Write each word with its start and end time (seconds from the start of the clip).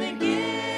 at. 0.00 0.75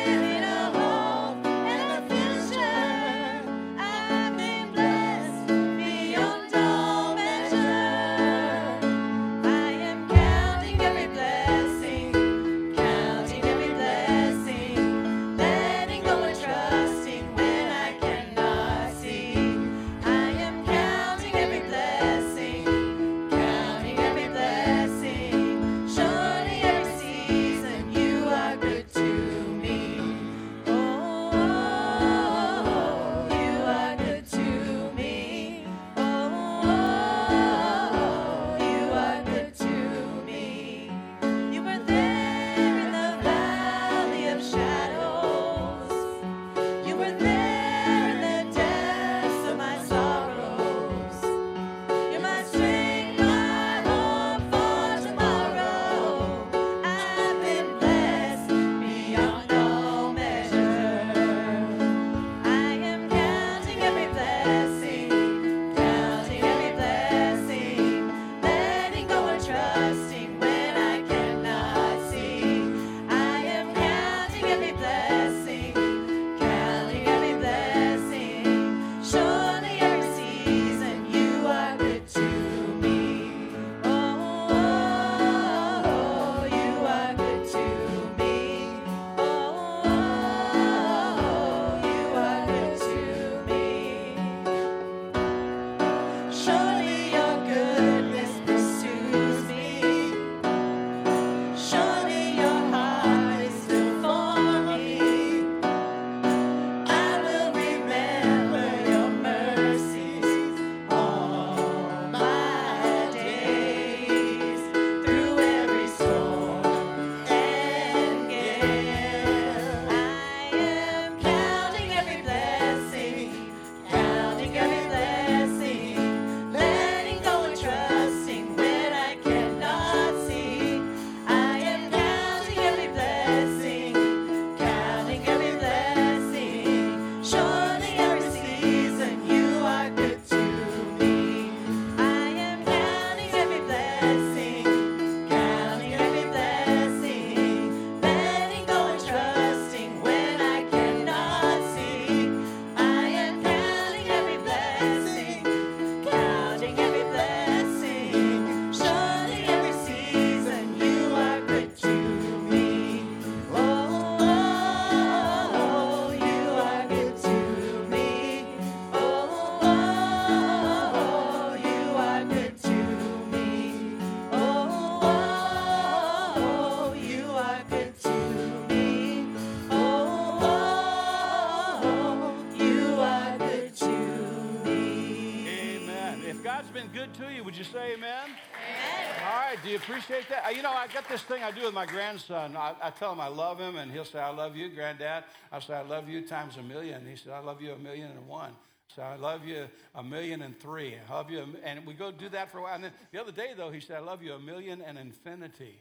Appreciate 189.78 190.28
that? 190.28 190.46
Uh, 190.46 190.50
you 190.50 190.62
know, 190.62 190.70
I 190.70 190.86
got 190.88 191.08
this 191.08 191.22
thing 191.22 191.42
I 191.42 191.50
do 191.50 191.62
with 191.64 191.74
my 191.74 191.86
grandson. 191.86 192.56
I, 192.56 192.74
I, 192.82 192.90
tell 192.90 193.12
him 193.12 193.20
I 193.20 193.28
love 193.28 193.58
him, 193.58 193.76
and 193.76 193.90
he'll 193.90 194.04
say, 194.04 194.18
I 194.18 194.30
love 194.30 194.56
you, 194.56 194.68
granddad. 194.68 195.24
I 195.50 195.60
say, 195.60 195.74
I 195.74 195.82
love 195.82 196.08
you 196.08 196.22
times 196.22 196.56
a 196.56 196.62
million. 196.62 197.06
He 197.06 197.16
said, 197.16 197.32
I 197.32 197.38
love 197.38 197.62
you 197.62 197.72
a 197.72 197.78
million 197.78 198.10
and 198.10 198.26
one. 198.26 198.52
So 198.94 199.02
I 199.02 199.16
love 199.16 199.44
you 199.44 199.68
a 199.94 200.02
million 200.02 200.42
and 200.42 200.58
three. 200.58 200.96
I 201.08 201.12
love 201.12 201.30
you, 201.30 201.44
and 201.62 201.86
we 201.86 201.94
go 201.94 202.10
do 202.10 202.28
that 202.30 202.50
for 202.50 202.58
a 202.58 202.62
while. 202.62 202.74
And 202.74 202.84
then 202.84 202.92
the 203.12 203.20
other 203.20 203.32
day, 203.32 203.52
though, 203.56 203.70
he 203.70 203.80
said, 203.80 203.96
I 203.96 204.00
love 204.00 204.22
you 204.22 204.32
a 204.32 204.38
million 204.38 204.82
and 204.82 204.98
infinity. 204.98 205.80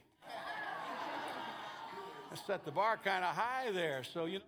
I 2.30 2.36
set 2.46 2.64
the 2.64 2.70
bar 2.70 2.98
kind 3.02 3.24
of 3.24 3.34
high 3.34 3.70
there. 3.72 4.04
So, 4.04 4.26
you 4.26 4.38
know, 4.38 4.44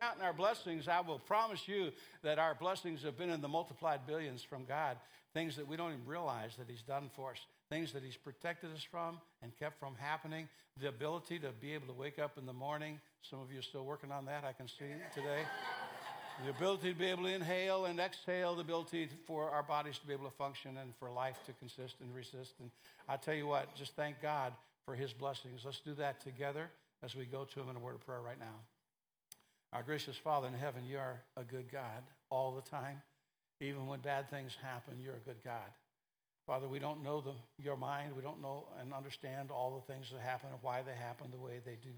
counting 0.00 0.22
our 0.22 0.32
blessings, 0.32 0.88
I 0.88 1.00
will 1.00 1.20
promise 1.20 1.68
you 1.68 1.92
that 2.22 2.38
our 2.38 2.54
blessings 2.54 3.02
have 3.02 3.16
been 3.16 3.30
in 3.30 3.40
the 3.40 3.48
multiplied 3.48 4.06
billions 4.06 4.42
from 4.42 4.64
God. 4.64 4.96
Things 5.32 5.56
that 5.56 5.66
we 5.66 5.76
don't 5.76 5.92
even 5.92 6.06
realize 6.06 6.56
that 6.58 6.68
He's 6.68 6.82
done 6.82 7.10
for 7.14 7.32
us, 7.32 7.38
things 7.74 7.92
that 7.92 8.04
He's 8.04 8.16
protected 8.16 8.70
us 8.72 8.84
from 8.88 9.18
and 9.42 9.50
kept 9.58 9.80
from 9.80 9.96
happening. 9.98 10.48
The 10.80 10.88
ability 10.88 11.40
to 11.40 11.50
be 11.60 11.72
able 11.72 11.88
to 11.88 11.92
wake 11.92 12.20
up 12.20 12.38
in 12.38 12.46
the 12.46 12.52
morning. 12.52 13.00
Some 13.28 13.40
of 13.40 13.50
you 13.52 13.58
are 13.58 13.62
still 13.62 13.84
working 13.84 14.12
on 14.12 14.26
that, 14.26 14.44
I 14.44 14.52
can 14.52 14.68
see 14.68 14.94
today. 15.12 15.42
the 16.44 16.50
ability 16.50 16.92
to 16.92 16.98
be 16.98 17.06
able 17.06 17.24
to 17.24 17.34
inhale 17.34 17.86
and 17.86 17.98
exhale, 17.98 18.54
the 18.54 18.60
ability 18.60 19.08
for 19.26 19.50
our 19.50 19.64
bodies 19.64 19.98
to 19.98 20.06
be 20.06 20.12
able 20.12 20.26
to 20.26 20.36
function 20.36 20.76
and 20.76 20.94
for 21.00 21.10
life 21.10 21.36
to 21.46 21.52
consist 21.54 21.96
and 22.00 22.14
resist. 22.14 22.54
And 22.60 22.70
I 23.08 23.16
tell 23.16 23.34
you 23.34 23.48
what, 23.48 23.74
just 23.74 23.96
thank 23.96 24.22
God 24.22 24.52
for 24.86 24.94
His 24.94 25.12
blessings. 25.12 25.62
Let's 25.64 25.80
do 25.80 25.94
that 25.94 26.20
together 26.20 26.70
as 27.02 27.16
we 27.16 27.24
go 27.24 27.44
to 27.44 27.60
Him 27.60 27.70
in 27.70 27.76
a 27.76 27.80
word 27.80 27.96
of 27.96 28.06
prayer 28.06 28.20
right 28.20 28.38
now. 28.38 28.54
Our 29.72 29.82
gracious 29.82 30.16
Father 30.16 30.46
in 30.46 30.54
heaven, 30.54 30.82
you 30.88 30.98
are 30.98 31.20
a 31.36 31.42
good 31.42 31.72
God 31.72 32.04
all 32.30 32.52
the 32.52 32.70
time. 32.70 33.02
Even 33.60 33.88
when 33.88 33.98
bad 33.98 34.30
things 34.30 34.56
happen, 34.62 34.94
you're 35.02 35.14
a 35.14 35.26
good 35.26 35.42
God. 35.44 35.70
Father, 36.46 36.68
we 36.68 36.78
don't 36.78 37.02
know 37.02 37.20
the, 37.22 37.32
your 37.62 37.76
mind. 37.76 38.14
We 38.14 38.22
don't 38.22 38.42
know 38.42 38.68
and 38.78 38.92
understand 38.92 39.50
all 39.50 39.80
the 39.80 39.92
things 39.92 40.06
that 40.12 40.20
happen 40.20 40.50
and 40.52 40.58
why 40.60 40.82
they 40.82 40.92
happen 40.92 41.28
the 41.30 41.38
way 41.38 41.60
they 41.64 41.78
do. 41.82 41.96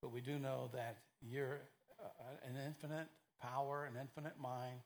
But 0.00 0.12
we 0.12 0.20
do 0.20 0.38
know 0.38 0.70
that 0.72 0.98
you're 1.20 1.60
uh, 1.98 2.48
an 2.48 2.56
infinite 2.64 3.08
power, 3.42 3.88
an 3.90 3.98
infinite 4.00 4.38
mind, 4.40 4.78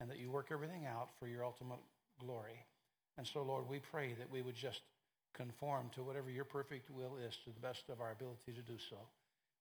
and 0.00 0.10
that 0.10 0.18
you 0.18 0.30
work 0.30 0.48
everything 0.50 0.86
out 0.86 1.10
for 1.20 1.28
your 1.28 1.44
ultimate 1.44 1.78
glory. 2.18 2.58
And 3.16 3.26
so, 3.26 3.42
Lord, 3.42 3.68
we 3.68 3.78
pray 3.78 4.14
that 4.18 4.30
we 4.30 4.42
would 4.42 4.56
just 4.56 4.80
conform 5.34 5.90
to 5.94 6.02
whatever 6.02 6.30
your 6.30 6.44
perfect 6.44 6.90
will 6.90 7.16
is 7.16 7.34
to 7.44 7.50
the 7.50 7.60
best 7.60 7.84
of 7.88 8.00
our 8.00 8.12
ability 8.12 8.52
to 8.54 8.62
do 8.62 8.78
so. 8.90 8.96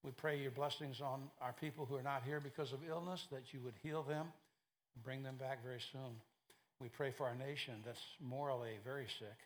We 0.04 0.12
pray 0.12 0.40
your 0.42 0.52
blessings 0.52 1.00
on 1.02 1.30
our 1.40 1.54
people 1.54 1.86
who 1.86 1.96
are 1.96 2.04
not 2.04 2.24
here 2.24 2.40
because 2.40 2.74
of 2.74 2.80
illness, 2.90 3.28
that 3.32 3.54
you 3.54 3.60
would 3.64 3.76
heal 3.84 4.02
them 4.02 4.26
and 4.96 5.04
bring 5.04 5.22
them 5.22 5.36
back 5.36 5.64
very 5.64 5.82
soon. 5.92 6.16
We 6.82 6.90
pray 6.90 7.14
for 7.16 7.28
our 7.28 7.36
nation 7.36 7.76
that's 7.86 8.02
morally 8.20 8.80
very 8.84 9.06
sick. 9.20 9.38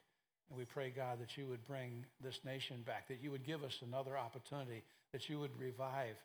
And 0.50 0.58
we 0.58 0.64
pray, 0.64 0.94
God, 0.96 1.20
that 1.20 1.38
you 1.38 1.48
would 1.48 1.66
bring 1.68 2.06
this 2.24 2.40
nation 2.46 2.78
back, 2.86 3.08
that 3.10 3.22
you 3.22 3.32
would 3.32 3.46
give 3.46 3.64
us 3.64 3.80
another 3.86 4.18
opportunity, 4.18 4.84
that 5.12 5.28
you 5.28 5.40
would 5.40 5.52
revive 5.60 6.16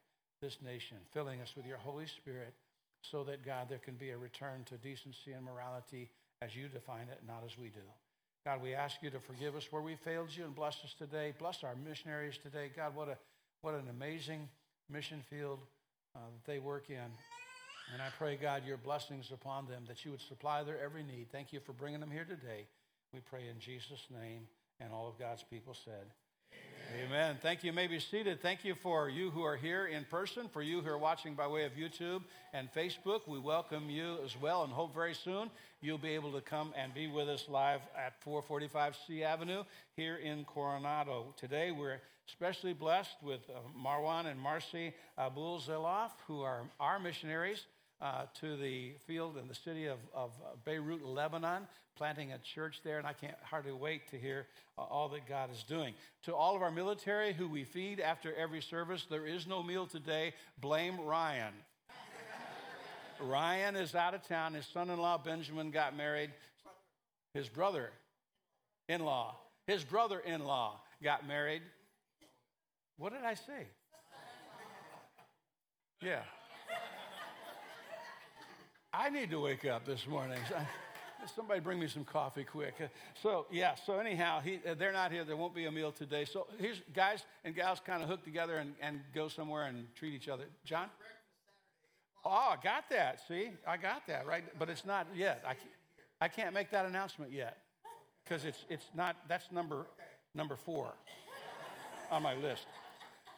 this 0.40 0.56
nation, 0.64 0.98
filling 1.12 1.40
us 1.40 1.52
with 1.56 1.66
your 1.66 1.78
Holy 1.78 2.06
Spirit, 2.06 2.54
so 3.02 3.24
that, 3.24 3.44
God, 3.44 3.66
there 3.68 3.78
can 3.78 3.94
be 3.94 4.10
a 4.10 4.16
return 4.16 4.64
to 4.68 4.76
decency 4.76 5.32
and 5.32 5.44
morality 5.44 6.10
as 6.42 6.54
you 6.54 6.68
define 6.68 7.08
it, 7.10 7.20
not 7.26 7.42
as 7.44 7.58
we 7.58 7.68
do. 7.68 7.80
God, 8.46 8.62
we 8.62 8.74
ask 8.74 8.96
you 9.02 9.10
to 9.10 9.20
forgive 9.20 9.56
us 9.56 9.66
where 9.70 9.82
we 9.82 9.96
failed 9.96 10.28
you 10.30 10.44
and 10.44 10.54
bless 10.54 10.76
us 10.84 10.94
today. 10.98 11.34
Bless 11.38 11.64
our 11.64 11.74
missionaries 11.76 12.38
today. 12.42 12.70
God, 12.74 12.94
what, 12.94 13.08
a, 13.08 13.18
what 13.62 13.74
an 13.74 13.88
amazing 13.90 14.48
mission 14.88 15.22
field 15.28 15.58
uh, 16.14 16.20
that 16.20 16.50
they 16.50 16.58
work 16.58 16.88
in. 16.88 17.39
And 17.92 18.00
I 18.00 18.08
pray, 18.18 18.36
God, 18.40 18.62
your 18.66 18.76
blessings 18.76 19.30
upon 19.32 19.66
them, 19.66 19.84
that 19.88 20.04
you 20.04 20.12
would 20.12 20.20
supply 20.20 20.62
their 20.62 20.80
every 20.80 21.02
need. 21.02 21.26
Thank 21.32 21.52
you 21.52 21.60
for 21.60 21.72
bringing 21.72 22.00
them 22.00 22.10
here 22.10 22.24
today. 22.24 22.66
We 23.12 23.20
pray 23.20 23.48
in 23.48 23.58
Jesus' 23.58 24.06
name. 24.10 24.46
And 24.80 24.92
all 24.92 25.08
of 25.08 25.18
God's 25.18 25.42
people 25.42 25.76
said, 25.84 26.06
Amen. 27.04 27.36
Thank 27.40 27.62
you. 27.62 27.70
you. 27.70 27.76
may 27.76 27.86
be 27.86 28.00
seated. 28.00 28.40
Thank 28.42 28.64
you 28.64 28.74
for 28.74 29.08
you 29.08 29.30
who 29.30 29.42
are 29.42 29.56
here 29.56 29.86
in 29.86 30.04
person, 30.04 30.48
for 30.52 30.62
you 30.62 30.80
who 30.80 30.88
are 30.88 30.98
watching 30.98 31.34
by 31.34 31.46
way 31.46 31.64
of 31.64 31.72
YouTube 31.72 32.22
and 32.52 32.68
Facebook. 32.72 33.28
We 33.28 33.38
welcome 33.38 33.90
you 33.90 34.16
as 34.24 34.36
well 34.40 34.64
and 34.64 34.72
hope 34.72 34.94
very 34.94 35.14
soon 35.14 35.50
you'll 35.80 35.98
be 35.98 36.10
able 36.10 36.32
to 36.32 36.40
come 36.40 36.72
and 36.76 36.92
be 36.92 37.06
with 37.06 37.28
us 37.28 37.46
live 37.48 37.80
at 37.96 38.14
445 38.22 38.96
C 39.06 39.22
Avenue 39.22 39.62
here 39.94 40.16
in 40.16 40.44
Coronado. 40.44 41.34
Today 41.36 41.70
we're 41.70 42.00
especially 42.28 42.72
blessed 42.72 43.16
with 43.22 43.40
uh, 43.48 43.58
Marwan 43.78 44.26
and 44.26 44.38
Marcy 44.38 44.92
Abul 45.16 45.60
Zeloff, 45.60 46.10
who 46.26 46.42
are 46.42 46.62
our 46.78 46.98
missionaries 46.98 47.64
uh, 48.00 48.22
to 48.40 48.56
the 48.56 48.92
field 49.06 49.36
in 49.36 49.46
the 49.48 49.54
city 49.54 49.86
of, 49.86 49.98
of, 50.14 50.30
Beirut, 50.64 51.04
Lebanon, 51.04 51.66
planting 51.96 52.32
a 52.32 52.38
church 52.38 52.80
there, 52.82 52.98
and 52.98 53.06
I 53.06 53.12
can't 53.12 53.36
hardly 53.42 53.72
wait 53.72 54.10
to 54.10 54.16
hear 54.16 54.46
uh, 54.78 54.82
all 54.82 55.08
that 55.10 55.28
God 55.28 55.50
is 55.52 55.62
doing. 55.64 55.94
To 56.24 56.34
all 56.34 56.56
of 56.56 56.62
our 56.62 56.70
military 56.70 57.32
who 57.32 57.48
we 57.48 57.64
feed 57.64 58.00
after 58.00 58.34
every 58.34 58.62
service, 58.62 59.06
there 59.08 59.26
is 59.26 59.46
no 59.46 59.62
meal 59.62 59.86
today. 59.86 60.32
Blame 60.60 61.00
Ryan. 61.00 61.52
Ryan 63.20 63.76
is 63.76 63.94
out 63.94 64.14
of 64.14 64.26
town. 64.26 64.54
His 64.54 64.64
son 64.66 64.88
in 64.88 64.98
law, 64.98 65.18
Benjamin, 65.18 65.70
got 65.70 65.94
married. 65.94 66.30
His 67.34 67.48
brother 67.48 67.90
in 68.88 69.04
law, 69.04 69.36
his 69.66 69.84
brother 69.84 70.20
in 70.20 70.44
law 70.44 70.80
got 71.02 71.28
married. 71.28 71.62
What 72.96 73.12
did 73.12 73.24
I 73.24 73.34
say? 73.34 73.66
Yeah. 76.02 76.22
I 78.92 79.08
need 79.08 79.30
to 79.30 79.40
wake 79.40 79.64
up 79.64 79.84
this 79.84 80.06
morning. 80.06 80.38
Somebody 81.36 81.60
bring 81.60 81.78
me 81.78 81.86
some 81.86 82.04
coffee 82.04 82.44
quick. 82.44 82.74
So, 83.22 83.46
yeah, 83.50 83.74
so 83.74 83.98
anyhow, 83.98 84.40
he, 84.40 84.58
uh, 84.68 84.74
they're 84.74 84.92
not 84.92 85.12
here. 85.12 85.22
There 85.22 85.36
won't 85.36 85.54
be 85.54 85.66
a 85.66 85.70
meal 85.70 85.92
today. 85.92 86.24
So, 86.24 86.46
here's 86.58 86.80
guys 86.94 87.24
and 87.44 87.54
gals 87.54 87.80
kind 87.86 88.02
of 88.02 88.08
hook 88.08 88.24
together 88.24 88.56
and, 88.56 88.74
and 88.80 89.00
go 89.14 89.28
somewhere 89.28 89.64
and 89.64 89.86
treat 89.94 90.14
each 90.14 90.28
other. 90.28 90.44
John? 90.64 90.88
Oh, 92.24 92.30
I 92.30 92.56
got 92.62 92.88
that. 92.90 93.20
See, 93.28 93.50
I 93.66 93.76
got 93.76 94.06
that, 94.08 94.26
right? 94.26 94.44
But 94.58 94.70
it's 94.70 94.84
not 94.84 95.06
yet. 95.14 95.44
I, 95.46 95.54
I 96.20 96.28
can't 96.28 96.54
make 96.54 96.70
that 96.70 96.86
announcement 96.86 97.32
yet 97.32 97.58
because 98.24 98.44
it's, 98.44 98.64
it's 98.68 98.86
not, 98.94 99.16
that's 99.28 99.52
number, 99.52 99.86
number 100.34 100.56
four 100.56 100.94
on 102.10 102.22
my 102.22 102.34
list. 102.34 102.66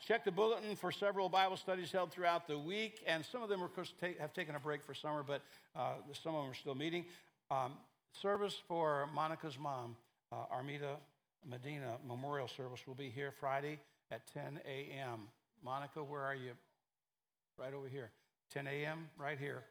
Check 0.07 0.25
the 0.25 0.33
bulletin 0.33 0.75
for 0.75 0.91
several 0.91 1.29
Bible 1.29 1.57
studies 1.57 1.93
held 1.93 2.11
throughout 2.11 2.49
the 2.49 2.59
week, 2.59 3.05
and 3.07 3.25
some 3.25 3.41
of 3.41 3.49
them, 3.49 3.63
of 3.63 3.73
course, 3.73 3.93
take, 4.01 4.19
have 4.19 4.33
taken 4.33 4.57
a 4.57 4.59
break 4.59 4.83
for 4.83 4.95
summer, 4.95 5.23
but 5.23 5.43
uh, 5.77 5.93
some 6.25 6.35
of 6.35 6.43
them 6.43 6.51
are 6.51 6.57
still 6.57 6.75
meeting. 6.75 7.05
Um, 7.53 7.75
service 8.21 8.61
for 8.67 9.09
Monica's 9.15 9.57
mom, 9.61 9.95
uh, 10.33 10.47
Armida 10.53 10.97
Medina 11.49 11.99
Memorial 12.05 12.49
Service, 12.49 12.81
will 12.85 12.97
be 12.97 13.11
here 13.11 13.33
Friday 13.39 13.79
at 14.11 14.23
10 14.35 14.59
a.m. 14.67 15.29
Monica, 15.65 16.03
where 16.03 16.23
are 16.23 16.35
you? 16.35 16.51
Right 17.57 17.73
over 17.73 17.87
here. 17.87 18.11
10 18.53 18.67
a.m., 18.67 19.09
right 19.17 19.39
here. 19.39 19.63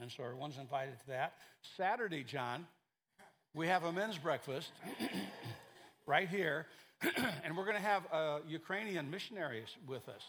And 0.00 0.10
so 0.10 0.24
everyone's 0.24 0.56
invited 0.56 0.98
to 1.00 1.06
that. 1.08 1.34
Saturday, 1.76 2.24
John, 2.24 2.66
we 3.54 3.66
have 3.66 3.84
a 3.84 3.92
men's 3.92 4.16
breakfast 4.16 4.72
right 6.06 6.30
here. 6.30 6.66
and 7.44 7.56
we're 7.56 7.64
going 7.64 7.76
to 7.76 7.82
have 7.82 8.02
uh, 8.12 8.38
Ukrainian 8.46 9.10
missionaries 9.10 9.68
with 9.86 10.06
us 10.08 10.22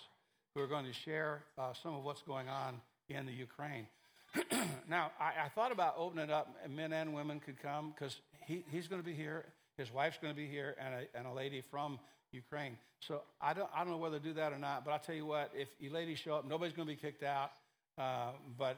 who 0.55 0.61
are 0.61 0.67
going 0.67 0.85
to 0.85 0.93
share 0.93 1.43
uh, 1.57 1.73
some 1.83 1.95
of 1.95 2.03
what's 2.03 2.21
going 2.21 2.47
on 2.47 2.79
in 3.09 3.25
the 3.25 3.33
Ukraine. 3.33 3.87
now, 4.89 5.11
I, 5.19 5.45
I, 5.45 5.49
thought 5.49 5.73
about 5.73 5.95
opening 5.97 6.25
it 6.25 6.31
up, 6.31 6.47
men 6.69 6.93
and 6.93 7.13
women 7.13 7.41
could 7.41 7.61
come 7.61 7.93
because 7.93 8.15
he, 8.47 8.63
he's 8.71 8.87
going 8.87 9.01
to 9.01 9.05
be 9.05 9.13
here, 9.13 9.45
his 9.77 9.91
wife's 9.93 10.17
going 10.21 10.33
to 10.33 10.39
be 10.39 10.47
here, 10.47 10.75
and 10.79 10.93
a, 10.93 11.17
and 11.17 11.27
a 11.27 11.33
lady 11.33 11.61
from 11.69 11.99
Ukraine. 12.31 12.77
So 13.01 13.23
I 13.41 13.53
don't, 13.53 13.69
I 13.75 13.79
don't 13.83 13.91
know 13.91 13.97
whether 13.97 14.19
to 14.19 14.23
do 14.23 14.33
that 14.35 14.53
or 14.53 14.57
not, 14.57 14.85
but 14.85 14.91
I'll 14.91 14.99
tell 14.99 15.15
you 15.15 15.25
what, 15.25 15.51
if 15.53 15.67
you 15.79 15.91
ladies 15.91 16.19
show 16.19 16.35
up, 16.35 16.47
nobody's 16.47 16.73
going 16.73 16.87
to 16.87 16.93
be 16.93 16.99
kicked 16.99 17.23
out, 17.23 17.51
uh, 17.97 18.29
but 18.57 18.77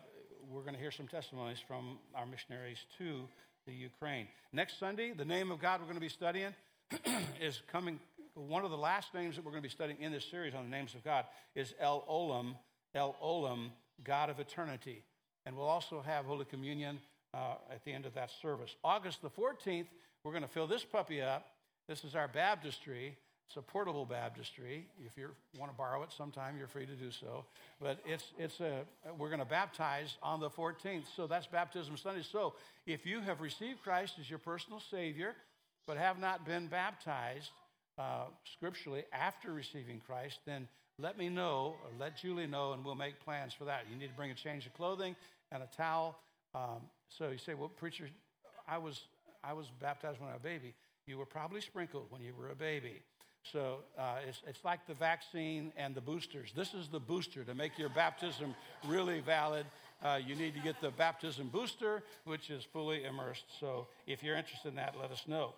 we're 0.49 0.61
going 0.61 0.73
to 0.73 0.79
hear 0.79 0.91
some 0.91 1.07
testimonies 1.07 1.59
from 1.67 1.99
our 2.15 2.25
missionaries 2.25 2.79
to 2.97 3.21
the 3.67 3.73
Ukraine. 3.73 4.27
Next 4.51 4.79
Sunday, 4.79 5.13
the 5.15 5.25
name 5.25 5.51
of 5.51 5.61
God 5.61 5.79
we're 5.79 5.85
going 5.85 5.95
to 5.95 6.01
be 6.01 6.09
studying 6.09 6.53
is 7.41 7.61
coming. 7.71 7.99
One 8.35 8.65
of 8.65 8.71
the 8.71 8.77
last 8.77 9.13
names 9.13 9.35
that 9.35 9.45
we're 9.45 9.51
going 9.51 9.63
to 9.63 9.67
be 9.67 9.73
studying 9.73 10.01
in 10.01 10.11
this 10.11 10.25
series 10.25 10.53
on 10.53 10.63
the 10.63 10.69
names 10.69 10.95
of 10.95 11.03
God 11.03 11.25
is 11.55 11.73
El 11.79 12.03
Olam, 12.09 12.55
El 12.95 13.15
Olam, 13.23 13.69
God 14.03 14.29
of 14.29 14.39
eternity. 14.39 15.03
And 15.45 15.55
we'll 15.55 15.67
also 15.67 16.01
have 16.01 16.25
Holy 16.25 16.45
Communion 16.45 16.99
uh, 17.33 17.55
at 17.71 17.83
the 17.85 17.91
end 17.91 18.05
of 18.05 18.13
that 18.15 18.31
service. 18.41 18.75
August 18.83 19.21
the 19.21 19.29
14th, 19.29 19.87
we're 20.23 20.31
going 20.31 20.43
to 20.43 20.49
fill 20.49 20.67
this 20.67 20.83
puppy 20.83 21.21
up. 21.21 21.47
This 21.87 22.03
is 22.03 22.15
our 22.15 22.27
baptistry. 22.27 23.17
It's 23.47 23.57
a 23.57 23.61
portable 23.61 24.05
baptistry. 24.05 24.87
If 25.05 25.17
you 25.17 25.29
want 25.59 25.71
to 25.71 25.77
borrow 25.77 26.01
it 26.03 26.09
sometime, 26.17 26.57
you're 26.57 26.67
free 26.67 26.85
to 26.85 26.95
do 26.95 27.11
so. 27.11 27.45
But 27.81 27.99
it's, 28.05 28.31
it's 28.39 28.59
a, 28.61 28.83
we're 29.17 29.27
going 29.27 29.39
to 29.39 29.45
baptize 29.45 30.17
on 30.23 30.39
the 30.39 30.49
14th. 30.49 31.03
So 31.15 31.27
that's 31.27 31.45
Baptism 31.45 31.97
Sunday. 31.97 32.23
So 32.23 32.53
if 32.87 33.05
you 33.05 33.19
have 33.19 33.41
received 33.41 33.83
Christ 33.83 34.15
as 34.19 34.29
your 34.29 34.39
personal 34.39 34.79
Savior, 34.79 35.35
but 35.87 35.97
have 35.97 36.19
not 36.19 36.45
been 36.45 36.67
baptized 36.67 37.51
uh, 37.97 38.25
scripturally 38.53 39.03
after 39.11 39.53
receiving 39.53 40.01
Christ, 40.05 40.39
then 40.45 40.67
let 40.99 41.17
me 41.17 41.29
know, 41.29 41.75
or 41.83 41.89
let 41.99 42.17
Julie 42.17 42.47
know, 42.47 42.73
and 42.73 42.85
we'll 42.85 42.95
make 42.95 43.19
plans 43.19 43.53
for 43.53 43.65
that. 43.65 43.85
You 43.91 43.97
need 43.97 44.07
to 44.07 44.15
bring 44.15 44.31
a 44.31 44.35
change 44.35 44.65
of 44.65 44.73
clothing 44.73 45.15
and 45.51 45.63
a 45.63 45.69
towel. 45.75 46.19
Um, 46.53 46.81
so 47.09 47.29
you 47.29 47.37
say, 47.37 47.53
well, 47.53 47.69
preacher, 47.69 48.09
I 48.67 48.77
was, 48.77 49.01
I 49.43 49.53
was 49.53 49.67
baptized 49.81 50.19
when 50.19 50.29
I 50.29 50.33
was 50.33 50.41
a 50.41 50.43
baby. 50.43 50.73
You 51.07 51.17
were 51.17 51.25
probably 51.25 51.61
sprinkled 51.61 52.05
when 52.09 52.21
you 52.21 52.33
were 52.37 52.49
a 52.49 52.55
baby. 52.55 53.01
So 53.51 53.79
uh, 53.97 54.19
it's, 54.27 54.41
it's 54.47 54.63
like 54.63 54.87
the 54.87 54.93
vaccine 54.93 55.73
and 55.75 55.93
the 55.93 56.01
boosters. 56.01 56.53
This 56.55 56.73
is 56.73 56.87
the 56.87 56.99
booster 56.99 57.43
to 57.43 57.53
make 57.53 57.77
your 57.77 57.89
baptism 57.89 58.55
really 58.87 59.19
valid. 59.19 59.65
Uh, 60.01 60.19
you 60.25 60.35
need 60.35 60.53
to 60.53 60.61
get 60.61 60.79
the 60.79 60.91
baptism 60.91 61.49
booster, 61.49 62.03
which 62.23 62.49
is 62.49 62.63
fully 62.63 63.03
immersed. 63.03 63.45
So 63.59 63.87
if 64.07 64.23
you're 64.23 64.37
interested 64.37 64.69
in 64.69 64.75
that, 64.75 64.95
let 64.99 65.11
us 65.11 65.23
know. 65.27 65.53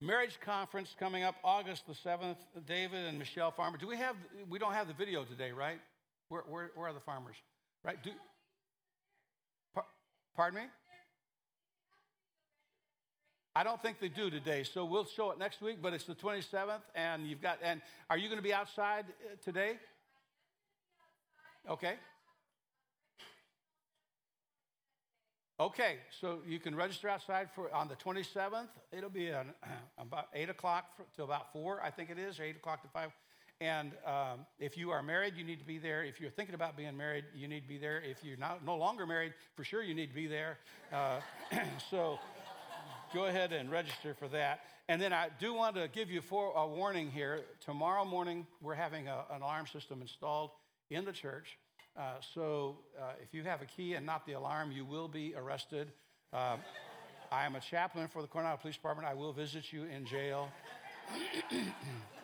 Marriage 0.00 0.38
conference 0.44 0.94
coming 0.98 1.22
up 1.22 1.36
August 1.44 1.86
the 1.86 1.94
7th. 1.94 2.36
David 2.66 3.06
and 3.06 3.18
Michelle 3.18 3.50
Farmer. 3.50 3.78
Do 3.78 3.86
we 3.86 3.96
have, 3.96 4.16
we 4.50 4.58
don't 4.58 4.72
have 4.72 4.88
the 4.88 4.94
video 4.94 5.24
today, 5.24 5.52
right? 5.52 5.78
Where, 6.28 6.42
where, 6.42 6.70
where 6.74 6.88
are 6.88 6.92
the 6.92 7.00
farmers? 7.00 7.36
Right? 7.84 8.02
Do, 8.02 8.10
par, 9.74 9.84
pardon 10.36 10.60
me? 10.60 10.66
I 13.56 13.62
don't 13.62 13.80
think 13.80 14.00
they 14.00 14.08
do 14.08 14.30
today, 14.30 14.64
so 14.64 14.84
we'll 14.84 15.04
show 15.04 15.30
it 15.30 15.38
next 15.38 15.62
week. 15.62 15.78
But 15.80 15.94
it's 15.94 16.04
the 16.04 16.14
27th, 16.14 16.82
and 16.96 17.26
you've 17.26 17.40
got. 17.40 17.58
And 17.62 17.80
are 18.10 18.18
you 18.18 18.28
going 18.28 18.38
to 18.38 18.42
be 18.42 18.52
outside 18.52 19.04
uh, 19.08 19.36
today? 19.44 19.78
Okay. 21.70 21.94
Okay, 25.60 25.98
so 26.20 26.40
you 26.44 26.58
can 26.58 26.74
register 26.74 27.08
outside 27.08 27.48
for 27.54 27.72
on 27.72 27.86
the 27.86 27.94
27th. 27.94 28.66
It'll 28.90 29.08
be 29.08 29.28
an, 29.28 29.54
about 29.98 30.26
eight 30.34 30.50
o'clock 30.50 30.86
to 31.14 31.22
about 31.22 31.52
four, 31.52 31.80
I 31.80 31.90
think 31.90 32.10
it 32.10 32.18
is, 32.18 32.40
or 32.40 32.42
eight 32.42 32.56
o'clock 32.56 32.82
to 32.82 32.88
five. 32.88 33.12
And 33.60 33.92
um, 34.04 34.46
if 34.58 34.76
you 34.76 34.90
are 34.90 35.00
married, 35.00 35.34
you 35.36 35.44
need 35.44 35.60
to 35.60 35.64
be 35.64 35.78
there. 35.78 36.02
If 36.02 36.20
you're 36.20 36.32
thinking 36.32 36.56
about 36.56 36.76
being 36.76 36.96
married, 36.96 37.26
you 37.36 37.46
need 37.46 37.60
to 37.60 37.68
be 37.68 37.78
there. 37.78 38.02
If 38.02 38.24
you're 38.24 38.36
not, 38.36 38.64
no 38.64 38.76
longer 38.76 39.06
married, 39.06 39.32
for 39.54 39.62
sure 39.62 39.80
you 39.80 39.94
need 39.94 40.08
to 40.08 40.14
be 40.14 40.26
there. 40.26 40.58
Uh, 40.92 41.20
so 41.88 42.18
go 43.14 43.26
ahead 43.26 43.52
and 43.52 43.70
register 43.70 44.12
for 44.12 44.26
that. 44.28 44.62
And 44.88 45.00
then 45.00 45.12
I 45.12 45.28
do 45.38 45.54
want 45.54 45.76
to 45.76 45.86
give 45.86 46.10
you 46.10 46.20
for 46.20 46.52
a 46.56 46.66
warning 46.66 47.12
here. 47.12 47.42
Tomorrow 47.64 48.04
morning, 48.04 48.44
we're 48.60 48.74
having 48.74 49.06
a, 49.06 49.24
an 49.30 49.40
alarm 49.40 49.68
system 49.68 50.02
installed 50.02 50.50
in 50.90 51.04
the 51.04 51.12
church. 51.12 51.56
Uh, 51.96 52.14
so 52.34 52.78
uh, 53.00 53.12
if 53.22 53.32
you 53.32 53.44
have 53.44 53.62
a 53.62 53.66
key 53.66 53.94
and 53.94 54.04
not 54.04 54.26
the 54.26 54.32
alarm, 54.32 54.72
you 54.72 54.84
will 54.84 55.06
be 55.06 55.32
arrested. 55.36 55.92
Uh, 56.32 56.56
I 57.30 57.46
am 57.46 57.54
a 57.54 57.60
chaplain 57.60 58.08
for 58.08 58.20
the 58.20 58.26
Coronado 58.26 58.56
Police 58.56 58.74
Department. 58.74 59.06
I 59.06 59.14
will 59.14 59.32
visit 59.32 59.72
you 59.72 59.84
in 59.84 60.04
jail 60.04 60.48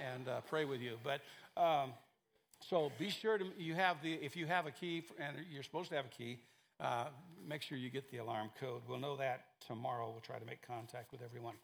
and 0.00 0.27
uh, 0.29 0.41
pray 0.49 0.65
with 0.65 0.81
you. 0.81 0.97
But 1.05 1.21
um, 1.61 1.93
so 2.69 2.91
be 2.99 3.11
sure 3.11 3.39
to 3.39 3.45
you 3.57 3.75
have 3.75 4.03
the 4.03 4.15
if 4.15 4.37
you 4.37 4.47
have 4.47 4.67
a 4.67 4.73
key 4.73 5.05
and 5.21 5.37
you're 5.53 5.62
supposed 5.62 5.91
to 5.91 5.97
have 5.97 6.07
a 6.07 6.09
key, 6.09 6.41
make 7.47 7.62
sure 7.62 7.79
you 7.79 7.91
get 7.91 8.11
the 8.11 8.19
alarm 8.19 8.50
code. 8.59 8.83
We'll 8.89 8.99
know 8.99 9.17
that 9.19 9.45
tomorrow. 9.69 10.11
We'll 10.11 10.21
try 10.21 10.41
to 10.41 10.47
make 10.47 10.67
contact 10.67 11.12
with 11.12 11.23
everyone. 11.23 11.55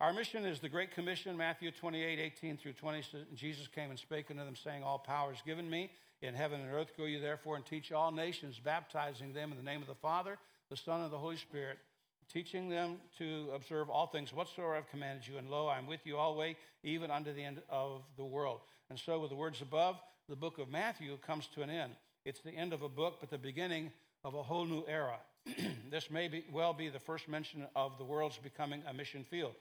Our 0.00 0.12
mission 0.12 0.44
is 0.44 0.58
the 0.58 0.68
Great 0.68 0.90
Commission, 0.90 1.36
Matthew 1.36 1.70
28, 1.70 2.18
18 2.18 2.56
through 2.56 2.72
20. 2.72 3.04
Jesus 3.36 3.68
came 3.68 3.90
and 3.90 3.98
spake 3.98 4.32
unto 4.32 4.44
them, 4.44 4.56
saying, 4.56 4.82
All 4.82 4.98
power 4.98 5.32
is 5.32 5.38
given 5.46 5.70
me 5.70 5.92
in 6.22 6.34
heaven 6.34 6.60
and 6.60 6.72
earth. 6.72 6.92
Go 6.96 7.04
ye 7.04 7.18
therefore 7.18 7.56
and 7.56 7.66
teach 7.66 7.92
all 7.92 8.10
nations, 8.10 8.58
baptizing 8.58 9.32
them 9.32 9.50
in 9.50 9.58
the 9.58 9.64
name 9.64 9.82
of 9.82 9.88
the 9.88 9.94
Father, 9.94 10.38
the 10.70 10.76
Son, 10.76 11.02
and 11.02 11.12
the 11.12 11.18
Holy 11.18 11.36
Spirit, 11.36 11.78
teaching 12.32 12.68
them 12.68 12.96
to 13.18 13.50
observe 13.54 13.90
all 13.90 14.06
things 14.06 14.32
whatsoever 14.32 14.74
I've 14.74 14.88
commanded 14.88 15.26
you. 15.26 15.36
And 15.36 15.50
lo, 15.50 15.68
I'm 15.68 15.86
with 15.86 16.00
you 16.04 16.16
always, 16.16 16.56
even 16.82 17.10
unto 17.10 17.32
the 17.34 17.42
end 17.42 17.60
of 17.68 18.02
the 18.16 18.24
world. 18.24 18.60
And 18.88 18.98
so, 18.98 19.18
with 19.20 19.30
the 19.30 19.36
words 19.36 19.60
above, 19.60 19.96
the 20.28 20.36
book 20.36 20.58
of 20.58 20.70
Matthew 20.70 21.16
comes 21.18 21.48
to 21.54 21.62
an 21.62 21.70
end. 21.70 21.92
It's 22.24 22.40
the 22.40 22.52
end 22.52 22.72
of 22.72 22.82
a 22.82 22.88
book, 22.88 23.16
but 23.20 23.30
the 23.30 23.38
beginning 23.38 23.90
of 24.24 24.34
a 24.34 24.42
whole 24.42 24.64
new 24.64 24.84
era. 24.86 25.18
this 25.90 26.10
may 26.10 26.28
be, 26.28 26.44
well 26.52 26.72
be 26.72 26.88
the 26.88 27.00
first 27.00 27.28
mention 27.28 27.66
of 27.74 27.98
the 27.98 28.04
world's 28.04 28.38
becoming 28.38 28.82
a 28.88 28.94
mission 28.94 29.24
field. 29.24 29.54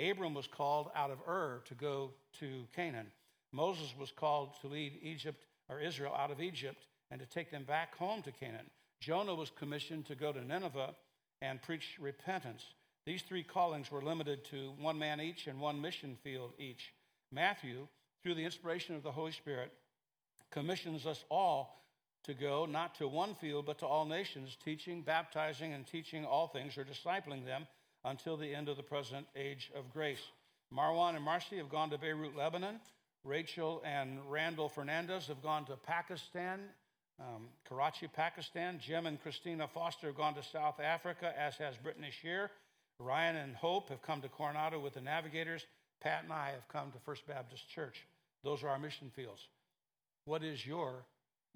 Abram 0.00 0.34
was 0.34 0.46
called 0.46 0.90
out 0.94 1.10
of 1.10 1.18
Ur 1.28 1.62
to 1.66 1.74
go 1.74 2.10
to 2.40 2.66
Canaan. 2.74 3.06
Moses 3.52 3.94
was 3.98 4.10
called 4.10 4.50
to 4.60 4.68
lead 4.68 4.98
Egypt 5.02 5.44
or 5.68 5.80
Israel 5.80 6.14
out 6.14 6.30
of 6.30 6.40
Egypt 6.40 6.86
and 7.10 7.20
to 7.20 7.26
take 7.26 7.50
them 7.50 7.64
back 7.64 7.96
home 7.96 8.22
to 8.22 8.32
Canaan. 8.32 8.70
Jonah 9.00 9.34
was 9.34 9.50
commissioned 9.50 10.06
to 10.06 10.14
go 10.14 10.32
to 10.32 10.44
Nineveh 10.44 10.94
and 11.42 11.62
preach 11.62 11.96
repentance. 12.00 12.62
These 13.04 13.22
three 13.22 13.42
callings 13.42 13.90
were 13.90 14.02
limited 14.02 14.44
to 14.46 14.72
one 14.80 14.98
man 14.98 15.20
each 15.20 15.46
and 15.46 15.60
one 15.60 15.80
mission 15.80 16.16
field 16.24 16.52
each. 16.58 16.92
Matthew, 17.30 17.86
through 18.22 18.34
the 18.34 18.44
inspiration 18.44 18.96
of 18.96 19.02
the 19.02 19.12
Holy 19.12 19.32
Spirit, 19.32 19.72
commissions 20.50 21.06
us 21.06 21.24
all 21.30 21.84
to 22.24 22.34
go 22.34 22.66
not 22.66 22.96
to 22.96 23.06
one 23.06 23.36
field, 23.36 23.66
but 23.66 23.78
to 23.78 23.86
all 23.86 24.04
nations, 24.04 24.56
teaching, 24.64 25.02
baptizing, 25.02 25.72
and 25.72 25.86
teaching 25.86 26.24
all 26.24 26.48
things, 26.48 26.76
or 26.76 26.84
discipling 26.84 27.44
them 27.44 27.66
until 28.04 28.36
the 28.36 28.52
end 28.52 28.68
of 28.68 28.76
the 28.76 28.82
present 28.82 29.26
age 29.36 29.70
of 29.76 29.92
grace. 29.92 30.22
Marwan 30.74 31.14
and 31.14 31.24
Marcy 31.24 31.56
have 31.58 31.68
gone 31.68 31.90
to 31.90 31.98
Beirut, 31.98 32.36
Lebanon. 32.36 32.80
Rachel 33.26 33.82
and 33.84 34.20
Randall 34.30 34.68
Fernandez 34.68 35.26
have 35.26 35.42
gone 35.42 35.64
to 35.66 35.76
Pakistan, 35.76 36.60
um, 37.18 37.48
Karachi, 37.68 38.06
Pakistan. 38.06 38.78
Jim 38.78 39.06
and 39.06 39.20
Christina 39.20 39.66
Foster 39.66 40.06
have 40.06 40.16
gone 40.16 40.34
to 40.34 40.42
South 40.44 40.78
Africa, 40.78 41.34
as 41.36 41.56
has 41.56 41.74
Brittany 41.76 42.10
Shear. 42.22 42.50
Ryan 43.00 43.36
and 43.36 43.56
Hope 43.56 43.88
have 43.88 44.00
come 44.00 44.22
to 44.22 44.28
Coronado 44.28 44.78
with 44.78 44.94
the 44.94 45.00
Navigators. 45.00 45.66
Pat 46.00 46.22
and 46.22 46.32
I 46.32 46.50
have 46.50 46.68
come 46.68 46.92
to 46.92 46.98
First 47.04 47.26
Baptist 47.26 47.68
Church. 47.68 48.06
Those 48.44 48.62
are 48.62 48.68
our 48.68 48.78
mission 48.78 49.10
fields. 49.16 49.40
What 50.24 50.44
is 50.44 50.64
your 50.64 51.04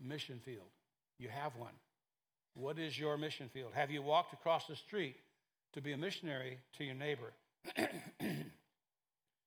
mission 0.03 0.41
field? 0.45 0.69
You 1.19 1.29
have 1.29 1.53
one. 1.57 1.75
What 2.55 2.79
is 2.81 2.99
your 2.99 3.17
mission 3.17 3.49
field? 3.55 3.71
Have 3.75 3.93
you 3.93 4.03
walked 4.03 4.33
across 4.33 4.67
the 4.67 4.75
street 4.75 5.17
to 5.75 5.81
be 5.81 5.93
a 5.93 5.97
missionary 5.97 6.59
to 6.79 6.85
your 6.85 6.97
neighbor? 6.97 7.33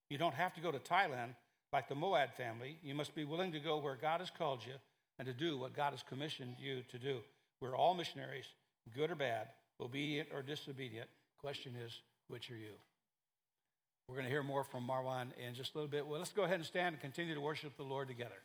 you 0.09 0.17
don't 0.17 0.35
have 0.35 0.53
to 0.53 0.61
go 0.61 0.71
to 0.71 0.79
Thailand 0.79 1.35
like 1.73 1.89
the 1.89 1.95
Moab 1.95 2.33
family, 2.37 2.77
you 2.83 2.93
must 2.93 3.15
be 3.15 3.25
willing 3.25 3.51
to 3.51 3.59
go 3.59 3.79
where 3.79 3.97
God 3.99 4.19
has 4.19 4.29
called 4.29 4.59
you 4.65 4.73
and 5.19 5.25
to 5.27 5.33
do 5.33 5.57
what 5.57 5.75
God 5.75 5.91
has 5.91 6.03
commissioned 6.07 6.55
you 6.59 6.83
to 6.91 6.99
do. 6.99 7.17
We're 7.59 7.75
all 7.75 7.95
missionaries, 7.95 8.45
good 8.95 9.09
or 9.09 9.15
bad, 9.15 9.47
obedient 9.81 10.29
or 10.33 10.41
disobedient. 10.43 11.09
Question 11.39 11.73
is, 11.83 11.99
which 12.27 12.51
are 12.51 12.55
you? 12.55 12.73
We're 14.07 14.15
going 14.15 14.25
to 14.25 14.31
hear 14.31 14.43
more 14.43 14.63
from 14.63 14.87
Marwan 14.87 15.27
in 15.37 15.55
just 15.55 15.73
a 15.73 15.77
little 15.77 15.89
bit. 15.89 16.05
Well, 16.05 16.19
let's 16.19 16.31
go 16.31 16.43
ahead 16.43 16.57
and 16.57 16.65
stand 16.65 16.93
and 16.93 17.01
continue 17.01 17.33
to 17.33 17.41
worship 17.41 17.75
the 17.75 17.83
Lord 17.83 18.07
together. 18.07 18.35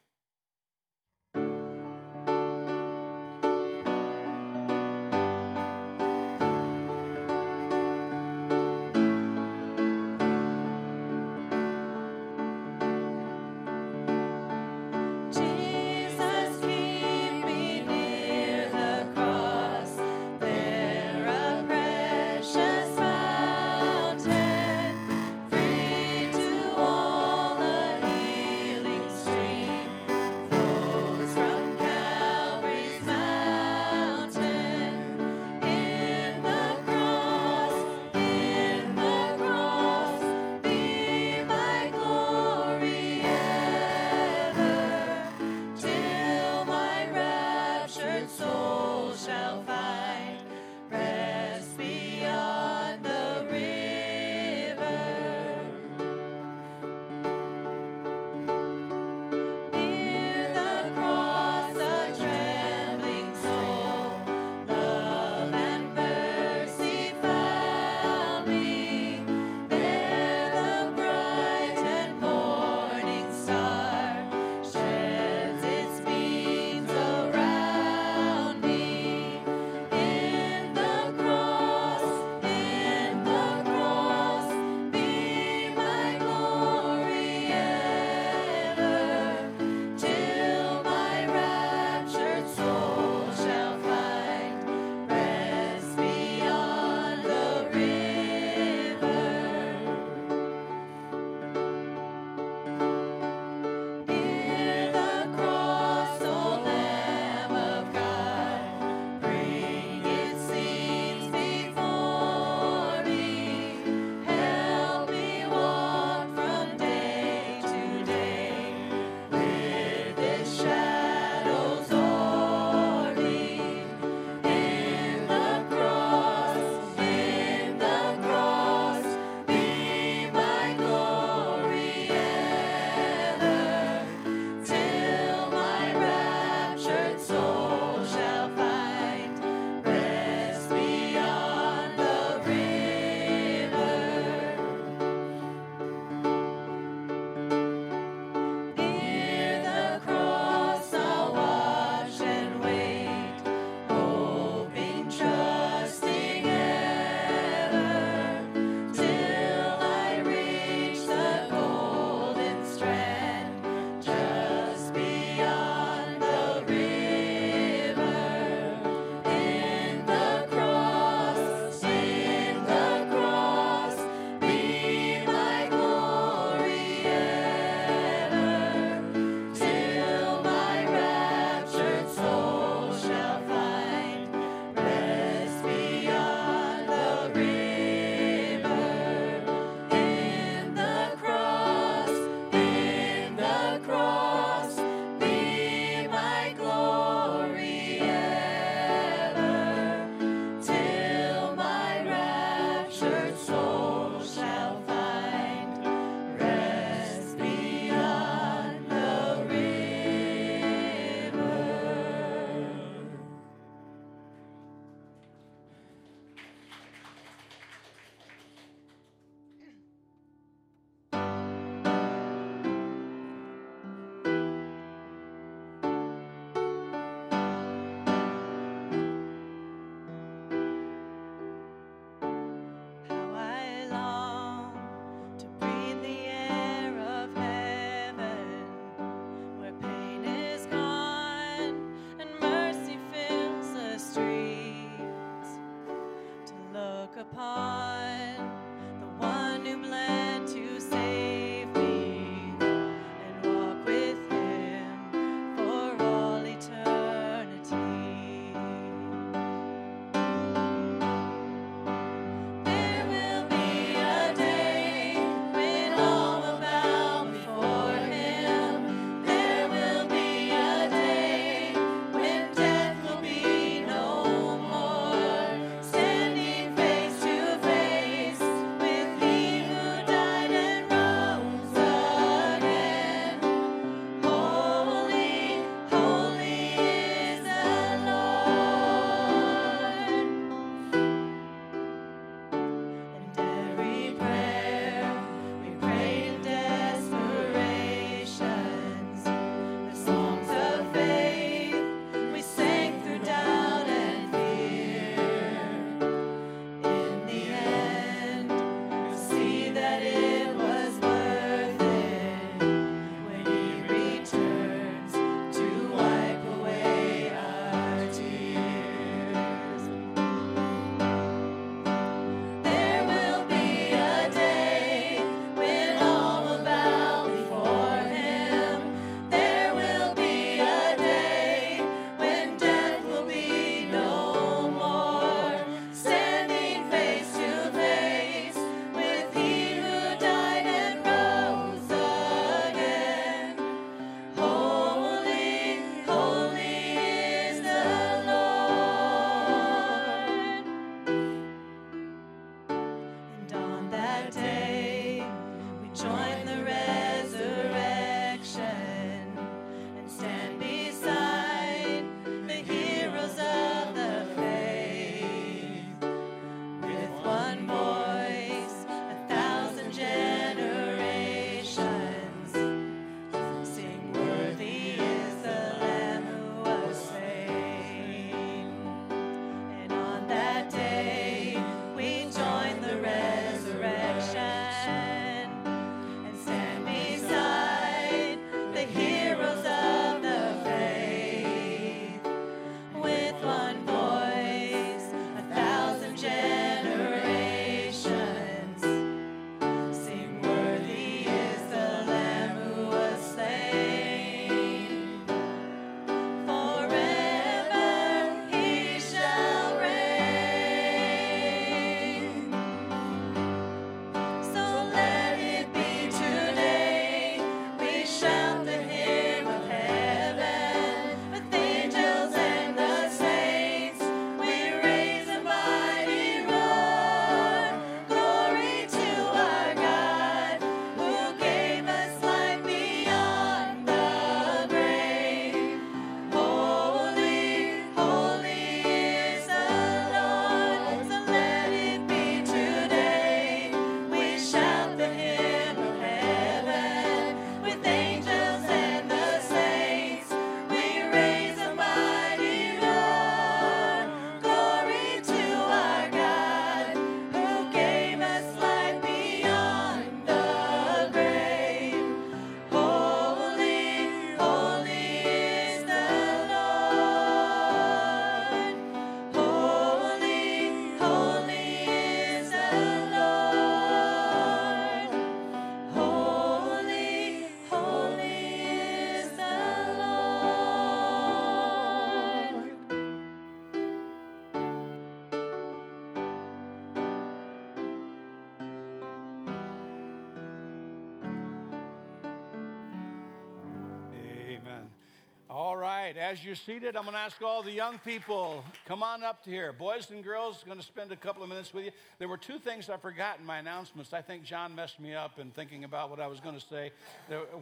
As 496.28 496.44
you're 496.44 496.54
seated, 496.54 496.94
I'm 496.94 497.04
going 497.04 497.14
to 497.14 497.20
ask 497.20 497.40
all 497.40 497.62
the 497.62 497.72
young 497.72 497.98
people, 498.00 498.62
come 498.84 499.02
on 499.02 499.22
up 499.22 499.42
to 499.44 499.50
here. 499.50 499.72
Boys 499.72 500.10
and 500.10 500.22
girls, 500.22 500.62
going 500.66 500.78
to 500.78 500.84
spend 500.84 501.10
a 501.10 501.16
couple 501.16 501.42
of 501.42 501.48
minutes 501.48 501.72
with 501.72 501.86
you. 501.86 501.90
There 502.18 502.28
were 502.28 502.36
two 502.36 502.58
things 502.58 502.90
I 502.90 502.98
forgot 502.98 503.38
in 503.40 503.46
my 503.46 503.56
announcements. 503.56 504.12
I 504.12 504.20
think 504.20 504.44
John 504.44 504.74
messed 504.74 505.00
me 505.00 505.14
up 505.14 505.38
in 505.38 505.50
thinking 505.52 505.84
about 505.84 506.10
what 506.10 506.20
I 506.20 506.26
was 506.26 506.38
going 506.38 506.54
to 506.54 506.60
say. 506.60 506.92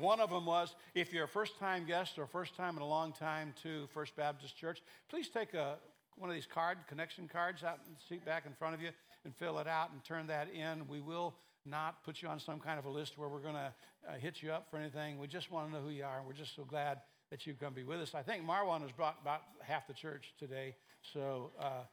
One 0.00 0.18
of 0.18 0.30
them 0.30 0.46
was 0.46 0.74
if 0.96 1.12
you're 1.12 1.26
a 1.26 1.28
first 1.28 1.56
time 1.60 1.86
guest 1.86 2.18
or 2.18 2.26
first 2.26 2.56
time 2.56 2.76
in 2.76 2.82
a 2.82 2.88
long 2.88 3.12
time 3.12 3.54
to 3.62 3.86
First 3.94 4.16
Baptist 4.16 4.56
Church, 4.56 4.82
please 5.08 5.28
take 5.28 5.54
a, 5.54 5.76
one 6.16 6.28
of 6.28 6.34
these 6.34 6.48
card, 6.52 6.78
connection 6.88 7.28
cards 7.28 7.62
out 7.62 7.78
in 7.86 7.94
the 7.94 8.00
seat 8.08 8.24
back 8.24 8.46
in 8.46 8.52
front 8.52 8.74
of 8.74 8.82
you 8.82 8.90
and 9.24 9.32
fill 9.36 9.60
it 9.60 9.68
out 9.68 9.92
and 9.92 10.02
turn 10.02 10.26
that 10.26 10.48
in. 10.52 10.88
We 10.88 11.00
will 11.00 11.36
not 11.64 12.02
put 12.04 12.20
you 12.20 12.28
on 12.28 12.40
some 12.40 12.58
kind 12.58 12.80
of 12.80 12.84
a 12.84 12.90
list 12.90 13.16
where 13.16 13.28
we're 13.28 13.38
going 13.38 13.54
to 13.54 13.72
uh, 14.08 14.14
hit 14.20 14.42
you 14.42 14.50
up 14.50 14.66
for 14.72 14.76
anything. 14.76 15.20
We 15.20 15.28
just 15.28 15.52
want 15.52 15.68
to 15.68 15.72
know 15.72 15.82
who 15.82 15.90
you 15.90 16.02
are, 16.02 16.18
and 16.18 16.26
we're 16.26 16.32
just 16.32 16.56
so 16.56 16.64
glad 16.64 16.98
that 17.30 17.46
you 17.46 17.54
come 17.54 17.74
be 17.74 17.84
with 17.84 18.00
us. 18.00 18.14
I 18.14 18.22
think 18.22 18.46
Marwan 18.46 18.82
has 18.82 18.92
brought 18.92 19.16
about 19.20 19.42
half 19.60 19.86
the 19.86 19.94
church 19.94 20.32
today. 20.38 20.74
So 21.12 21.50
uh, 21.60 21.84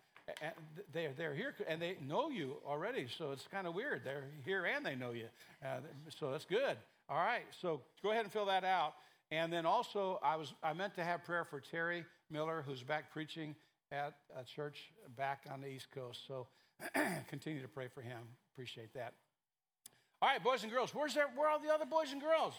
they're, 0.94 1.12
they're 1.18 1.36
here 1.36 1.54
and 1.68 1.82
they 1.82 1.98
know 2.06 2.30
you 2.30 2.58
already. 2.66 3.08
So 3.18 3.32
it's 3.32 3.48
kind 3.52 3.68
of 3.68 3.74
weird. 3.74 4.02
They're 4.04 4.26
here 4.46 4.66
and 4.66 4.86
they 4.86 4.96
know 4.96 5.12
you. 5.12 5.26
Uh, 5.64 5.80
so 6.20 6.32
that's 6.32 6.46
good. 6.46 6.78
All 7.10 7.18
right. 7.18 7.44
So 7.62 7.82
go 8.02 8.12
ahead 8.12 8.24
and 8.24 8.32
fill 8.32 8.46
that 8.46 8.64
out. 8.64 8.94
And 9.32 9.52
then 9.52 9.66
also, 9.66 10.20
I, 10.24 10.36
was, 10.36 10.54
I 10.62 10.74
meant 10.74 10.96
to 10.96 11.04
have 11.04 11.24
prayer 11.24 11.44
for 11.44 11.60
Terry 11.60 12.06
Miller, 12.30 12.64
who's 12.66 12.84
back 12.84 13.12
preaching 13.12 13.56
at 13.92 14.14
a 14.40 14.44
church 14.44 14.92
back 15.18 15.46
on 15.52 15.62
the 15.62 15.68
East 15.68 15.88
Coast. 15.92 16.22
So 16.28 16.48
continue 17.28 17.62
to 17.62 17.68
pray 17.68 17.88
for 17.88 18.02
him. 18.02 18.20
Appreciate 18.54 18.94
that. 18.94 19.14
All 20.22 20.30
right, 20.30 20.44
boys 20.44 20.64
and 20.64 20.72
girls, 20.72 20.94
where's 20.94 21.16
where 21.16 21.48
are 21.48 21.50
all 21.50 21.60
the 21.60 21.74
other 21.74 21.86
boys 21.86 22.12
and 22.12 22.22
girls? 22.22 22.54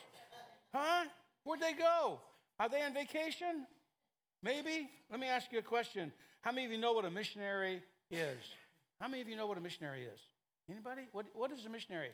Huh? 0.74 1.04
Where'd 1.44 1.60
they 1.60 1.72
go? 1.72 2.18
Are 2.58 2.68
they 2.68 2.82
on 2.82 2.94
vacation? 2.94 3.66
Maybe? 4.42 4.88
Let 5.10 5.20
me 5.20 5.26
ask 5.26 5.50
you 5.52 5.58
a 5.58 5.62
question. 5.62 6.12
How 6.42 6.52
many 6.52 6.66
of 6.66 6.72
you 6.72 6.78
know 6.78 6.92
what 6.92 7.04
a 7.04 7.10
missionary 7.10 7.82
is? 8.10 8.38
How 9.00 9.08
many 9.08 9.22
of 9.22 9.28
you 9.28 9.36
know 9.36 9.46
what 9.46 9.58
a 9.58 9.60
missionary 9.60 10.02
is? 10.02 10.20
Anybody? 10.70 11.02
What, 11.12 11.26
what 11.34 11.50
is 11.50 11.64
a 11.66 11.68
missionary? 11.68 12.10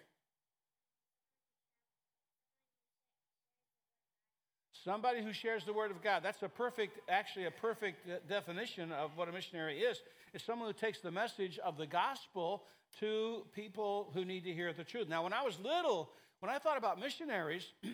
Somebody 4.85 5.22
who 5.22 5.33
shares 5.33 5.64
the 5.64 5.74
word 5.74 5.90
of 5.90 6.03
God. 6.03 6.22
That's 6.22 6.42
a 6.42 6.48
perfect, 6.48 7.00
actually, 7.09 7.44
a 7.44 7.50
perfect 7.50 8.09
uh, 8.09 8.14
definition 8.29 8.92
of 8.92 9.11
what 9.14 9.29
a 9.29 9.33
missionary 9.33 9.81
is. 9.81 9.98
It's 10.33 10.44
someone 10.44 10.68
who 10.68 10.72
takes 10.72 11.00
the 11.00 11.11
message 11.11 11.59
of 11.59 11.76
the 11.76 11.87
gospel 11.87 12.62
to 13.00 13.44
people 13.55 14.11
who 14.14 14.24
need 14.24 14.44
to 14.44 14.53
hear 14.53 14.72
the 14.72 14.85
truth. 14.85 15.09
Now, 15.09 15.22
when 15.22 15.35
I 15.35 15.42
was 15.42 15.59
little, 15.62 16.09
when 16.38 16.50
I 16.50 16.59
thought 16.59 16.79
about 16.79 16.98
missionaries, 16.98 17.66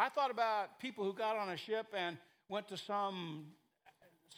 I 0.00 0.08
thought 0.08 0.30
about 0.30 0.78
people 0.78 1.04
who 1.04 1.12
got 1.12 1.36
on 1.36 1.48
a 1.48 1.56
ship 1.56 1.88
and 1.92 2.16
went 2.48 2.68
to 2.68 2.76
some 2.76 3.46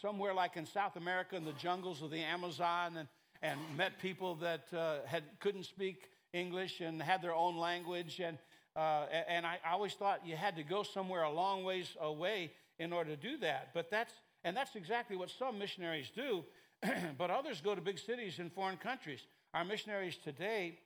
somewhere 0.01 0.33
like 0.33 0.57
in 0.57 0.65
South 0.65 0.97
America 0.97 1.37
in 1.37 1.45
the 1.45 1.53
jungles 1.53 2.01
of 2.01 2.11
the 2.11 2.21
Amazon 2.21 2.97
and, 2.97 3.09
and 3.43 3.61
met 3.77 3.99
people 3.99 4.37
that 4.37 4.73
uh, 4.73 4.99
had, 5.05 5.23
couldn't 5.39 5.65
speak 5.65 6.09
English 6.33 6.81
and 6.81 7.03
had 7.03 7.21
their 7.21 7.35
own 7.35 7.59
language. 7.59 8.21
And, 8.21 8.39
uh, 8.75 9.05
and 9.29 9.45
I, 9.45 9.59
always 9.71 9.93
thought 9.93 10.27
you 10.27 10.35
had 10.35 10.57
to 10.57 10.63
go 10.63 10.83
somewhere 10.83 11.25
a 11.25 11.31
long 11.31 11.63
ways 11.63 11.95
away 12.01 12.53
in 12.79 12.95
order 12.95 13.11
to 13.11 13.17
do 13.17 13.37
that. 13.39 13.75
But 13.75 13.91
that's, 13.91 14.15
and 14.45 14.57
that's 14.57 14.77
exactly 14.77 15.17
what 15.17 15.29
some 15.29 15.59
missionaries 15.59 16.11
do. 16.15 16.43
but 17.19 17.31
others 17.31 17.61
go 17.61 17.75
to 17.75 17.83
big 17.83 17.99
cities 17.99 18.39
in 18.39 18.49
foreign 18.49 18.79
countries. 18.79 19.21
Our 19.53 19.67
missionaries 19.67 20.17
today 20.17 20.79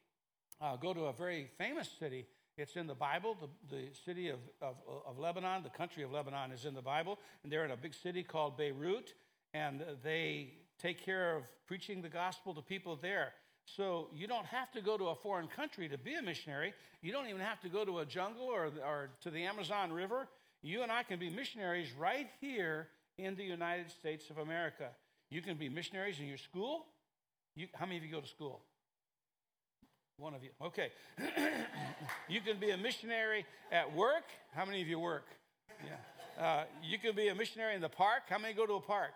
uh, 0.61 0.75
go 0.75 0.93
to 0.93 1.05
a 1.05 1.13
very 1.13 1.51
famous 1.59 1.89
city. 2.01 2.27
It's 2.57 2.77
in 2.77 2.87
the 2.87 2.95
Bible. 2.95 3.37
The, 3.41 3.77
the 3.77 3.89
city 4.05 4.29
of, 4.29 4.39
of, 4.63 4.77
of, 5.07 5.19
Lebanon, 5.19 5.63
the 5.63 5.71
country 5.71 6.03
of 6.05 6.13
Lebanon, 6.13 6.53
is 6.53 6.65
in 6.65 6.75
the 6.75 6.83
Bible. 6.83 7.19
And 7.43 7.51
they're 7.51 7.65
in 7.65 7.73
a 7.73 7.77
big 7.77 7.95
city 7.95 8.23
called 8.23 8.57
Beirut. 8.57 9.15
And 9.53 9.83
they 10.03 10.55
take 10.79 11.05
care 11.05 11.37
of 11.37 11.45
preaching 11.67 12.01
the 12.01 12.09
gospel 12.09 12.55
to 12.55 12.63
people 12.63 12.97
there. 13.01 13.33
So 13.65 14.09
you 14.13 14.27
don't 14.27 14.47
have 14.47 14.71
to 14.73 14.81
go 14.81 14.97
to 14.97 15.09
a 15.09 15.15
foreign 15.15 15.49
country 15.49 15.89
to 15.89 15.99
be 15.99 16.15
a 16.15 16.23
missionary. 16.23 16.75
You 17.03 17.13
don't 17.13 17.29
even 17.29 17.41
have 17.41 17.61
to 17.63 17.69
go 17.69 17.85
to 17.85 18.01
a 18.01 18.07
jungle 18.07 18.47
or, 18.47 18.71
or 18.85 19.11
to 19.23 19.31
the 19.31 19.45
Amazon 19.45 19.93
River. 19.93 20.29
You 20.63 20.83
and 20.83 20.93
I 20.93 21.03
can 21.03 21.19
be 21.19 21.31
missionaries 21.31 21.93
right 21.99 22.29
here 22.41 22.89
in 23.19 23.35
the 23.37 23.45
United 23.45 23.91
States 23.91 24.31
of 24.31 24.39
America. 24.39 24.89
You 25.31 25.43
can 25.43 25.57
be 25.57 25.69
missionaries 25.69 26.21
in 26.21 26.27
your 26.27 26.39
school. 26.39 26.87
You, 27.57 27.69
how 27.75 27.87
many 27.87 27.99
of 27.99 28.05
you 28.05 28.11
go 28.11 28.21
to 28.21 28.29
school? 28.29 28.61
One 30.19 30.35
of 30.35 30.45
you. 30.45 30.51
Okay. 30.63 30.91
you 32.29 32.41
can 32.41 32.59
be 32.59 32.71
a 32.71 32.77
missionary 32.77 33.45
at 33.73 33.95
work. 33.95 34.25
How 34.55 34.65
many 34.65 34.81
of 34.81 34.89
you 34.89 34.99
work? 34.99 35.27
Yeah. 35.85 36.45
Uh, 36.45 36.65
you 36.83 36.99
can 36.99 37.17
be 37.17 37.29
a 37.29 37.35
missionary 37.35 37.75
in 37.75 37.81
the 37.81 37.89
park. 37.89 38.23
How 38.29 38.39
many 38.39 38.55
go 38.55 38.67
to 38.67 38.75
a 38.75 38.81
park? 38.81 39.13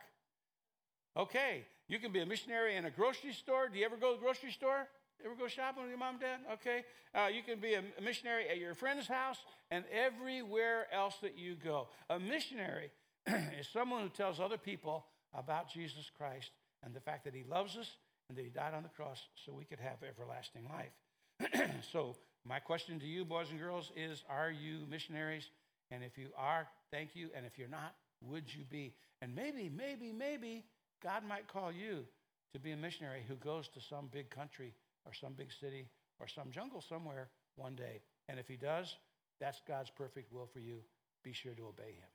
Okay. 1.16 1.64
You 1.86 1.98
can 1.98 2.12
be 2.12 2.20
a 2.20 2.26
missionary 2.26 2.76
in 2.76 2.84
a 2.84 2.90
grocery 2.90 3.32
store. 3.32 3.68
Do 3.68 3.78
you 3.78 3.84
ever 3.84 3.96
go 3.96 4.12
to 4.12 4.18
the 4.18 4.24
grocery 4.24 4.50
store? 4.50 4.88
Ever 5.24 5.34
go 5.34 5.48
shopping 5.48 5.82
with 5.82 5.90
your 5.90 5.98
mom 5.98 6.14
and 6.14 6.20
dad? 6.20 6.38
Okay. 6.54 6.84
Uh, 7.14 7.28
you 7.28 7.42
can 7.42 7.60
be 7.60 7.74
a 7.74 7.82
missionary 8.02 8.48
at 8.48 8.58
your 8.58 8.74
friend's 8.74 9.06
house 9.06 9.38
and 9.70 9.84
everywhere 9.92 10.86
else 10.92 11.16
that 11.22 11.36
you 11.36 11.54
go. 11.54 11.88
A 12.10 12.18
missionary 12.18 12.90
is 13.26 13.68
someone 13.72 14.02
who 14.02 14.08
tells 14.08 14.38
other 14.40 14.58
people 14.58 15.06
about 15.34 15.70
Jesus 15.72 16.10
Christ 16.16 16.50
and 16.84 16.94
the 16.94 17.00
fact 17.00 17.24
that 17.24 17.34
he 17.34 17.44
loves 17.44 17.76
us 17.76 17.88
and 18.28 18.36
that 18.36 18.42
he 18.42 18.50
died 18.50 18.74
on 18.74 18.82
the 18.82 18.88
cross 18.90 19.20
so 19.44 19.52
we 19.52 19.64
could 19.64 19.80
have 19.80 19.96
everlasting 20.02 20.68
life. 20.68 21.70
so, 21.92 22.16
my 22.44 22.58
question 22.58 22.98
to 23.00 23.06
you, 23.06 23.24
boys 23.24 23.50
and 23.50 23.58
girls, 23.58 23.90
is 23.96 24.22
Are 24.28 24.50
you 24.50 24.80
missionaries? 24.88 25.48
And 25.90 26.02
if 26.04 26.18
you 26.18 26.28
are, 26.36 26.66
thank 26.90 27.10
you. 27.14 27.30
And 27.34 27.46
if 27.46 27.58
you're 27.58 27.68
not, 27.68 27.94
would 28.22 28.44
you 28.54 28.64
be? 28.70 28.94
And 29.22 29.34
maybe, 29.34 29.70
maybe, 29.74 30.12
maybe 30.12 30.64
God 31.02 31.22
might 31.26 31.48
call 31.48 31.72
you 31.72 32.04
to 32.52 32.60
be 32.60 32.72
a 32.72 32.76
missionary 32.76 33.22
who 33.26 33.36
goes 33.36 33.68
to 33.68 33.80
some 33.80 34.08
big 34.12 34.30
country 34.30 34.74
or 35.06 35.12
some 35.12 35.32
big 35.32 35.48
city 35.60 35.88
or 36.20 36.26
some 36.26 36.50
jungle 36.50 36.82
somewhere 36.86 37.28
one 37.56 37.74
day. 37.74 38.00
And 38.28 38.38
if 38.38 38.48
he 38.48 38.56
does, 38.56 38.94
that's 39.40 39.60
God's 39.66 39.90
perfect 39.90 40.32
will 40.32 40.48
for 40.52 40.60
you. 40.60 40.78
Be 41.22 41.32
sure 41.32 41.54
to 41.54 41.66
obey 41.66 41.92
him. 41.92 42.08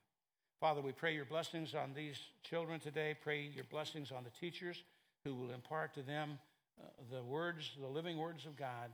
Father, 0.59 0.81
we 0.81 0.91
pray 0.91 1.13
your 1.13 1.25
blessings 1.25 1.73
on 1.73 1.93
these 1.95 2.17
children 2.43 2.79
today. 2.79 3.15
Pray 3.21 3.49
your 3.53 3.65
blessings 3.65 4.11
on 4.11 4.23
the 4.23 4.29
teachers 4.29 4.83
who 5.25 5.35
will 5.35 5.51
impart 5.51 5.93
to 5.95 6.01
them 6.01 6.39
uh, 6.81 6.87
the 7.11 7.23
words, 7.23 7.71
the 7.79 7.87
living 7.87 8.17
words 8.17 8.45
of 8.45 8.55
God 8.55 8.91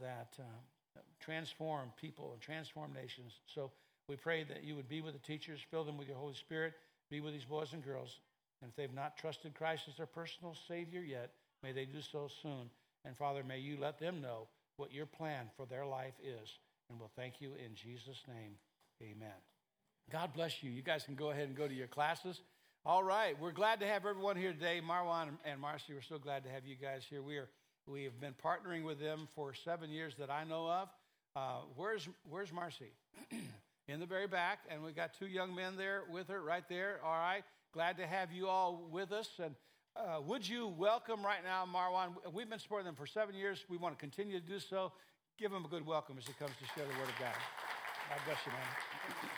that 0.00 0.34
uh, 0.38 1.00
transform 1.20 1.92
people 2.00 2.32
and 2.32 2.40
transform 2.40 2.92
nations. 2.92 3.32
So 3.46 3.70
we 4.08 4.16
pray 4.16 4.44
that 4.44 4.64
you 4.64 4.76
would 4.76 4.88
be 4.88 5.00
with 5.00 5.14
the 5.14 5.26
teachers, 5.26 5.60
fill 5.70 5.84
them 5.84 5.98
with 5.98 6.08
your 6.08 6.16
Holy 6.16 6.34
Spirit, 6.34 6.74
be 7.10 7.20
with 7.20 7.32
these 7.32 7.44
boys 7.44 7.72
and 7.72 7.84
girls 7.84 8.18
and 8.62 8.70
if 8.70 8.76
they've 8.76 8.94
not 8.94 9.16
trusted 9.16 9.54
Christ 9.54 9.84
as 9.88 9.96
their 9.96 10.06
personal 10.06 10.56
Savior 10.68 11.00
yet, 11.00 11.32
may 11.62 11.72
they 11.72 11.84
do 11.84 12.00
so 12.00 12.28
soon. 12.42 12.70
And 13.04 13.16
Father, 13.16 13.44
may 13.44 13.58
you 13.58 13.76
let 13.78 13.98
them 13.98 14.20
know 14.20 14.48
what 14.76 14.92
your 14.92 15.06
plan 15.06 15.50
for 15.56 15.66
their 15.66 15.86
life 15.86 16.14
is. 16.22 16.58
And 16.88 16.98
we'll 16.98 17.10
thank 17.16 17.40
you 17.40 17.52
in 17.64 17.74
Jesus' 17.74 18.22
name. 18.26 18.54
Amen. 19.02 19.36
God 20.10 20.32
bless 20.34 20.62
you. 20.62 20.70
You 20.70 20.82
guys 20.82 21.04
can 21.04 21.14
go 21.14 21.30
ahead 21.30 21.48
and 21.48 21.56
go 21.56 21.68
to 21.68 21.74
your 21.74 21.86
classes. 21.86 22.40
All 22.88 23.02
right, 23.02 23.34
we're 23.40 23.50
glad 23.50 23.80
to 23.80 23.86
have 23.88 24.06
everyone 24.06 24.36
here 24.36 24.52
today. 24.52 24.80
Marwan 24.80 25.30
and 25.44 25.60
Marcy, 25.60 25.92
we're 25.92 26.02
so 26.02 26.18
glad 26.18 26.44
to 26.44 26.50
have 26.50 26.64
you 26.64 26.76
guys 26.76 27.02
here. 27.10 27.20
We 27.20 27.36
are 27.36 27.48
we 27.84 28.04
have 28.04 28.20
been 28.20 28.36
partnering 28.40 28.84
with 28.84 29.00
them 29.00 29.26
for 29.34 29.54
seven 29.54 29.90
years 29.90 30.14
that 30.20 30.30
I 30.30 30.44
know 30.44 30.70
of. 30.70 30.88
Uh, 31.34 31.62
where's 31.74 32.08
where's 32.30 32.52
Marcy? 32.52 32.92
In 33.88 33.98
the 33.98 34.06
very 34.06 34.28
back, 34.28 34.60
and 34.70 34.84
we've 34.84 34.94
got 34.94 35.14
two 35.18 35.26
young 35.26 35.52
men 35.52 35.76
there 35.76 36.04
with 36.08 36.28
her 36.28 36.40
right 36.40 36.62
there. 36.68 37.00
All 37.04 37.18
right. 37.18 37.42
Glad 37.74 37.96
to 37.96 38.06
have 38.06 38.30
you 38.30 38.46
all 38.46 38.86
with 38.88 39.10
us. 39.10 39.30
And 39.42 39.56
uh, 39.96 40.20
would 40.24 40.48
you 40.48 40.68
welcome 40.68 41.24
right 41.24 41.42
now 41.42 41.66
Marwan? 41.66 42.14
We've 42.32 42.48
been 42.48 42.60
supporting 42.60 42.86
them 42.86 42.94
for 42.94 43.08
seven 43.08 43.34
years. 43.34 43.64
We 43.68 43.78
want 43.78 43.98
to 43.98 44.00
continue 44.00 44.38
to 44.38 44.46
do 44.46 44.60
so. 44.60 44.92
Give 45.40 45.50
them 45.50 45.64
a 45.64 45.68
good 45.68 45.84
welcome 45.84 46.18
as 46.18 46.26
he 46.28 46.34
comes 46.34 46.52
to 46.60 46.66
share 46.66 46.86
the 46.86 46.96
word 47.00 47.08
of 47.08 47.18
God. 47.18 47.34
God 48.10 48.20
bless 48.24 48.38
you, 48.46 48.52
man. 48.52 49.30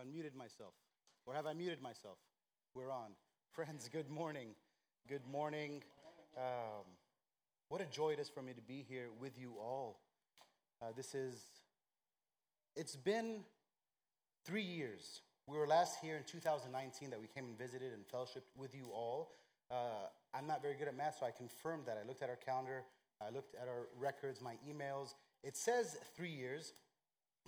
Unmuted 0.00 0.34
myself. 0.34 0.72
Or 1.26 1.34
have 1.34 1.46
I 1.46 1.52
muted 1.52 1.82
myself? 1.82 2.16
We're 2.74 2.90
on. 2.90 3.10
Friends, 3.52 3.88
good 3.92 4.08
morning. 4.08 4.48
Good 5.08 5.26
morning. 5.30 5.82
Um, 6.36 6.86
what 7.68 7.80
a 7.80 7.86
joy 7.86 8.10
it 8.10 8.18
is 8.18 8.28
for 8.28 8.42
me 8.42 8.52
to 8.52 8.62
be 8.62 8.84
here 8.88 9.08
with 9.20 9.38
you 9.38 9.54
all. 9.60 10.00
Uh, 10.80 10.86
this 10.96 11.14
is, 11.14 11.34
it's 12.76 12.96
been 12.96 13.40
three 14.44 14.62
years. 14.62 15.20
We 15.46 15.58
were 15.58 15.66
last 15.66 15.98
here 16.00 16.16
in 16.16 16.24
2019 16.24 17.10
that 17.10 17.20
we 17.20 17.26
came 17.26 17.44
and 17.44 17.58
visited 17.58 17.92
and 17.92 18.02
fellowshiped 18.08 18.48
with 18.56 18.74
you 18.74 18.86
all. 18.92 19.32
Uh, 19.70 20.06
I'm 20.32 20.46
not 20.46 20.62
very 20.62 20.74
good 20.74 20.88
at 20.88 20.96
math, 20.96 21.18
so 21.20 21.26
I 21.26 21.30
confirmed 21.30 21.84
that. 21.86 21.98
I 22.02 22.06
looked 22.06 22.22
at 22.22 22.28
our 22.28 22.36
calendar, 22.36 22.82
I 23.20 23.30
looked 23.30 23.54
at 23.60 23.68
our 23.68 23.88
records, 23.98 24.40
my 24.40 24.54
emails. 24.68 25.14
It 25.44 25.56
says 25.56 25.96
three 26.16 26.30
years, 26.30 26.72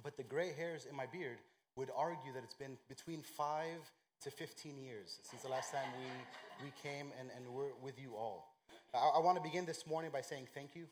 but 0.02 0.16
the 0.16 0.22
gray 0.22 0.52
hairs 0.52 0.86
in 0.88 0.94
my 0.94 1.06
beard 1.06 1.38
would 1.76 1.90
argue 1.96 2.32
that 2.32 2.44
it's 2.44 2.54
been 2.54 2.76
between 2.88 3.22
five 3.22 3.90
to 4.22 4.30
15 4.30 4.78
years 4.78 5.18
since 5.22 5.42
the 5.42 5.48
last 5.48 5.72
time 5.72 5.88
we, 5.98 6.66
we 6.66 6.72
came 6.82 7.12
and, 7.18 7.30
and 7.36 7.46
were 7.52 7.72
with 7.82 7.98
you 8.00 8.14
all. 8.16 8.54
I, 8.94 9.12
I 9.16 9.18
want 9.20 9.36
to 9.36 9.42
begin 9.42 9.64
this 9.64 9.86
morning 9.86 10.10
by 10.12 10.20
saying 10.20 10.48
thank 10.54 10.76
you. 10.76 10.86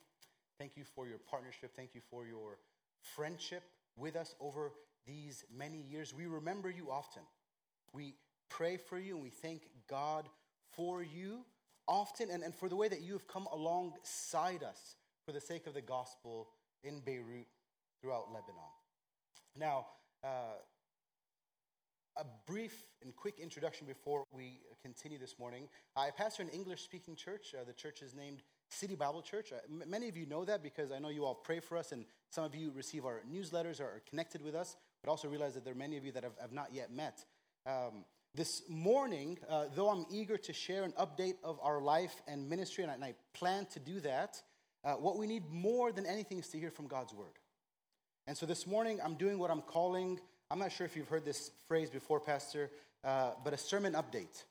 Thank 0.59 0.77
you 0.77 0.85
for 0.85 1.07
your 1.07 1.19
partnership. 1.19 1.73
Thank 1.77 1.95
you 1.95 2.01
for 2.11 2.27
your 2.27 2.59
friendship 3.15 3.63
with 3.97 4.17
us 4.17 4.35
over 4.41 4.73
these 5.07 5.45
many 5.57 5.83
years. 5.91 6.15
We 6.15 6.27
remember 6.27 6.71
you 6.71 6.91
often. 6.91 7.23
We 7.93 8.15
pray 8.49 8.77
for 8.77 8.99
you 8.99 9.15
and 9.15 9.23
we 9.23 9.31
thank 9.31 9.63
God 9.89 10.29
for 10.75 11.03
you 11.03 11.41
often 11.87 12.31
and, 12.31 12.43
and 12.43 12.55
for 12.55 12.69
the 12.69 12.77
way 12.77 12.89
that 12.89 13.01
you 13.01 13.13
have 13.13 13.27
come 13.27 13.47
alongside 13.53 14.63
us 14.63 14.97
for 15.25 15.33
the 15.33 15.41
sake 15.41 15.67
of 15.67 15.75
the 15.75 15.81
gospel 15.81 16.49
in 16.83 17.01
Beirut 17.01 17.47
throughout 18.01 18.29
Lebanon. 18.33 18.71
Now, 19.57 19.87
uh, 20.25 20.59
a 22.17 22.25
brief 22.47 22.85
and 23.03 23.15
quick 23.17 23.39
introduction 23.39 23.87
before 23.87 24.25
we 24.33 24.61
continue 24.83 25.19
this 25.19 25.39
morning. 25.39 25.69
I 25.97 26.11
pastor 26.11 26.43
an 26.43 26.49
English 26.51 26.83
speaking 26.83 27.17
church. 27.17 27.55
Uh, 27.55 27.65
the 27.65 27.73
church 27.73 28.03
is 28.03 28.15
named 28.15 28.43
City 28.69 28.95
Bible 28.95 29.23
Church. 29.23 29.53
Uh, 29.53 29.57
m- 29.69 29.89
many 29.89 30.09
of 30.09 30.17
you 30.17 30.27
know 30.27 30.45
that 30.45 30.63
because 30.63 30.93
I 30.93 30.99
know 30.99 31.09
you 31.09 31.25
all 31.25 31.35
pray 31.35 31.61
for 31.61 31.77
us, 31.77 31.93
and 31.93 32.05
some 32.31 32.45
of 32.45 32.55
you 32.55 32.73
receive 32.75 33.05
our 33.05 33.23
newsletters 33.33 33.81
or 33.81 33.85
are 33.85 34.03
connected 34.09 34.43
with 34.43 34.55
us, 34.55 34.77
but 35.03 35.11
also 35.11 35.29
realize 35.29 35.55
that 35.55 35.65
there 35.65 35.73
are 35.73 35.77
many 35.77 35.97
of 35.97 36.05
you 36.05 36.13
that 36.13 36.25
have, 36.25 36.37
have 36.41 36.53
not 36.53 36.75
yet 36.75 36.93
met. 36.93 37.25
Um, 37.67 38.05
this 38.35 38.63
morning, 38.69 39.39
uh, 39.49 39.65
though 39.75 39.89
I'm 39.89 40.07
eager 40.11 40.37
to 40.37 40.53
share 40.53 40.85
an 40.85 40.93
update 40.93 41.35
of 41.43 41.59
our 41.63 41.81
life 41.81 42.15
and 42.29 42.49
ministry, 42.49 42.85
and 42.85 42.91
I, 42.91 42.95
and 42.95 43.05
I 43.05 43.15
plan 43.35 43.67
to 43.73 43.81
do 43.81 44.01
that, 44.01 44.41
uh, 44.85 44.95
what 44.95 45.17
we 45.19 45.27
need 45.27 45.51
more 45.51 45.91
than 45.91 46.07
anything 46.07 46.39
is 46.39 46.49
to 46.49 46.59
hear 46.59 46.71
from 46.71 46.87
God's 46.87 47.13
word. 47.13 47.39
And 48.27 48.37
so 48.37 48.47
this 48.47 48.67
morning, 48.67 49.01
I'm 49.05 49.15
doing 49.15 49.39
what 49.39 49.51
I'm 49.51 49.63
calling, 49.63 50.21
I'm 50.51 50.59
not 50.59 50.73
sure 50.73 50.85
if 50.85 50.97
you've 50.97 51.09
heard 51.09 51.25
this 51.25 51.51
phrase 51.67 51.91
before, 51.91 52.21
Pastor, 52.21 52.71
uh, 53.03 53.33
but 53.43 53.53
a 53.53 53.59
sermon 53.59 53.95
update. 53.95 54.45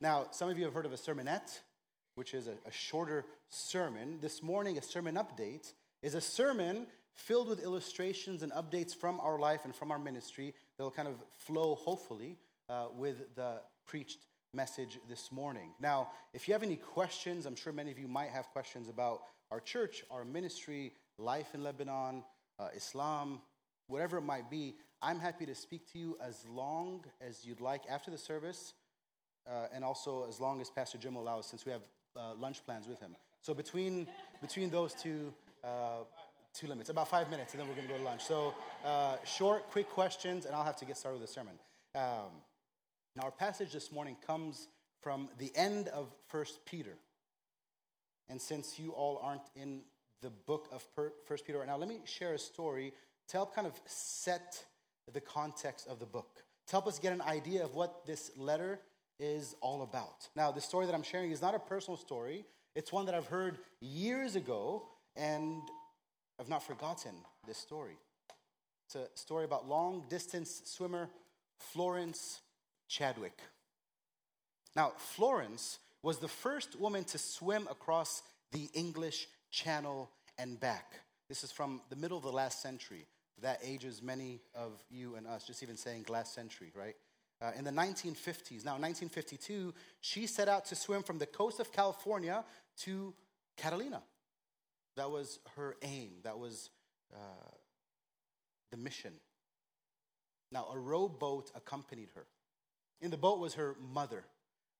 Now, 0.00 0.26
some 0.30 0.48
of 0.50 0.58
you 0.58 0.64
have 0.64 0.74
heard 0.74 0.86
of 0.86 0.92
a 0.92 0.96
sermonette, 0.96 1.60
which 2.14 2.34
is 2.34 2.46
a, 2.46 2.52
a 2.66 2.70
shorter 2.70 3.24
sermon. 3.48 4.18
This 4.20 4.42
morning, 4.42 4.78
a 4.78 4.82
sermon 4.82 5.16
update 5.16 5.72
is 6.02 6.14
a 6.14 6.20
sermon 6.20 6.86
filled 7.14 7.48
with 7.48 7.62
illustrations 7.62 8.42
and 8.42 8.52
updates 8.52 8.94
from 8.94 9.20
our 9.20 9.38
life 9.38 9.64
and 9.64 9.74
from 9.74 9.90
our 9.90 9.98
ministry 9.98 10.54
that 10.76 10.84
will 10.84 10.90
kind 10.90 11.08
of 11.08 11.14
flow, 11.38 11.74
hopefully, 11.76 12.36
uh, 12.68 12.86
with 12.96 13.34
the 13.36 13.60
preached 13.86 14.18
message 14.52 14.98
this 15.08 15.32
morning. 15.32 15.70
Now, 15.80 16.08
if 16.32 16.46
you 16.46 16.54
have 16.54 16.62
any 16.62 16.76
questions, 16.76 17.46
I'm 17.46 17.56
sure 17.56 17.72
many 17.72 17.90
of 17.90 17.98
you 17.98 18.08
might 18.08 18.30
have 18.30 18.46
questions 18.48 18.88
about 18.88 19.22
our 19.50 19.60
church, 19.60 20.04
our 20.10 20.24
ministry, 20.24 20.92
life 21.18 21.54
in 21.54 21.62
Lebanon, 21.62 22.22
uh, 22.58 22.68
Islam, 22.74 23.40
whatever 23.88 24.18
it 24.18 24.22
might 24.22 24.50
be, 24.50 24.74
I'm 25.02 25.18
happy 25.18 25.46
to 25.46 25.54
speak 25.54 25.90
to 25.92 25.98
you 25.98 26.16
as 26.22 26.44
long 26.48 27.04
as 27.20 27.44
you'd 27.44 27.60
like 27.60 27.82
after 27.88 28.10
the 28.10 28.18
service, 28.18 28.74
uh, 29.46 29.66
and 29.74 29.84
also 29.84 30.26
as 30.28 30.40
long 30.40 30.60
as 30.60 30.70
Pastor 30.70 30.98
Jim 30.98 31.16
allows, 31.16 31.46
since 31.46 31.66
we 31.66 31.72
have 31.72 31.82
uh, 32.16 32.34
lunch 32.34 32.64
plans 32.64 32.88
with 32.88 33.00
him. 33.00 33.16
So 33.42 33.52
between 33.52 34.06
between 34.40 34.70
those 34.70 34.94
two 34.94 35.34
uh, 35.62 36.04
two 36.54 36.66
limits, 36.66 36.88
about 36.88 37.08
five 37.08 37.28
minutes, 37.30 37.52
and 37.52 37.60
then 37.60 37.68
we're 37.68 37.74
going 37.74 37.88
to 37.88 37.92
go 37.92 37.98
to 37.98 38.04
lunch. 38.04 38.24
So 38.24 38.54
uh, 38.84 39.16
short, 39.24 39.68
quick 39.70 39.90
questions, 39.90 40.46
and 40.46 40.54
I'll 40.54 40.64
have 40.64 40.76
to 40.76 40.84
get 40.84 40.96
started 40.96 41.20
with 41.20 41.28
the 41.28 41.32
sermon. 41.32 41.54
Um, 41.94 42.30
now, 43.16 43.24
our 43.24 43.30
passage 43.30 43.72
this 43.72 43.92
morning 43.92 44.16
comes 44.26 44.68
from 45.02 45.28
the 45.38 45.52
end 45.54 45.88
of 45.88 46.08
First 46.28 46.64
Peter. 46.64 46.96
And 48.28 48.40
since 48.40 48.78
you 48.78 48.90
all 48.92 49.20
aren't 49.22 49.48
in 49.54 49.82
the 50.22 50.30
book 50.30 50.68
of 50.72 50.84
First 51.26 51.46
Peter 51.46 51.58
right 51.58 51.68
now, 51.68 51.76
let 51.76 51.88
me 51.88 52.00
share 52.04 52.34
a 52.34 52.38
story 52.38 52.92
to 53.28 53.36
help 53.36 53.54
kind 53.54 53.66
of 53.66 53.78
set 53.86 54.64
the 55.12 55.20
context 55.20 55.86
of 55.88 55.98
the 55.98 56.06
book, 56.06 56.42
to 56.66 56.72
help 56.72 56.86
us 56.86 56.98
get 56.98 57.12
an 57.12 57.22
idea 57.22 57.64
of 57.64 57.74
what 57.74 58.06
this 58.06 58.30
letter 58.36 58.80
is 59.18 59.54
all 59.60 59.82
about. 59.82 60.28
Now, 60.34 60.50
the 60.50 60.60
story 60.60 60.86
that 60.86 60.94
I'm 60.94 61.02
sharing 61.02 61.30
is 61.30 61.42
not 61.42 61.54
a 61.54 61.58
personal 61.58 61.96
story, 61.96 62.44
it's 62.74 62.92
one 62.92 63.06
that 63.06 63.14
I've 63.14 63.26
heard 63.26 63.58
years 63.80 64.34
ago, 64.34 64.82
and 65.16 65.62
I've 66.40 66.48
not 66.48 66.62
forgotten 66.62 67.12
this 67.46 67.58
story. 67.58 67.96
It's 68.86 68.96
a 68.96 69.06
story 69.14 69.44
about 69.44 69.68
long 69.68 70.04
distance 70.08 70.62
swimmer 70.64 71.08
Florence 71.58 72.40
Chadwick. 72.88 73.38
Now, 74.74 74.92
Florence 74.96 75.78
was 76.02 76.18
the 76.18 76.28
first 76.28 76.78
woman 76.78 77.04
to 77.04 77.18
swim 77.18 77.68
across 77.70 78.22
the 78.52 78.68
English 78.74 79.28
Channel 79.54 80.10
and 80.36 80.58
back. 80.58 80.94
This 81.28 81.44
is 81.44 81.52
from 81.52 81.80
the 81.88 81.94
middle 81.94 82.16
of 82.16 82.24
the 82.24 82.32
last 82.32 82.60
century. 82.60 83.06
That 83.40 83.60
ages 83.62 84.02
many 84.02 84.40
of 84.52 84.82
you 84.90 85.14
and 85.14 85.28
us, 85.28 85.46
just 85.46 85.62
even 85.62 85.76
saying 85.76 86.06
last 86.08 86.34
century, 86.34 86.72
right? 86.74 86.96
Uh, 87.40 87.52
in 87.56 87.64
the 87.64 87.70
1950s. 87.70 88.64
Now, 88.64 88.72
1952, 88.72 89.72
she 90.00 90.26
set 90.26 90.48
out 90.48 90.64
to 90.66 90.74
swim 90.74 91.04
from 91.04 91.18
the 91.18 91.26
coast 91.26 91.60
of 91.60 91.72
California 91.72 92.44
to 92.80 93.14
Catalina. 93.56 94.02
That 94.96 95.10
was 95.10 95.38
her 95.56 95.76
aim, 95.82 96.10
that 96.24 96.38
was 96.38 96.70
uh, 97.14 97.50
the 98.72 98.76
mission. 98.76 99.12
Now, 100.50 100.66
a 100.72 100.78
rowboat 100.78 101.52
accompanied 101.54 102.08
her. 102.16 102.26
In 103.00 103.12
the 103.12 103.16
boat 103.16 103.38
was 103.38 103.54
her 103.54 103.76
mother, 103.92 104.24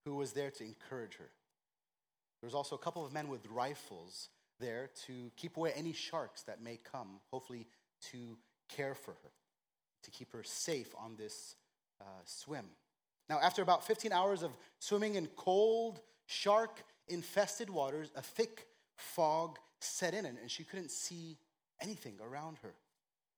who 0.04 0.16
was 0.16 0.32
there 0.32 0.50
to 0.50 0.64
encourage 0.64 1.14
her. 1.16 1.30
There 2.40 2.48
was 2.48 2.54
also 2.54 2.74
a 2.74 2.78
couple 2.78 3.04
of 3.06 3.12
men 3.12 3.28
with 3.28 3.46
rifles 3.46 4.30
there 4.60 4.90
to 5.06 5.30
keep 5.36 5.56
away 5.56 5.72
any 5.74 5.92
sharks 5.92 6.42
that 6.42 6.62
may 6.62 6.78
come, 6.90 7.20
hopefully 7.30 7.66
to 8.12 8.36
care 8.68 8.94
for 8.94 9.12
her, 9.12 9.30
to 10.02 10.10
keep 10.10 10.32
her 10.32 10.42
safe 10.42 10.94
on 10.98 11.16
this 11.16 11.56
uh, 12.00 12.04
swim. 12.24 12.66
Now, 13.28 13.38
after 13.40 13.62
about 13.62 13.86
15 13.86 14.12
hours 14.12 14.42
of 14.42 14.52
swimming 14.78 15.14
in 15.14 15.26
cold, 15.36 16.00
shark 16.26 16.84
infested 17.08 17.70
waters, 17.70 18.10
a 18.16 18.22
thick 18.22 18.66
fog 18.96 19.58
set 19.80 20.14
in, 20.14 20.26
and 20.26 20.38
she 20.50 20.64
couldn't 20.64 20.90
see 20.90 21.38
anything 21.80 22.14
around 22.22 22.58
her. 22.62 22.74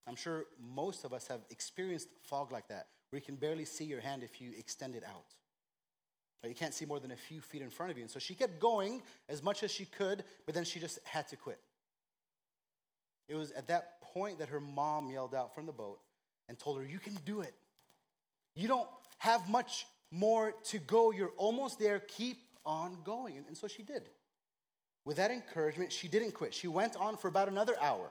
I'm 0.07 0.17
sure 0.17 0.45
most 0.61 1.05
of 1.05 1.13
us 1.13 1.27
have 1.29 1.41
experienced 1.51 2.09
fog 2.23 2.53
like 2.53 2.69
that, 2.69 2.87
where 3.11 3.19
you 3.19 3.25
can 3.25 3.37
barely 3.37 3.65
see 3.65 3.85
your 3.85 4.01
hand 4.01 4.23
if 4.23 4.41
you 4.41 4.53
extend 4.57 4.95
it 4.95 5.05
out. 5.05 5.35
You 6.45 6.55
can't 6.55 6.75
see 6.75 6.85
more 6.85 7.01
than 7.01 7.11
a 7.11 7.17
few 7.17 7.41
feet 7.41 7.63
in 7.63 7.71
front 7.71 7.91
of 7.91 7.99
you. 7.99 8.05
And 8.05 8.11
so 8.11 8.19
she 8.19 8.35
kept 8.35 8.61
going 8.61 9.03
as 9.29 9.43
much 9.43 9.63
as 9.63 9.71
she 9.71 9.85
could, 9.85 10.23
but 10.45 10.55
then 10.55 10.65
she 10.65 10.79
just 10.79 10.99
had 11.05 11.27
to 11.29 11.37
quit. 11.37 11.59
It 13.29 13.35
was 13.35 13.51
at 13.53 13.67
that 13.69 14.01
point 14.01 14.39
that 14.39 14.49
her 14.51 14.61
mom 14.61 15.11
yelled 15.11 15.35
out 15.35 15.55
from 15.55 15.67
the 15.67 15.73
boat 15.73 15.99
and 16.49 16.59
told 16.59 16.79
her, 16.79 16.85
You 16.85 16.99
can 16.99 17.17
do 17.25 17.41
it. 17.41 17.55
You 18.55 18.69
don't 18.69 18.89
have 19.19 19.49
much 19.49 19.87
more 20.11 20.55
to 20.65 20.79
go. 20.79 21.11
You're 21.11 21.33
almost 21.37 21.79
there. 21.79 22.01
Keep 22.01 22.39
on 22.65 22.99
going. 23.05 23.45
And 23.49 23.57
so 23.57 23.67
she 23.67 23.83
did. 23.83 24.09
With 25.05 25.17
that 25.19 25.31
encouragement, 25.31 25.93
she 25.93 26.09
didn't 26.09 26.33
quit. 26.33 26.53
She 26.53 26.69
went 26.69 26.97
on 26.97 27.17
for 27.17 27.29
about 27.29 27.49
another 27.49 27.75
hour, 27.81 28.11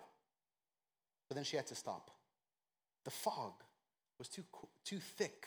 but 1.27 1.35
then 1.35 1.43
she 1.43 1.57
had 1.57 1.67
to 1.67 1.75
stop. 1.75 2.09
The 3.03 3.11
fog 3.11 3.51
was 4.17 4.29
too, 4.29 4.43
too 4.85 4.99
thick. 4.99 5.45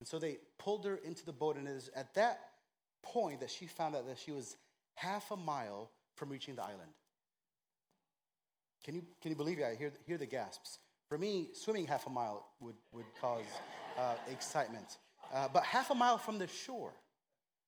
And 0.00 0.08
so 0.08 0.18
they 0.18 0.38
pulled 0.58 0.84
her 0.86 0.96
into 0.96 1.24
the 1.24 1.32
boat, 1.32 1.56
and 1.56 1.68
it 1.68 1.72
is 1.72 1.90
at 1.94 2.14
that 2.14 2.40
point 3.02 3.40
that 3.40 3.50
she 3.50 3.66
found 3.66 3.94
out 3.94 4.06
that 4.06 4.18
she 4.18 4.32
was 4.32 4.56
half 4.94 5.30
a 5.30 5.36
mile 5.36 5.90
from 6.16 6.30
reaching 6.30 6.56
the 6.56 6.62
island. 6.62 6.92
Can 8.84 8.94
you, 8.94 9.02
can 9.20 9.30
you 9.30 9.36
believe 9.36 9.58
it? 9.58 9.64
I 9.64 9.74
hear, 9.74 9.92
hear 10.06 10.18
the 10.18 10.26
gasps. 10.26 10.78
For 11.08 11.18
me, 11.18 11.48
swimming 11.52 11.86
half 11.86 12.06
a 12.06 12.10
mile 12.10 12.46
would, 12.60 12.76
would 12.92 13.04
cause 13.20 13.44
uh, 13.98 14.14
excitement. 14.30 14.98
Uh, 15.34 15.48
but 15.52 15.64
half 15.64 15.90
a 15.90 15.94
mile 15.94 16.18
from 16.18 16.38
the 16.38 16.46
shore. 16.46 16.92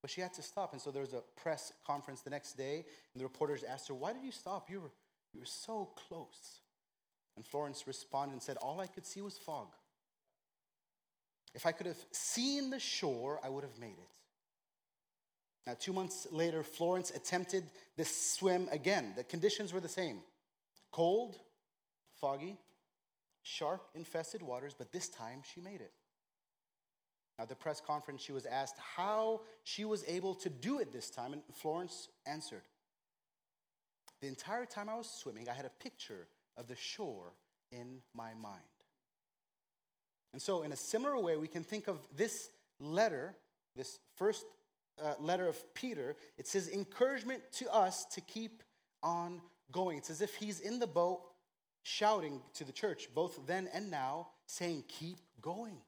But 0.00 0.10
she 0.10 0.20
had 0.20 0.32
to 0.34 0.42
stop. 0.42 0.72
And 0.72 0.80
so 0.80 0.90
there 0.90 1.02
was 1.02 1.12
a 1.12 1.22
press 1.36 1.72
conference 1.86 2.22
the 2.22 2.30
next 2.30 2.54
day, 2.54 2.84
and 3.14 3.20
the 3.20 3.24
reporters 3.24 3.62
asked 3.62 3.88
her, 3.88 3.94
Why 3.94 4.12
did 4.12 4.24
you 4.24 4.32
stop? 4.32 4.70
You 4.70 4.80
were, 4.80 4.90
you 5.32 5.40
were 5.40 5.46
so 5.46 5.90
close. 6.08 6.60
And 7.36 7.46
Florence 7.46 7.86
responded 7.86 8.32
and 8.32 8.42
said, 8.42 8.56
All 8.56 8.80
I 8.80 8.86
could 8.86 9.06
see 9.06 9.20
was 9.20 9.38
fog. 9.38 9.68
If 11.54 11.66
I 11.66 11.72
could 11.72 11.86
have 11.86 12.02
seen 12.12 12.70
the 12.70 12.78
shore, 12.78 13.40
I 13.44 13.48
would 13.48 13.64
have 13.64 13.78
made 13.78 13.98
it. 13.98 14.08
Now, 15.66 15.76
two 15.78 15.92
months 15.92 16.26
later, 16.30 16.62
Florence 16.62 17.10
attempted 17.10 17.64
this 17.96 18.34
swim 18.34 18.68
again. 18.72 19.12
The 19.16 19.24
conditions 19.24 19.72
were 19.72 19.80
the 19.80 19.88
same 19.88 20.20
cold, 20.90 21.36
foggy, 22.20 22.58
shark 23.42 23.82
infested 23.94 24.42
waters, 24.42 24.74
but 24.76 24.92
this 24.92 25.08
time 25.08 25.42
she 25.54 25.60
made 25.60 25.80
it. 25.80 25.92
Now 27.38 27.42
at 27.42 27.48
the 27.48 27.54
press 27.54 27.80
conference, 27.80 28.22
she 28.22 28.32
was 28.32 28.46
asked 28.46 28.76
how 28.78 29.42
she 29.64 29.84
was 29.84 30.04
able 30.06 30.34
to 30.36 30.50
do 30.50 30.80
it 30.80 30.92
this 30.92 31.10
time, 31.10 31.32
and 31.32 31.42
Florence 31.54 32.08
answered 32.26 32.62
The 34.20 34.28
entire 34.28 34.66
time 34.66 34.88
I 34.88 34.96
was 34.96 35.08
swimming, 35.08 35.48
I 35.48 35.54
had 35.54 35.64
a 35.64 35.82
picture 35.82 36.26
of 36.56 36.66
the 36.66 36.76
shore 36.76 37.32
in 37.70 38.02
my 38.14 38.34
mind. 38.34 38.62
And 40.32 40.40
so, 40.40 40.62
in 40.62 40.72
a 40.72 40.76
similar 40.76 41.18
way, 41.18 41.36
we 41.36 41.48
can 41.48 41.62
think 41.62 41.88
of 41.88 41.98
this 42.16 42.50
letter, 42.80 43.34
this 43.76 43.98
first 44.16 44.44
uh, 45.02 45.14
letter 45.20 45.46
of 45.46 45.74
Peter. 45.74 46.16
It 46.38 46.46
says 46.46 46.68
encouragement 46.68 47.42
to 47.54 47.72
us 47.72 48.04
to 48.12 48.20
keep 48.20 48.62
on 49.02 49.40
going. 49.70 49.98
It's 49.98 50.10
as 50.10 50.20
if 50.20 50.34
he's 50.34 50.60
in 50.60 50.78
the 50.78 50.86
boat 50.86 51.22
shouting 51.82 52.40
to 52.54 52.64
the 52.64 52.72
church, 52.72 53.08
both 53.14 53.46
then 53.46 53.68
and 53.74 53.90
now, 53.90 54.28
saying, 54.46 54.84
Keep 54.88 55.18
going. 55.40 55.78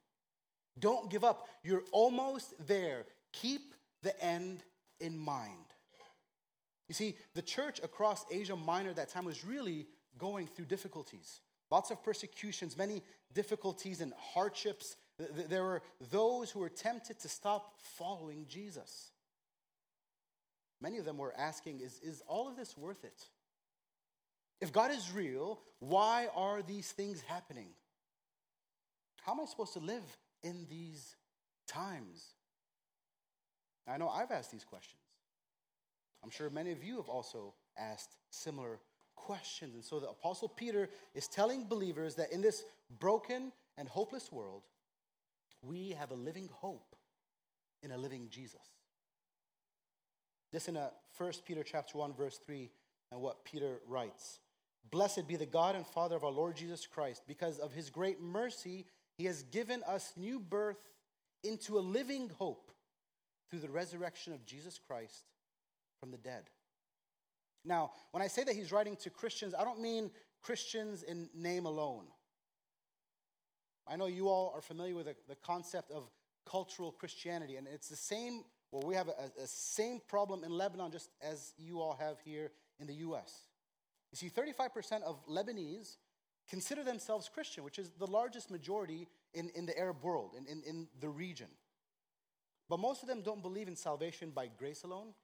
Don't 0.78 1.10
give 1.10 1.24
up. 1.24 1.48
You're 1.62 1.84
almost 1.92 2.54
there. 2.66 3.06
Keep 3.32 3.74
the 4.02 4.20
end 4.22 4.62
in 5.00 5.16
mind. 5.16 5.52
You 6.88 6.94
see, 6.94 7.16
the 7.34 7.42
church 7.42 7.80
across 7.82 8.24
Asia 8.30 8.56
Minor 8.56 8.90
at 8.90 8.96
that 8.96 9.08
time 9.08 9.24
was 9.24 9.44
really 9.44 9.86
going 10.18 10.46
through 10.46 10.66
difficulties. 10.66 11.40
Lots 11.70 11.90
of 11.90 12.02
persecutions, 12.02 12.76
many 12.76 13.02
difficulties 13.32 14.00
and 14.00 14.12
hardships. 14.32 14.96
There 15.18 15.62
were 15.62 15.82
those 16.10 16.50
who 16.50 16.60
were 16.60 16.68
tempted 16.68 17.18
to 17.20 17.28
stop 17.28 17.74
following 17.98 18.46
Jesus. 18.48 19.10
Many 20.80 20.98
of 20.98 21.04
them 21.04 21.18
were 21.18 21.34
asking, 21.36 21.80
is, 21.80 21.98
is 22.02 22.22
all 22.26 22.48
of 22.48 22.56
this 22.56 22.76
worth 22.76 23.04
it? 23.04 23.28
If 24.60 24.72
God 24.72 24.90
is 24.90 25.10
real, 25.12 25.60
why 25.78 26.28
are 26.34 26.62
these 26.62 26.92
things 26.92 27.20
happening? 27.22 27.68
How 29.22 29.32
am 29.32 29.40
I 29.40 29.46
supposed 29.46 29.72
to 29.74 29.78
live 29.78 30.04
in 30.42 30.66
these 30.68 31.16
times? 31.66 32.34
I 33.88 33.96
know 33.98 34.08
I've 34.08 34.30
asked 34.30 34.52
these 34.52 34.64
questions. 34.64 35.00
I'm 36.22 36.30
sure 36.30 36.48
many 36.50 36.72
of 36.72 36.82
you 36.82 36.96
have 36.96 37.08
also 37.08 37.54
asked 37.78 38.16
similar 38.30 38.80
questions. 39.16 39.74
And 39.74 39.84
so 39.84 40.00
the 40.00 40.08
Apostle 40.08 40.48
Peter 40.48 40.88
is 41.14 41.28
telling 41.28 41.64
believers 41.64 42.14
that 42.16 42.32
in 42.32 42.40
this 42.40 42.64
broken 42.98 43.52
and 43.76 43.88
hopeless 43.88 44.30
world, 44.30 44.62
we 45.62 45.90
have 45.90 46.10
a 46.10 46.14
living 46.14 46.48
hope 46.52 46.94
in 47.82 47.90
a 47.90 47.98
living 47.98 48.28
Jesus. 48.30 48.60
This 50.52 50.68
in 50.68 50.76
a 50.76 50.90
1 51.18 51.32
Peter 51.46 51.62
chapter 51.62 51.98
1, 51.98 52.14
verse 52.14 52.38
3. 52.46 52.70
and 53.10 53.20
what 53.20 53.44
Peter 53.44 53.80
writes. 53.86 54.40
Blessed 54.90 55.26
be 55.26 55.36
the 55.36 55.46
God 55.46 55.76
and 55.76 55.86
Father 55.86 56.16
of 56.16 56.24
our 56.24 56.30
Lord 56.30 56.56
Jesus 56.56 56.86
Christ. 56.86 57.22
Because 57.26 57.58
of 57.58 57.72
his 57.72 57.90
great 57.90 58.20
mercy, 58.20 58.86
he 59.16 59.24
has 59.24 59.42
given 59.44 59.82
us 59.86 60.12
new 60.16 60.38
birth 60.38 60.90
into 61.42 61.78
a 61.78 61.80
living 61.80 62.30
hope 62.38 62.72
through 63.48 63.60
the 63.60 63.70
resurrection 63.70 64.32
of 64.32 64.44
Jesus 64.44 64.78
Christ 64.78 65.24
from 66.00 66.10
the 66.10 66.18
dead. 66.18 66.50
Now, 67.64 67.92
when 68.10 68.22
I 68.22 68.26
say 68.26 68.44
that 68.44 68.54
he's 68.54 68.72
writing 68.72 68.96
to 68.96 69.10
Christians, 69.10 69.54
I 69.54 69.64
don't 69.64 69.80
mean 69.80 70.10
Christians 70.42 71.02
in 71.02 71.28
name 71.34 71.66
alone. 71.66 72.04
I 73.86 73.96
know 73.96 74.06
you 74.06 74.28
all 74.28 74.52
are 74.54 74.60
familiar 74.60 74.94
with 74.94 75.06
the, 75.06 75.16
the 75.28 75.36
concept 75.36 75.90
of 75.90 76.10
cultural 76.46 76.92
Christianity, 76.92 77.56
and 77.56 77.66
it's 77.66 77.88
the 77.88 77.96
same, 77.96 78.44
well, 78.70 78.82
we 78.86 78.94
have 78.94 79.08
a, 79.08 79.42
a 79.42 79.46
same 79.46 80.00
problem 80.08 80.44
in 80.44 80.50
Lebanon 80.50 80.90
just 80.90 81.10
as 81.22 81.54
you 81.58 81.80
all 81.80 81.96
have 81.98 82.18
here 82.24 82.50
in 82.78 82.86
the 82.86 82.94
US. 82.94 83.48
You 84.12 84.16
see, 84.16 84.30
35% 84.30 85.02
of 85.02 85.26
Lebanese 85.26 85.96
consider 86.48 86.84
themselves 86.84 87.30
Christian, 87.32 87.64
which 87.64 87.78
is 87.78 87.90
the 87.98 88.06
largest 88.06 88.50
majority 88.50 89.08
in, 89.32 89.50
in 89.54 89.66
the 89.66 89.78
Arab 89.78 90.02
world, 90.02 90.34
in, 90.36 90.46
in, 90.46 90.62
in 90.64 90.86
the 91.00 91.08
region. 91.08 91.48
But 92.68 92.78
most 92.78 93.02
of 93.02 93.08
them 93.08 93.22
don't 93.22 93.42
believe 93.42 93.68
in 93.68 93.76
salvation 93.76 94.30
by 94.30 94.48
grace 94.58 94.84
alone, 94.84 95.14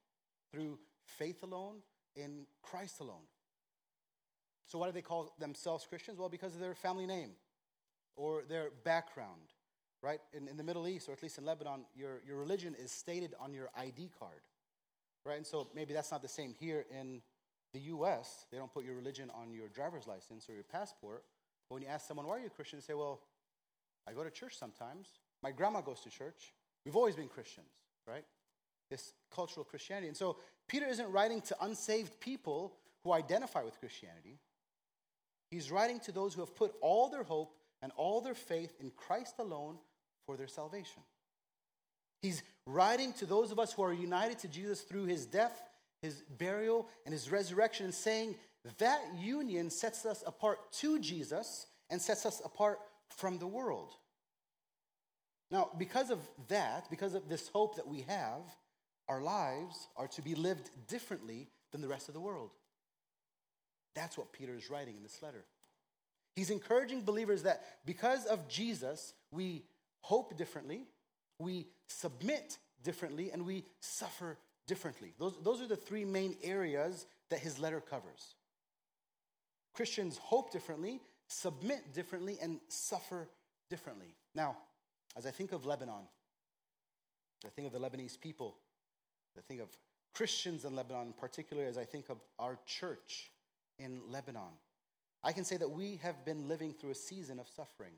through 0.52 0.78
faith 1.04 1.42
alone, 1.42 1.76
in 2.16 2.46
Christ 2.62 3.00
alone. 3.00 3.26
So, 4.66 4.78
why 4.78 4.86
do 4.86 4.92
they 4.92 5.02
call 5.02 5.32
themselves 5.38 5.86
Christians? 5.86 6.18
Well, 6.18 6.28
because 6.28 6.54
of 6.54 6.60
their 6.60 6.74
family 6.74 7.06
name 7.06 7.30
or 8.16 8.42
their 8.48 8.70
background, 8.84 9.52
right? 10.02 10.20
In, 10.32 10.48
in 10.48 10.56
the 10.56 10.62
Middle 10.62 10.86
East, 10.86 11.08
or 11.08 11.12
at 11.12 11.22
least 11.22 11.38
in 11.38 11.44
Lebanon, 11.44 11.84
your, 11.94 12.20
your 12.26 12.36
religion 12.36 12.76
is 12.78 12.92
stated 12.92 13.34
on 13.40 13.52
your 13.52 13.70
ID 13.76 14.10
card, 14.18 14.42
right? 15.24 15.36
And 15.36 15.46
so 15.46 15.68
maybe 15.74 15.92
that's 15.92 16.10
not 16.10 16.22
the 16.22 16.28
same 16.28 16.54
here 16.58 16.86
in 16.98 17.20
the 17.72 17.80
US. 17.80 18.46
They 18.50 18.58
don't 18.58 18.72
put 18.72 18.84
your 18.84 18.94
religion 18.94 19.30
on 19.34 19.52
your 19.52 19.68
driver's 19.68 20.06
license 20.06 20.48
or 20.48 20.54
your 20.54 20.64
passport. 20.64 21.24
But 21.68 21.74
when 21.74 21.82
you 21.82 21.88
ask 21.88 22.06
someone, 22.06 22.26
why 22.26 22.36
are 22.36 22.40
you 22.40 22.46
a 22.46 22.50
Christian? 22.50 22.78
They 22.78 22.84
say, 22.84 22.94
well, 22.94 23.20
I 24.08 24.12
go 24.12 24.24
to 24.24 24.30
church 24.30 24.56
sometimes. 24.56 25.08
My 25.42 25.52
grandma 25.52 25.80
goes 25.80 26.00
to 26.00 26.10
church. 26.10 26.52
We've 26.84 26.96
always 26.96 27.16
been 27.16 27.28
Christians, 27.28 27.70
right? 28.06 28.24
This 28.90 29.12
cultural 29.34 29.64
Christianity. 29.64 30.08
And 30.08 30.16
so 30.16 30.36
Peter 30.68 30.86
isn't 30.86 31.10
writing 31.10 31.40
to 31.42 31.56
unsaved 31.60 32.20
people 32.20 32.74
who 33.04 33.12
identify 33.12 33.62
with 33.62 33.78
Christianity. 33.78 34.38
He's 35.50 35.70
writing 35.70 36.00
to 36.00 36.12
those 36.12 36.34
who 36.34 36.40
have 36.40 36.54
put 36.54 36.74
all 36.80 37.08
their 37.08 37.22
hope 37.22 37.54
and 37.82 37.92
all 37.96 38.20
their 38.20 38.34
faith 38.34 38.74
in 38.80 38.90
Christ 38.90 39.34
alone 39.38 39.78
for 40.26 40.36
their 40.36 40.46
salvation. 40.46 41.02
He's 42.22 42.42
writing 42.66 43.12
to 43.14 43.26
those 43.26 43.50
of 43.50 43.58
us 43.58 43.72
who 43.72 43.82
are 43.82 43.92
united 43.92 44.38
to 44.40 44.48
Jesus 44.48 44.82
through 44.82 45.06
his 45.06 45.24
death, 45.24 45.60
his 46.02 46.22
burial, 46.38 46.88
and 47.04 47.12
his 47.12 47.30
resurrection, 47.30 47.86
and 47.86 47.94
saying 47.94 48.36
that 48.78 49.00
union 49.18 49.70
sets 49.70 50.04
us 50.04 50.22
apart 50.26 50.72
to 50.72 50.98
Jesus 50.98 51.66
and 51.88 52.00
sets 52.00 52.26
us 52.26 52.42
apart 52.44 52.78
from 53.08 53.38
the 53.38 53.46
world. 53.46 53.94
Now, 55.50 55.70
because 55.78 56.10
of 56.10 56.20
that, 56.48 56.88
because 56.90 57.14
of 57.14 57.28
this 57.28 57.48
hope 57.48 57.76
that 57.76 57.88
we 57.88 58.02
have, 58.02 58.42
our 59.10 59.20
lives 59.20 59.88
are 59.96 60.06
to 60.06 60.22
be 60.22 60.36
lived 60.36 60.70
differently 60.86 61.48
than 61.72 61.80
the 61.80 61.88
rest 61.88 62.06
of 62.08 62.14
the 62.14 62.20
world. 62.20 62.50
That's 63.96 64.16
what 64.16 64.32
Peter 64.32 64.54
is 64.54 64.70
writing 64.70 64.96
in 64.96 65.02
this 65.02 65.20
letter. 65.20 65.44
He's 66.36 66.50
encouraging 66.50 67.02
believers 67.02 67.42
that 67.42 67.64
because 67.84 68.24
of 68.26 68.48
Jesus, 68.48 69.14
we 69.32 69.64
hope 70.00 70.38
differently, 70.38 70.86
we 71.40 71.66
submit 71.88 72.58
differently, 72.84 73.32
and 73.32 73.44
we 73.44 73.64
suffer 73.80 74.38
differently. 74.68 75.12
Those, 75.18 75.34
those 75.42 75.60
are 75.60 75.66
the 75.66 75.76
three 75.76 76.04
main 76.04 76.36
areas 76.44 77.06
that 77.30 77.40
his 77.40 77.58
letter 77.58 77.80
covers. 77.80 78.36
Christians 79.74 80.18
hope 80.18 80.52
differently, 80.52 81.00
submit 81.26 81.92
differently, 81.92 82.38
and 82.40 82.60
suffer 82.68 83.28
differently. 83.68 84.14
Now, 84.36 84.56
as 85.16 85.26
I 85.26 85.32
think 85.32 85.50
of 85.50 85.66
Lebanon, 85.66 86.06
I 87.44 87.48
think 87.48 87.66
of 87.66 87.72
the 87.72 87.80
Lebanese 87.80 88.20
people, 88.20 88.56
I 89.38 89.42
think 89.42 89.60
of 89.60 89.68
Christians 90.14 90.64
in 90.64 90.74
Lebanon, 90.74 91.14
particularly 91.18 91.68
as 91.68 91.78
I 91.78 91.84
think 91.84 92.08
of 92.08 92.18
our 92.38 92.58
church 92.66 93.30
in 93.78 94.00
Lebanon, 94.08 94.52
I 95.22 95.32
can 95.32 95.44
say 95.44 95.56
that 95.56 95.70
we 95.70 96.00
have 96.02 96.24
been 96.24 96.48
living 96.48 96.72
through 96.72 96.90
a 96.90 96.94
season 96.94 97.38
of 97.38 97.48
suffering. 97.48 97.92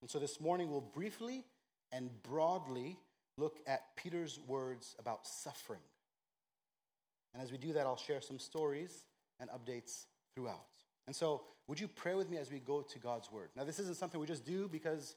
And 0.00 0.10
so 0.10 0.18
this 0.18 0.40
morning 0.40 0.70
we'll 0.70 0.80
briefly 0.80 1.44
and 1.92 2.10
broadly 2.22 2.98
look 3.38 3.58
at 3.66 3.96
Peter's 3.96 4.38
words 4.46 4.96
about 4.98 5.26
suffering. 5.26 5.80
And 7.34 7.42
as 7.42 7.52
we 7.52 7.58
do 7.58 7.72
that, 7.74 7.86
I'll 7.86 7.96
share 7.96 8.20
some 8.20 8.38
stories 8.38 9.04
and 9.40 9.50
updates 9.50 10.04
throughout. 10.34 10.64
And 11.06 11.14
so, 11.14 11.42
would 11.68 11.78
you 11.78 11.88
pray 11.88 12.14
with 12.14 12.30
me 12.30 12.38
as 12.38 12.50
we 12.50 12.60
go 12.60 12.80
to 12.80 12.98
God's 12.98 13.30
word? 13.30 13.50
Now, 13.56 13.64
this 13.64 13.78
isn't 13.78 13.96
something 13.96 14.20
we 14.20 14.26
just 14.26 14.46
do 14.46 14.68
because 14.68 15.16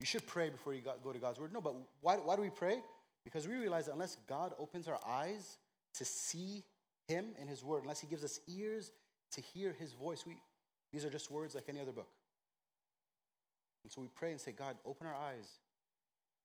you 0.00 0.06
should 0.06 0.26
pray 0.26 0.50
before 0.50 0.74
you 0.74 0.82
go 1.02 1.12
to 1.12 1.18
God's 1.18 1.40
word. 1.40 1.52
No, 1.52 1.60
but 1.60 1.74
why, 2.00 2.16
why 2.16 2.36
do 2.36 2.42
we 2.42 2.50
pray? 2.50 2.80
Because 3.26 3.48
we 3.48 3.56
realize 3.56 3.86
that 3.86 3.92
unless 3.92 4.18
God 4.28 4.54
opens 4.56 4.86
our 4.86 5.00
eyes 5.04 5.58
to 5.94 6.04
see 6.04 6.62
Him 7.08 7.34
and 7.40 7.50
His 7.50 7.64
word, 7.64 7.82
unless 7.82 7.98
He 7.98 8.06
gives 8.06 8.22
us 8.22 8.38
ears 8.46 8.92
to 9.32 9.40
hear 9.40 9.72
His 9.72 9.94
voice, 9.94 10.24
we, 10.24 10.36
these 10.92 11.04
are 11.04 11.10
just 11.10 11.28
words 11.28 11.56
like 11.56 11.64
any 11.68 11.80
other 11.80 11.90
book. 11.90 12.06
And 13.82 13.90
so 13.90 14.00
we 14.00 14.06
pray 14.14 14.30
and 14.30 14.40
say, 14.40 14.52
God, 14.52 14.76
open 14.86 15.08
our 15.08 15.14
eyes. 15.14 15.58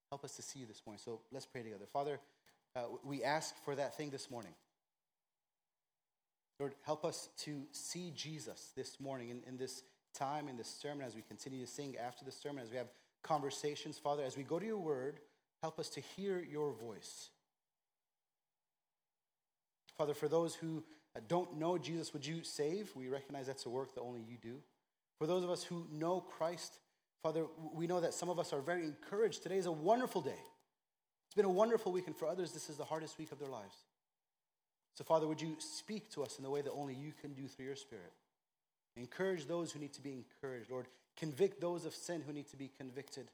Help 0.09 0.23
us 0.23 0.35
to 0.37 0.41
see 0.41 0.65
this 0.65 0.81
morning. 0.83 0.99
So 1.05 1.21
let's 1.31 1.45
pray 1.45 1.61
together. 1.61 1.85
Father, 1.85 2.19
uh, 2.75 2.85
we 3.03 3.23
ask 3.23 3.53
for 3.63 3.75
that 3.75 3.95
thing 3.95 4.09
this 4.09 4.31
morning. 4.31 4.53
Lord, 6.59 6.73
help 6.83 7.05
us 7.05 7.29
to 7.41 7.61
see 7.71 8.11
Jesus 8.15 8.71
this 8.75 8.99
morning 8.99 9.29
in, 9.29 9.41
in 9.47 9.55
this 9.55 9.83
time, 10.15 10.47
in 10.47 10.57
this 10.57 10.79
sermon, 10.81 11.05
as 11.05 11.15
we 11.15 11.21
continue 11.21 11.63
to 11.63 11.71
sing 11.71 11.95
after 11.97 12.25
the 12.25 12.31
sermon, 12.31 12.63
as 12.63 12.71
we 12.71 12.77
have 12.77 12.89
conversations. 13.21 13.99
Father, 13.99 14.23
as 14.23 14.35
we 14.35 14.41
go 14.41 14.57
to 14.57 14.65
your 14.65 14.79
word, 14.79 15.19
help 15.61 15.79
us 15.79 15.89
to 15.89 16.01
hear 16.01 16.39
your 16.39 16.71
voice. 16.71 17.29
Father, 19.97 20.13
for 20.13 20.27
those 20.27 20.55
who 20.55 20.83
uh, 21.15 21.19
don't 21.27 21.57
know 21.57 21.77
Jesus, 21.77 22.13
would 22.13 22.25
you 22.25 22.43
save? 22.43 22.91
We 22.95 23.07
recognize 23.07 23.47
that's 23.47 23.65
a 23.65 23.69
work 23.69 23.93
that 23.95 24.01
only 24.01 24.21
you 24.21 24.37
do. 24.41 24.57
For 25.19 25.27
those 25.27 25.43
of 25.43 25.51
us 25.51 25.63
who 25.63 25.85
know 25.91 26.21
Christ, 26.21 26.79
Father, 27.21 27.45
we 27.73 27.85
know 27.85 27.99
that 27.99 28.13
some 28.13 28.29
of 28.29 28.39
us 28.39 28.53
are 28.53 28.61
very 28.61 28.83
encouraged. 28.83 29.43
Today 29.43 29.57
is 29.57 29.67
a 29.67 29.71
wonderful 29.71 30.21
day. 30.21 30.39
It's 31.27 31.35
been 31.35 31.45
a 31.45 31.49
wonderful 31.49 31.91
week, 31.91 32.07
and 32.07 32.15
for 32.15 32.27
others, 32.27 32.51
this 32.51 32.69
is 32.69 32.77
the 32.77 32.83
hardest 32.83 33.19
week 33.19 33.31
of 33.31 33.39
their 33.39 33.47
lives. 33.47 33.77
So, 34.95 35.03
Father, 35.03 35.27
would 35.27 35.41
you 35.41 35.55
speak 35.59 36.09
to 36.13 36.23
us 36.23 36.37
in 36.37 36.43
the 36.43 36.49
way 36.49 36.61
that 36.61 36.71
only 36.71 36.95
you 36.95 37.13
can 37.21 37.33
do 37.33 37.47
through 37.47 37.65
your 37.65 37.75
Spirit? 37.75 38.11
Encourage 38.97 39.45
those 39.45 39.71
who 39.71 39.79
need 39.79 39.93
to 39.93 40.01
be 40.01 40.13
encouraged, 40.13 40.69
Lord. 40.69 40.87
Convict 41.15 41.61
those 41.61 41.85
of 41.85 41.93
sin 41.93 42.23
who 42.25 42.33
need 42.33 42.49
to 42.49 42.57
be 42.57 42.69
convicted. 42.77 43.27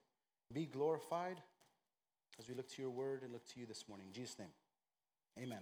Be 0.53 0.65
glorified 0.65 1.41
as 2.39 2.47
we 2.47 2.55
look 2.55 2.69
to 2.69 2.81
your 2.81 2.91
word 2.91 3.23
and 3.23 3.31
look 3.31 3.45
to 3.53 3.59
you 3.59 3.65
this 3.65 3.85
morning. 3.87 4.07
In 4.07 4.13
Jesus' 4.13 4.37
name, 4.39 4.49
amen. 5.41 5.61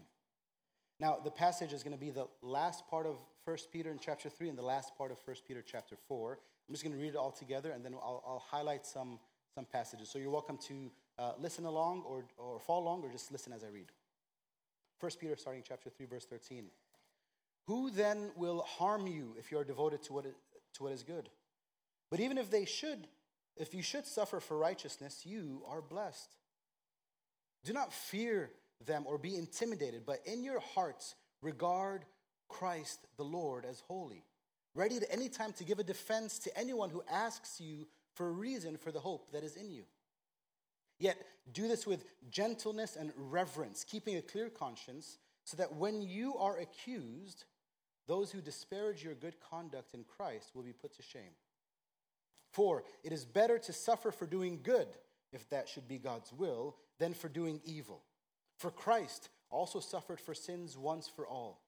Now, 1.00 1.18
the 1.24 1.32
passage 1.32 1.74
is 1.74 1.84
going 1.84 1.96
to 1.96 2.00
be 2.00 2.10
the 2.10 2.28
last 2.42 2.88
part 2.88 3.06
of 3.06 3.18
1 3.44 3.58
Peter 3.72 3.92
in 3.92 4.00
chapter 4.00 4.30
3 4.30 4.50
and 4.50 4.58
the 4.58 4.64
last 4.64 4.98
part 4.98 5.12
of 5.12 5.18
1 5.26 5.36
Peter 5.48 5.62
chapter 5.66 5.96
4. 6.08 6.40
I'm 6.68 6.74
just 6.74 6.84
going 6.84 6.96
to 6.96 7.02
read 7.02 7.10
it 7.10 7.18
all 7.18 7.32
together 7.32 7.72
and 7.72 7.84
then 7.84 7.94
I'll, 7.94 8.24
I'll 8.26 8.44
highlight 8.50 8.86
some, 8.86 9.20
some 9.54 9.66
passages. 9.66 10.10
So 10.10 10.20
you're 10.20 10.30
welcome 10.30 10.58
to 10.68 10.92
uh, 11.20 11.32
listen 11.38 11.66
along 11.66 12.04
or, 12.08 12.26
or 12.38 12.60
follow 12.60 12.84
along 12.84 13.04
or 13.04 13.12
just 13.12 13.32
listen 13.32 13.52
as 13.52 13.64
I 13.64 13.68
read. 13.68 13.92
1 15.02 15.12
Peter, 15.20 15.36
starting 15.36 15.64
chapter 15.68 15.90
3, 15.90 16.06
verse 16.06 16.26
13. 16.26 16.66
Who 17.68 17.90
then 17.90 18.32
will 18.36 18.62
harm 18.62 19.08
you 19.08 19.36
if 19.38 19.52
you 19.52 19.58
are 19.58 19.64
devoted 19.64 20.04
to 20.04 20.14
what 20.14 20.26
to 20.26 20.84
what 20.84 20.92
is 20.92 21.04
good? 21.04 21.30
But 22.12 22.20
even 22.20 22.38
if 22.38 22.52
they 22.52 22.66
should, 22.66 23.08
if 23.58 23.74
you 23.74 23.82
should 23.82 24.06
suffer 24.06 24.40
for 24.40 24.58
righteousness, 24.58 25.26
you 25.26 25.64
are 25.68 25.82
blessed. 25.82 26.36
Do 27.66 27.74
not 27.74 27.92
fear 27.92 28.52
them 28.86 29.06
or 29.08 29.18
be 29.18 29.36
intimidated, 29.36 30.04
but 30.06 30.22
in 30.26 30.44
your 30.44 30.60
hearts 30.60 31.16
regard 31.42 32.06
Christ 32.48 33.00
the 33.18 33.24
Lord 33.24 33.66
as 33.66 33.82
holy, 33.88 34.24
ready 34.76 34.98
at 34.98 35.04
any 35.10 35.30
time 35.30 35.52
to 35.54 35.64
give 35.64 35.80
a 35.80 35.84
defense 35.84 36.38
to 36.40 36.58
anyone 36.58 36.92
who 36.92 37.04
asks 37.12 37.60
you 37.60 37.88
for 38.14 38.28
a 38.28 38.32
reason 38.32 38.78
for 38.78 38.92
the 38.92 39.00
hope 39.00 39.32
that 39.32 39.44
is 39.44 39.56
in 39.56 39.72
you. 39.72 39.84
Yet 41.00 41.18
do 41.52 41.68
this 41.68 41.88
with 41.88 42.06
gentleness 42.30 42.96
and 42.96 43.12
reverence, 43.18 43.84
keeping 43.84 44.16
a 44.16 44.22
clear 44.22 44.50
conscience, 44.50 45.18
so 45.44 45.58
that 45.58 45.76
when 45.76 46.02
you 46.02 46.38
are 46.38 46.60
accused, 46.60 47.46
those 48.08 48.32
who 48.32 48.42
disparage 48.42 49.04
your 49.04 49.16
good 49.16 49.36
conduct 49.40 49.96
in 49.96 50.04
Christ 50.04 50.52
will 50.54 50.64
be 50.64 50.72
put 50.72 50.96
to 50.96 51.02
shame. 51.02 51.34
For 52.52 52.84
it 53.04 53.12
is 53.12 53.26
better 53.26 53.58
to 53.58 53.74
suffer 53.74 54.12
for 54.12 54.28
doing 54.28 54.60
good, 54.62 54.88
if 55.34 55.50
that 55.50 55.68
should 55.68 55.88
be 55.88 55.98
God's 55.98 56.32
will, 56.32 56.78
than 57.00 57.14
for 57.14 57.30
doing 57.30 57.62
evil. 57.66 58.02
For 58.58 58.72
Christ 58.72 59.30
also 59.50 59.80
suffered 59.80 60.20
for 60.20 60.34
sins 60.34 60.78
once 60.78 61.08
for 61.08 61.28
all, 61.28 61.62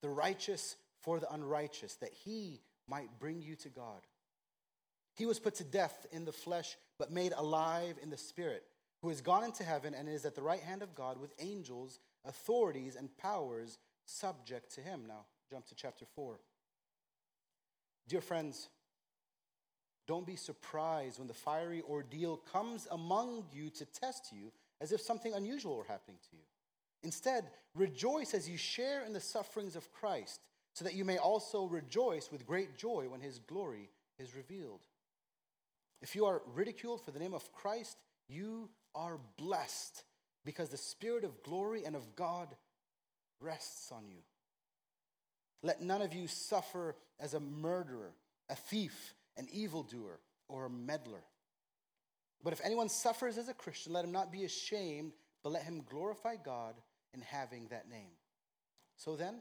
the 0.00 0.08
righteous 0.08 0.76
for 1.00 1.18
the 1.18 1.32
unrighteous, 1.32 1.96
that 1.96 2.12
he 2.24 2.60
might 2.88 3.18
bring 3.18 3.42
you 3.42 3.56
to 3.56 3.68
God. 3.68 4.02
He 5.14 5.26
was 5.26 5.38
put 5.38 5.56
to 5.56 5.64
death 5.64 6.06
in 6.12 6.24
the 6.24 6.32
flesh, 6.32 6.76
but 6.98 7.10
made 7.10 7.32
alive 7.36 7.96
in 8.02 8.10
the 8.10 8.16
spirit, 8.16 8.64
who 9.02 9.08
has 9.08 9.20
gone 9.20 9.44
into 9.44 9.64
heaven 9.64 9.94
and 9.94 10.08
is 10.08 10.24
at 10.24 10.34
the 10.34 10.42
right 10.42 10.62
hand 10.62 10.82
of 10.82 10.94
God 10.94 11.20
with 11.20 11.34
angels, 11.40 11.98
authorities, 12.24 12.96
and 12.96 13.16
powers 13.18 13.78
subject 14.06 14.74
to 14.74 14.80
him. 14.80 15.02
Now, 15.06 15.26
jump 15.50 15.66
to 15.66 15.74
chapter 15.74 16.06
4. 16.14 16.38
Dear 18.08 18.20
friends, 18.20 18.68
don't 20.06 20.26
be 20.26 20.36
surprised 20.36 21.18
when 21.18 21.28
the 21.28 21.34
fiery 21.34 21.82
ordeal 21.88 22.36
comes 22.36 22.88
among 22.90 23.44
you 23.52 23.70
to 23.70 23.84
test 23.84 24.32
you 24.32 24.52
as 24.80 24.92
if 24.92 25.00
something 25.00 25.32
unusual 25.32 25.76
were 25.76 25.84
happening 25.84 26.18
to 26.30 26.36
you. 26.36 26.42
Instead, 27.02 27.50
rejoice 27.74 28.34
as 28.34 28.48
you 28.48 28.56
share 28.56 29.04
in 29.04 29.12
the 29.12 29.20
sufferings 29.20 29.76
of 29.76 29.92
Christ, 29.92 30.40
so 30.74 30.84
that 30.84 30.94
you 30.94 31.04
may 31.04 31.18
also 31.18 31.66
rejoice 31.66 32.30
with 32.32 32.46
great 32.46 32.76
joy 32.76 33.06
when 33.08 33.20
his 33.20 33.38
glory 33.38 33.90
is 34.18 34.34
revealed. 34.34 34.86
If 36.00 36.16
you 36.16 36.24
are 36.24 36.42
ridiculed 36.54 37.04
for 37.04 37.10
the 37.10 37.18
name 37.18 37.34
of 37.34 37.52
Christ, 37.52 37.96
you 38.28 38.70
are 38.94 39.18
blessed 39.36 40.04
because 40.44 40.70
the 40.70 40.76
Spirit 40.76 41.24
of 41.24 41.42
glory 41.42 41.84
and 41.84 41.94
of 41.94 42.16
God 42.16 42.48
rests 43.40 43.92
on 43.92 44.06
you. 44.08 44.18
Let 45.62 45.80
none 45.80 46.02
of 46.02 46.12
you 46.12 46.26
suffer 46.26 46.96
as 47.20 47.34
a 47.34 47.40
murderer, 47.40 48.14
a 48.48 48.56
thief, 48.56 49.14
an 49.36 49.48
evildoer, 49.50 50.20
or 50.48 50.66
a 50.66 50.70
meddler. 50.70 51.22
But 52.42 52.52
if 52.52 52.60
anyone 52.64 52.88
suffers 52.88 53.38
as 53.38 53.48
a 53.48 53.54
Christian, 53.54 53.92
let 53.92 54.04
him 54.04 54.12
not 54.12 54.32
be 54.32 54.44
ashamed, 54.44 55.12
but 55.42 55.52
let 55.52 55.62
him 55.62 55.82
glorify 55.88 56.36
God 56.36 56.74
in 57.14 57.20
having 57.20 57.68
that 57.68 57.88
name. 57.88 58.10
So 58.96 59.16
then, 59.16 59.36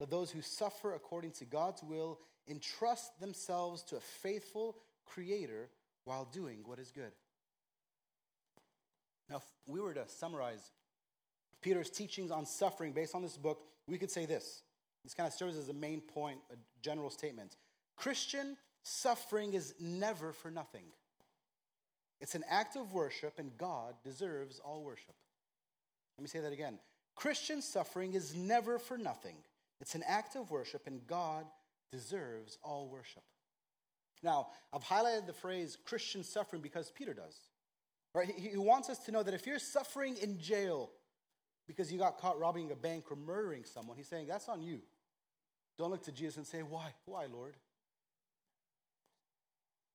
let 0.00 0.10
those 0.10 0.30
who 0.30 0.42
suffer 0.42 0.94
according 0.94 1.32
to 1.32 1.44
God's 1.44 1.82
will 1.82 2.18
entrust 2.48 3.18
themselves 3.20 3.82
to 3.84 3.96
a 3.96 4.00
faithful 4.00 4.76
Creator 5.06 5.68
while 6.04 6.28
doing 6.32 6.58
what 6.64 6.78
is 6.78 6.90
good. 6.90 7.12
Now, 9.30 9.36
if 9.36 9.44
we 9.66 9.80
were 9.80 9.94
to 9.94 10.08
summarize 10.08 10.72
Peter's 11.60 11.90
teachings 11.90 12.30
on 12.30 12.44
suffering 12.44 12.92
based 12.92 13.14
on 13.14 13.22
this 13.22 13.36
book, 13.36 13.60
we 13.86 13.98
could 13.98 14.10
say 14.10 14.26
this. 14.26 14.62
This 15.04 15.14
kind 15.14 15.26
of 15.26 15.32
serves 15.32 15.56
as 15.56 15.68
a 15.68 15.74
main 15.74 16.00
point, 16.00 16.38
a 16.52 16.56
general 16.82 17.10
statement. 17.10 17.56
Christian 17.96 18.56
suffering 18.82 19.54
is 19.54 19.74
never 19.80 20.32
for 20.32 20.50
nothing. 20.50 20.84
It's 22.20 22.34
an 22.34 22.44
act 22.48 22.76
of 22.76 22.92
worship, 22.92 23.38
and 23.38 23.56
God 23.58 23.94
deserves 24.04 24.60
all 24.64 24.82
worship. 24.82 25.14
Let 26.16 26.22
me 26.22 26.28
say 26.28 26.40
that 26.40 26.52
again. 26.52 26.78
Christian 27.14 27.60
suffering 27.60 28.14
is 28.14 28.34
never 28.34 28.78
for 28.78 28.96
nothing. 28.96 29.36
It's 29.80 29.94
an 29.94 30.04
act 30.06 30.36
of 30.36 30.50
worship, 30.50 30.86
and 30.86 31.04
God 31.06 31.46
deserves 31.90 32.58
all 32.62 32.88
worship. 32.88 33.24
Now, 34.22 34.48
I've 34.72 34.84
highlighted 34.84 35.26
the 35.26 35.32
phrase 35.32 35.76
Christian 35.84 36.22
suffering 36.22 36.62
because 36.62 36.92
Peter 36.92 37.12
does. 37.12 37.36
Right? 38.14 38.28
He, 38.36 38.56
wants 38.56 38.90
us 38.90 38.98
to 39.06 39.12
know 39.12 39.22
that 39.22 39.34
if 39.34 39.46
you're 39.46 39.58
suffering 39.58 40.16
in 40.20 40.38
jail 40.38 40.90
because 41.66 41.90
you 41.90 41.98
got 41.98 42.18
caught 42.18 42.38
robbing 42.38 42.70
a 42.70 42.76
bank 42.76 43.10
or 43.10 43.16
murdering 43.16 43.64
someone, 43.64 43.96
he's 43.96 44.06
saying 44.06 44.26
that's 44.26 44.48
on 44.48 44.62
you. 44.62 44.80
Don't 45.78 45.90
look 45.90 46.04
to 46.04 46.12
Jesus 46.12 46.36
and 46.36 46.46
say, 46.46 46.62
Why? 46.62 46.92
Why, 47.06 47.26
Lord? 47.26 47.56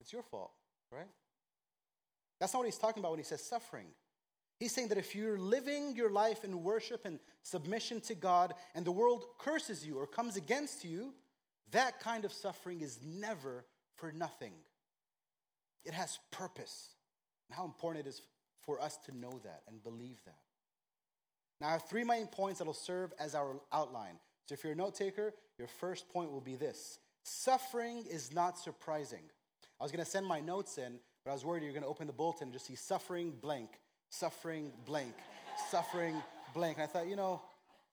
It's 0.08 0.14
your 0.14 0.24
fault, 0.24 0.54
right? 0.90 1.10
That's 2.40 2.54
not 2.54 2.60
what 2.60 2.66
he's 2.68 2.78
talking 2.78 3.02
about 3.02 3.12
when 3.12 3.20
he 3.20 3.26
says 3.26 3.44
suffering. 3.44 3.88
He's 4.58 4.72
saying 4.72 4.88
that 4.88 4.98
if 4.98 5.14
you're 5.14 5.38
living 5.38 5.98
your 5.98 6.10
life 6.10 6.46
in 6.46 6.64
worship 6.64 7.02
and 7.04 7.20
submission 7.44 8.00
to 8.02 8.16
God 8.16 8.54
and 8.74 8.86
the 8.86 8.92
world 8.94 9.26
curses 9.38 9.86
you 9.86 9.98
or 9.98 10.08
comes 10.08 10.38
against 10.38 10.86
you, 10.86 11.14
that 11.72 12.00
kind 12.00 12.24
of 12.24 12.32
suffering 12.32 12.80
is 12.80 13.00
never 13.04 13.66
for 13.98 14.14
nothing. 14.14 14.54
It 15.84 15.94
has 15.94 16.20
purpose. 16.32 16.96
And 17.50 17.58
how 17.58 17.66
important 17.66 18.06
it 18.06 18.10
is 18.10 18.22
for 18.62 18.82
us 18.82 18.98
to 19.08 19.18
know 19.18 19.42
that 19.44 19.64
and 19.68 19.84
believe 19.84 20.22
that. 20.24 20.40
Now, 21.60 21.68
I 21.68 21.72
have 21.74 21.84
three 21.90 22.06
main 22.06 22.28
points 22.28 22.60
that 22.60 22.66
will 22.66 22.74
serve 22.74 23.12
as 23.20 23.36
our 23.36 23.60
outline. 23.74 24.20
So, 24.48 24.54
if 24.54 24.64
you're 24.64 24.72
a 24.72 24.78
note 24.78 24.96
taker, 24.96 25.34
your 25.60 25.68
first 25.68 26.08
point 26.08 26.32
will 26.32 26.40
be 26.40 26.56
this 26.56 27.00
suffering 27.24 28.06
is 28.10 28.34
not 28.34 28.58
surprising. 28.58 29.24
I 29.80 29.84
was 29.84 29.92
going 29.92 30.04
to 30.04 30.10
send 30.10 30.26
my 30.26 30.40
notes 30.40 30.78
in, 30.78 31.00
but 31.24 31.32
I 31.32 31.34
was 31.34 31.46
worried 31.46 31.64
you're 31.64 31.72
going 31.72 31.84
to 31.84 31.90
open 31.90 32.08
the 32.08 32.14
bulletin 32.14 32.46
and 32.46 32.54
just 32.54 32.66
see 32.66 32.76
suffering 32.76 33.34
blank, 33.42 33.70
suffering 34.10 34.72
blank, 34.86 35.14
suffering 35.70 36.16
blank. 36.54 36.78
And 36.78 36.84
I 36.84 36.88
thought, 36.88 37.08
you 37.08 37.16
know, 37.16 37.42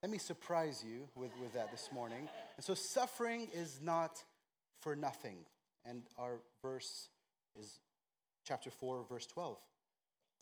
let 0.01 0.11
me 0.11 0.17
surprise 0.17 0.83
you 0.87 1.07
with, 1.15 1.31
with 1.41 1.53
that 1.53 1.71
this 1.71 1.89
morning. 1.93 2.27
And 2.57 2.65
so, 2.65 2.73
suffering 2.73 3.47
is 3.53 3.79
not 3.81 4.23
for 4.79 4.95
nothing. 4.95 5.37
And 5.85 6.03
our 6.17 6.39
verse 6.61 7.09
is 7.59 7.79
chapter 8.45 8.69
4, 8.69 9.05
verse 9.09 9.25
12. 9.27 9.57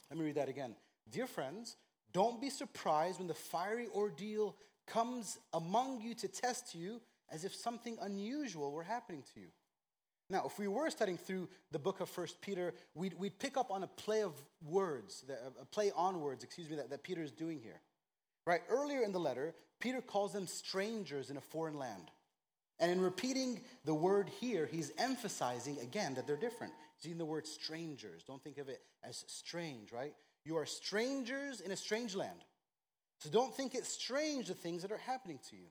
Let 0.10 0.20
me 0.20 0.26
read 0.26 0.36
that 0.36 0.50
again. 0.50 0.76
Dear 1.10 1.28
friends, 1.28 1.76
don't 2.14 2.40
be 2.40 2.50
surprised 2.50 3.20
when 3.20 3.28
the 3.28 3.34
fiery 3.34 3.88
ordeal 3.94 4.56
comes 4.86 5.40
among 5.54 6.02
you 6.02 6.14
to 6.16 6.28
test 6.28 6.76
you 6.76 7.02
as 7.32 7.46
if 7.46 7.56
something 7.56 7.98
unusual 8.02 8.72
were 8.72 8.84
happening 8.84 9.24
to 9.34 9.40
you. 9.40 9.48
Now, 10.30 10.44
if 10.46 10.58
we 10.58 10.68
were 10.68 10.90
studying 10.90 11.18
through 11.18 11.50
the 11.72 11.80
book 11.80 12.00
of 12.00 12.10
First 12.10 12.42
Peter, 12.42 12.74
we'd, 12.96 13.14
we'd 13.20 13.38
pick 13.38 13.58
up 13.58 13.72
on 13.72 13.84
a 13.84 13.88
play 13.88 14.24
of 14.24 14.34
words, 14.66 15.24
a 15.62 15.66
play 15.66 15.92
on 15.96 16.22
words, 16.22 16.44
excuse 16.44 16.70
me, 16.70 16.78
that, 16.78 16.90
that 16.90 17.04
Peter 17.04 17.22
is 17.22 17.32
doing 17.32 17.60
here. 17.60 17.82
Right? 18.46 18.62
Earlier 18.70 19.02
in 19.02 19.12
the 19.12 19.20
letter, 19.20 19.54
Peter 19.80 20.02
calls 20.02 20.34
them 20.34 20.48
strangers 20.48 21.30
in 21.30 21.38
a 21.38 21.42
foreign 21.42 21.78
land. 21.78 22.10
And 22.80 22.92
in 22.92 23.00
repeating 23.00 23.62
the 23.86 23.94
word 23.94 24.30
here, 24.42 24.66
he's 24.66 24.92
emphasizing 24.98 25.80
again 25.80 26.16
that 26.16 26.26
they're 26.26 26.36
different. 26.36 26.74
Using 27.02 27.18
the 27.18 27.26
word 27.26 27.46
strangers. 27.46 28.24
Don't 28.24 28.44
think 28.44 28.58
of 28.58 28.70
it 28.70 28.82
as 29.04 29.26
strange, 29.28 29.92
right? 29.92 30.14
You 30.46 30.58
are 30.58 30.66
strangers 30.66 31.62
in 31.62 31.72
a 31.72 31.76
strange 31.76 32.16
land. 32.16 32.40
So 33.20 33.30
don't 33.30 33.54
think 33.54 33.76
it's 33.76 33.90
strange 33.90 34.48
the 34.48 34.54
things 34.54 34.82
that 34.82 34.92
are 34.92 34.98
happening 34.98 35.40
to 35.50 35.56
you. 35.56 35.68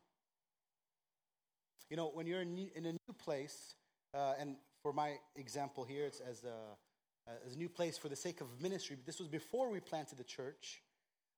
You 1.91 1.97
know, 1.97 2.11
when 2.15 2.27
you're 2.27 2.41
in 2.41 2.71
a 2.77 2.93
new 2.93 3.15
place, 3.19 3.75
uh, 4.15 4.35
and 4.39 4.57
for 4.83 4.93
my 4.93 5.19
example 5.37 5.85
here, 5.85 6.07
it's 6.07 6.21
as 6.21 6.45
a, 6.45 7.33
as 7.47 7.55
a 7.55 7.59
new 7.59 7.69
place 7.69 7.97
for 7.97 8.09
the 8.09 8.17
sake 8.17 8.41
of 8.41 8.49
ministry, 8.61 8.97
but 8.97 9.07
this 9.07 9.19
was 9.19 9.29
before 9.29 9.71
we 9.71 9.81
planted 9.81 10.19
the 10.19 10.25
church. 10.25 10.83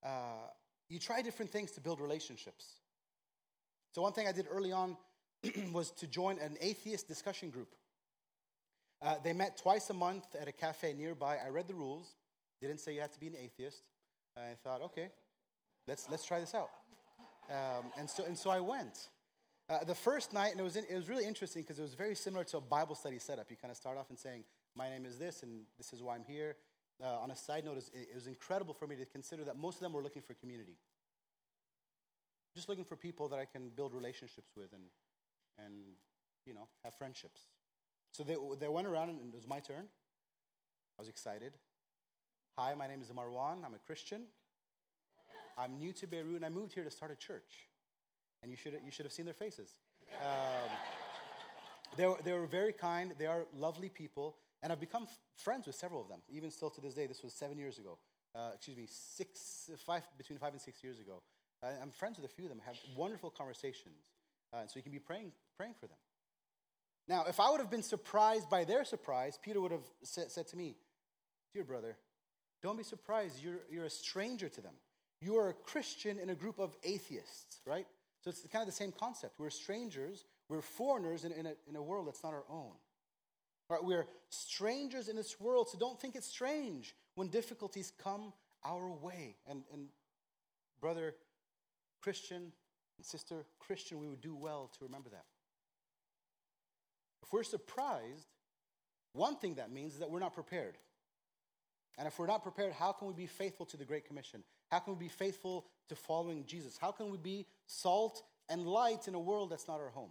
Uh, 0.05 0.49
you 0.89 0.99
try 0.99 1.23
different 1.23 1.51
things 1.51 1.71
to 1.73 1.81
build 1.81 2.01
relationships. 2.01 2.67
So, 3.93 4.03
one 4.03 4.13
thing 4.13 4.27
I 4.27 4.33
did 4.33 4.47
early 4.51 4.73
on 4.73 4.97
was 5.73 5.91
to 5.93 6.07
join 6.07 6.39
an 6.39 6.57
atheist 6.61 7.07
discussion 7.07 7.51
group. 7.51 7.75
Uh, 9.01 9.17
they 9.23 9.33
met 9.33 9.57
twice 9.57 9.91
a 9.91 9.95
month 9.95 10.25
at 10.41 10.49
a 10.49 10.53
cafe 10.53 10.95
nearby. 10.95 11.39
I 11.45 11.51
read 11.51 11.69
the 11.69 11.75
rules. 11.75 12.17
Didn't 12.61 12.79
say 12.79 12.95
you 12.95 13.01
had 13.01 13.13
to 13.13 13.21
be 13.21 13.27
an 13.27 13.37
atheist. 13.37 13.83
I 14.37 14.55
thought, 14.63 14.83
okay, 14.83 15.11
let's, 15.87 16.09
let's 16.11 16.25
try 16.25 16.41
this 16.41 16.55
out. 16.55 16.71
Um, 17.51 17.93
and, 17.99 18.09
so, 18.09 18.25
and 18.25 18.37
so 18.37 18.51
I 18.51 18.61
went. 18.61 19.09
Uh, 19.69 19.83
the 19.85 19.95
first 19.95 20.35
night, 20.35 20.51
and 20.51 20.61
it 20.61 20.63
was, 20.63 20.77
in, 20.77 20.85
it 20.91 20.95
was 20.95 21.09
really 21.09 21.25
interesting 21.25 21.63
because 21.63 21.79
it 21.79 21.83
was 21.83 21.95
very 21.95 22.15
similar 22.15 22.45
to 22.45 22.59
a 22.59 22.61
Bible 22.61 22.95
study 22.95 23.19
setup. 23.19 23.51
You 23.51 23.57
kind 23.57 23.71
of 23.71 23.77
start 23.77 23.97
off 23.97 24.11
and 24.11 24.19
saying, 24.19 24.45
My 24.77 24.91
name 24.91 25.07
is 25.07 25.19
this, 25.19 25.43
and 25.43 25.63
this 25.79 25.93
is 25.93 26.03
why 26.03 26.17
I'm 26.17 26.25
here. 26.27 26.57
Uh, 27.03 27.19
on 27.19 27.31
a 27.31 27.37
side 27.37 27.65
note, 27.65 27.79
it, 27.79 28.15
was 28.15 28.27
incredible 28.27 28.75
for 28.75 28.87
me 28.87 28.95
to 28.97 29.07
consider 29.07 29.43
that 29.45 29.57
most 29.57 29.77
of 29.77 29.81
them 29.81 29.93
were 29.93 30.03
looking 30.03 30.23
for 30.23 30.35
community. 30.35 30.77
Just 32.55 32.69
looking 32.69 32.85
for 32.85 32.95
people 32.95 33.29
that 33.31 33.39
I 33.39 33.47
can 33.47 33.71
build 33.71 33.95
relationships 33.95 34.53
with 34.55 34.73
and, 34.73 34.83
and 35.59 35.75
you 36.45 36.55
know, 36.55 36.69
have 36.85 36.95
friendships. 36.95 37.41
So 38.13 38.23
they, 38.23 38.37
they 38.61 38.69
went 38.69 38.87
around, 38.87 39.09
and 39.09 39.19
it 39.19 39.35
was 39.35 39.49
my 39.49 39.61
turn. 39.61 39.87
I 40.99 41.03
was 41.03 41.09
excited. 41.09 41.55
Hi, 42.59 42.75
my 42.75 42.87
name 42.87 43.01
is 43.01 43.09
Marwan. 43.09 43.65
I'm 43.65 43.75
a 43.75 43.85
Christian. 43.87 44.25
I'm 45.57 45.79
new 45.79 45.93
to 45.95 46.07
Beirut, 46.07 46.37
and 46.37 46.45
I 46.45 46.51
moved 46.51 46.75
here 46.75 46.85
to 46.85 46.91
start 46.91 47.11
a 47.11 47.17
church. 47.17 47.69
And 48.45 48.51
you 48.51 48.59
should, 48.59 48.75
you 48.85 48.91
should 48.91 49.07
have 49.07 49.13
seen 49.13 49.25
their 49.25 49.35
faces. 49.35 49.71
Um, 50.21 50.71
they, 51.97 52.07
were, 52.07 52.19
they 52.23 52.33
were 52.33 52.47
very 52.47 52.75
kind. 52.75 53.15
They 53.19 53.25
are 53.25 53.47
lovely 53.57 53.89
people. 53.89 54.37
And 54.63 54.71
I've 54.71 54.81
become 54.81 55.05
f- 55.05 55.19
friends 55.35 55.67
with 55.67 55.77
several 55.77 56.03
of 56.03 56.09
them, 56.09 56.21
even 56.29 56.51
still 56.51 56.69
to 56.69 56.81
this 56.83 56.93
day. 56.93 57.07
This 57.07 57.23
was 57.23 57.33
seven 57.33 57.57
years 57.57 57.79
ago. 57.79 57.97
Uh, 58.35 58.51
excuse 58.55 58.77
me, 58.77 58.87
six, 58.87 59.71
five, 59.87 60.03
between 60.19 60.39
five 60.39 60.53
and 60.53 60.61
six 60.61 60.85
years 60.85 61.01
ago. 61.01 61.23
Uh, 61.63 61.69
I'm 61.81 61.91
friends 61.91 62.19
with 62.19 62.31
a 62.31 62.35
few 62.35 62.45
of 62.45 62.51
them, 62.51 62.61
have 62.67 62.77
wonderful 62.95 63.31
conversations. 63.31 63.97
Uh, 64.53 64.59
and 64.59 64.71
so 64.71 64.75
you 64.77 64.83
can 64.83 64.93
be 64.93 64.99
praying, 64.99 65.33
praying 65.57 65.75
for 65.81 65.87
them. 65.87 65.97
Now, 67.09 67.25
if 67.27 67.41
I 67.41 67.51
would 67.51 67.61
have 67.61 67.71
been 67.71 67.83
surprised 67.83 68.51
by 68.51 68.65
their 68.65 68.85
surprise, 68.85 69.39
Peter 69.43 69.59
would 69.59 69.73
have 69.73 69.89
said, 70.03 70.31
said 70.31 70.49
to 70.49 70.57
me, 70.57 70.77
Dear 71.55 71.65
brother, 71.65 71.97
don't 72.63 72.77
be 72.77 72.85
surprised. 72.85 73.43
You're, 73.43 73.61
you're 73.71 73.85
a 73.85 73.91
stranger 73.91 74.51
to 74.51 74.61
them. 74.61 74.75
You 75.23 75.37
are 75.37 75.49
a 75.49 75.55
Christian 75.55 76.19
in 76.19 76.29
a 76.29 76.35
group 76.35 76.59
of 76.59 76.77
atheists, 76.83 77.61
right? 77.67 77.87
So 78.25 78.31
it's 78.31 78.41
kind 78.51 78.63
of 78.63 78.67
the 78.67 78.73
same 78.73 78.91
concept. 78.91 79.35
We're 79.39 79.51
strangers, 79.51 80.25
we're 80.49 80.63
foreigners 80.63 81.27
in, 81.27 81.33
in, 81.33 81.45
a, 81.45 81.53
in 81.69 81.77
a 81.77 81.83
world 81.83 82.07
that's 82.07 82.25
not 82.25 82.33
our 82.33 82.45
own. 82.49 82.73
Right? 83.69 83.85
We're 83.85 84.07
strangers 84.31 85.11
in 85.11 85.17
this 85.17 85.39
world, 85.39 85.69
so 85.69 85.77
don't 85.79 86.01
think 86.01 86.17
it's 86.17 86.27
strange 86.27 86.95
when 87.17 87.29
difficulties 87.29 87.93
come 88.03 88.33
our 88.65 88.89
way. 88.89 89.37
And, 89.47 89.65
and 89.75 89.89
brother 90.81 91.17
Christian 92.01 92.51
and 92.97 93.05
sister 93.05 93.45
Christian, 93.59 94.01
we 94.01 94.09
would 94.09 94.23
do 94.23 94.35
well 94.35 94.71
to 94.79 94.85
remember 94.87 95.11
that. 95.11 95.27
If 97.23 97.31
we're 97.31 97.43
surprised, 97.43 98.29
one 99.13 99.37
thing 99.37 99.57
that 99.57 99.71
means 99.71 99.93
is 99.93 99.99
that 99.99 100.11
we're 100.11 100.19
not 100.19 100.33
prepared. 100.33 100.79
And 101.99 102.09
if 102.09 102.19
we're 102.19 102.27
not 102.27 102.43
prepared, 102.43 102.73
how 102.73 102.93
can 102.93 103.07
we 103.07 103.13
be 103.13 103.27
faithful 103.27 103.67
to 103.67 103.77
the 103.77 103.85
Great 103.85 104.07
Commission? 104.07 104.45
How 104.75 104.81
can 104.81 104.95
we 104.95 105.05
be 105.05 105.09
faithful 105.09 105.67
to 105.89 105.95
following 105.95 106.45
Jesus? 106.47 106.77
How 106.77 106.91
can 106.91 107.09
we 107.09 107.17
be 107.17 107.47
salt 107.69 108.25
and 108.49 108.67
light 108.67 109.09
in 109.09 109.15
a 109.15 109.21
world 109.21 109.51
that's 109.51 109.69
not 109.69 109.81
our 109.81 109.91
home. 109.91 110.11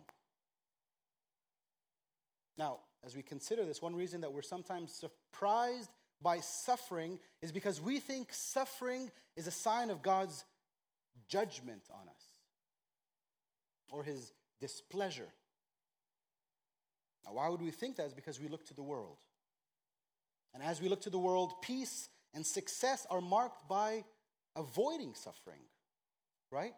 Now, 2.58 2.80
as 3.06 3.14
we 3.14 3.22
consider 3.22 3.66
this, 3.66 3.82
one 3.82 3.94
reason 3.94 4.22
that 4.22 4.32
we're 4.32 4.42
sometimes 4.42 4.94
surprised 4.94 5.90
by 6.22 6.40
suffering 6.40 7.20
is 7.42 7.52
because 7.52 7.82
we 7.82 8.00
think 8.00 8.30
suffering 8.32 9.12
is 9.36 9.48
a 9.48 9.52
sign 9.52 9.90
of 9.90 10.02
God's 10.02 10.46
judgment 11.28 11.82
on 11.92 12.08
us 12.08 12.24
or 13.92 14.04
his 14.04 14.32
displeasure. 14.62 15.28
Now, 17.26 17.34
why 17.34 17.50
would 17.50 17.62
we 17.62 17.72
think 17.72 17.98
that? 17.98 18.08
Is 18.08 18.14
because 18.14 18.40
we 18.40 18.48
look 18.48 18.66
to 18.68 18.74
the 18.74 18.84
world. 18.84 19.18
And 20.54 20.64
as 20.64 20.82
we 20.82 20.88
look 20.88 21.02
to 21.02 21.10
the 21.10 21.20
world, 21.20 21.62
peace 21.62 22.08
and 22.34 22.46
success 22.46 23.06
are 23.10 23.22
marked 23.22 23.68
by 23.68 24.06
avoiding 24.56 25.14
suffering, 25.14 25.62
right? 26.52 26.74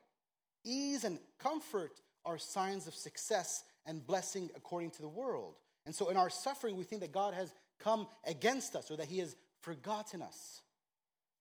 Ease 0.64 1.04
and 1.04 1.20
comfort 1.40 2.02
are 2.26 2.38
signs 2.38 2.88
of 2.88 2.96
success 2.96 3.64
and 3.86 4.06
blessing 4.06 4.50
according 4.56 4.92
to 4.92 5.02
the 5.02 5.10
world. 5.10 5.56
And 5.86 5.94
so 5.94 6.10
in 6.10 6.18
our 6.18 6.30
suffering, 6.30 6.76
we 6.76 6.84
think 6.84 7.02
that 7.02 7.12
God 7.12 7.34
has 7.34 7.54
come 7.80 8.08
against 8.26 8.76
us 8.76 8.90
or 8.90 8.98
that 8.98 9.08
he 9.08 9.20
has 9.20 9.36
forgotten 9.62 10.22
us. 10.22 10.62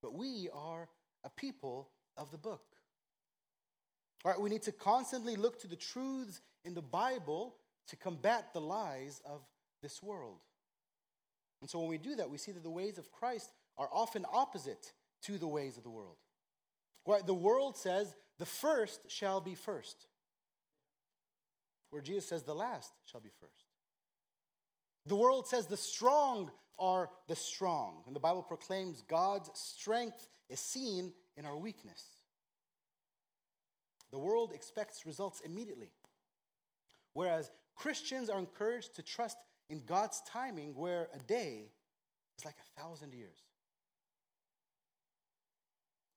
But 0.02 0.14
we 0.14 0.48
are 0.52 0.88
a 1.24 1.30
people 1.30 1.88
of 2.16 2.30
the 2.30 2.38
book. 2.38 2.62
All 4.24 4.32
right, 4.32 4.40
we 4.40 4.50
need 4.50 4.62
to 4.62 4.72
constantly 4.72 5.36
look 5.36 5.60
to 5.60 5.66
the 5.66 5.76
truths 5.76 6.40
in 6.64 6.74
the 6.74 6.82
Bible 6.82 7.56
to 7.88 7.96
combat 7.96 8.52
the 8.52 8.60
lies 8.60 9.20
of 9.24 9.42
this 9.82 10.02
world. 10.02 10.38
And 11.60 11.70
so 11.70 11.78
when 11.78 11.88
we 11.88 11.98
do 11.98 12.16
that, 12.16 12.28
we 12.28 12.38
see 12.38 12.52
that 12.52 12.62
the 12.62 12.70
ways 12.70 12.98
of 12.98 13.10
Christ 13.12 13.50
are 13.78 13.88
often 13.92 14.26
opposite 14.32 14.92
to 15.22 15.38
the 15.38 15.48
ways 15.48 15.76
of 15.76 15.82
the 15.82 15.90
world. 15.90 16.16
Right? 17.06 17.26
The 17.26 17.34
world 17.34 17.76
says 17.76 18.14
the 18.38 18.46
first 18.46 19.10
shall 19.10 19.40
be 19.40 19.54
first, 19.54 20.06
where 21.90 22.02
Jesus 22.02 22.26
says 22.26 22.42
the 22.42 22.54
last 22.54 22.92
shall 23.04 23.20
be 23.20 23.30
first. 23.40 23.64
The 25.06 25.16
world 25.16 25.46
says 25.46 25.66
the 25.66 25.76
strong 25.76 26.50
are 26.78 27.10
the 27.28 27.36
strong, 27.36 28.02
and 28.06 28.16
the 28.16 28.20
Bible 28.20 28.42
proclaims 28.42 29.02
God's 29.02 29.50
strength 29.54 30.28
is 30.48 30.60
seen 30.60 31.12
in 31.36 31.44
our 31.44 31.56
weakness. 31.56 32.04
The 34.10 34.18
world 34.18 34.52
expects 34.54 35.06
results 35.06 35.40
immediately, 35.40 35.90
whereas 37.12 37.50
Christians 37.76 38.30
are 38.30 38.38
encouraged 38.38 38.94
to 38.96 39.02
trust 39.02 39.36
in 39.68 39.82
God's 39.84 40.22
timing, 40.28 40.74
where 40.74 41.08
a 41.14 41.18
day 41.18 41.70
is 42.38 42.44
like 42.44 42.56
a 42.58 42.80
thousand 42.80 43.12
years. 43.12 43.40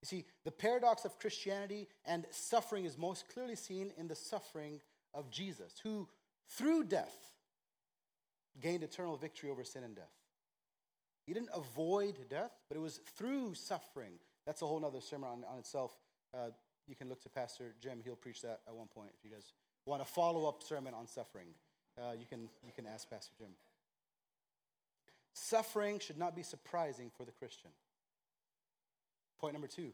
You 0.01 0.05
see, 0.05 0.25
the 0.43 0.51
paradox 0.51 1.05
of 1.05 1.17
Christianity 1.19 1.87
and 2.05 2.25
suffering 2.29 2.85
is 2.85 2.97
most 2.97 3.27
clearly 3.33 3.55
seen 3.55 3.91
in 3.97 4.07
the 4.07 4.15
suffering 4.15 4.79
of 5.13 5.31
Jesus, 5.31 5.73
who, 5.83 6.07
through 6.49 6.85
death, 6.85 7.15
gained 8.61 8.83
eternal 8.83 9.17
victory 9.17 9.49
over 9.49 9.63
sin 9.63 9.83
and 9.83 9.95
death. 9.95 10.13
He 11.25 11.33
didn't 11.33 11.49
avoid 11.53 12.15
death, 12.29 12.51
but 12.69 12.77
it 12.77 12.81
was 12.81 12.99
through 13.17 13.55
suffering. 13.55 14.13
That's 14.45 14.61
a 14.61 14.65
whole 14.65 14.83
other 14.85 15.01
sermon 15.01 15.29
on, 15.29 15.43
on 15.51 15.59
itself. 15.59 15.95
Uh, 16.33 16.49
you 16.87 16.95
can 16.95 17.09
look 17.09 17.21
to 17.23 17.29
Pastor 17.29 17.75
Jim, 17.81 17.99
he'll 18.03 18.15
preach 18.15 18.41
that 18.43 18.61
at 18.67 18.73
one 18.73 18.87
point 18.87 19.09
if 19.17 19.25
you 19.25 19.35
guys 19.35 19.51
want 19.85 20.01
a 20.01 20.05
follow 20.05 20.47
up 20.47 20.63
sermon 20.63 20.93
on 20.93 21.07
suffering. 21.07 21.47
Uh, 21.97 22.11
you, 22.17 22.25
can, 22.25 22.49
you 22.65 22.71
can 22.75 22.85
ask 22.85 23.09
Pastor 23.09 23.33
Jim. 23.37 23.49
Suffering 25.33 25.99
should 25.99 26.17
not 26.17 26.35
be 26.35 26.43
surprising 26.43 27.11
for 27.15 27.25
the 27.25 27.31
Christian. 27.31 27.71
Point 29.39 29.53
number 29.53 29.67
two 29.67 29.91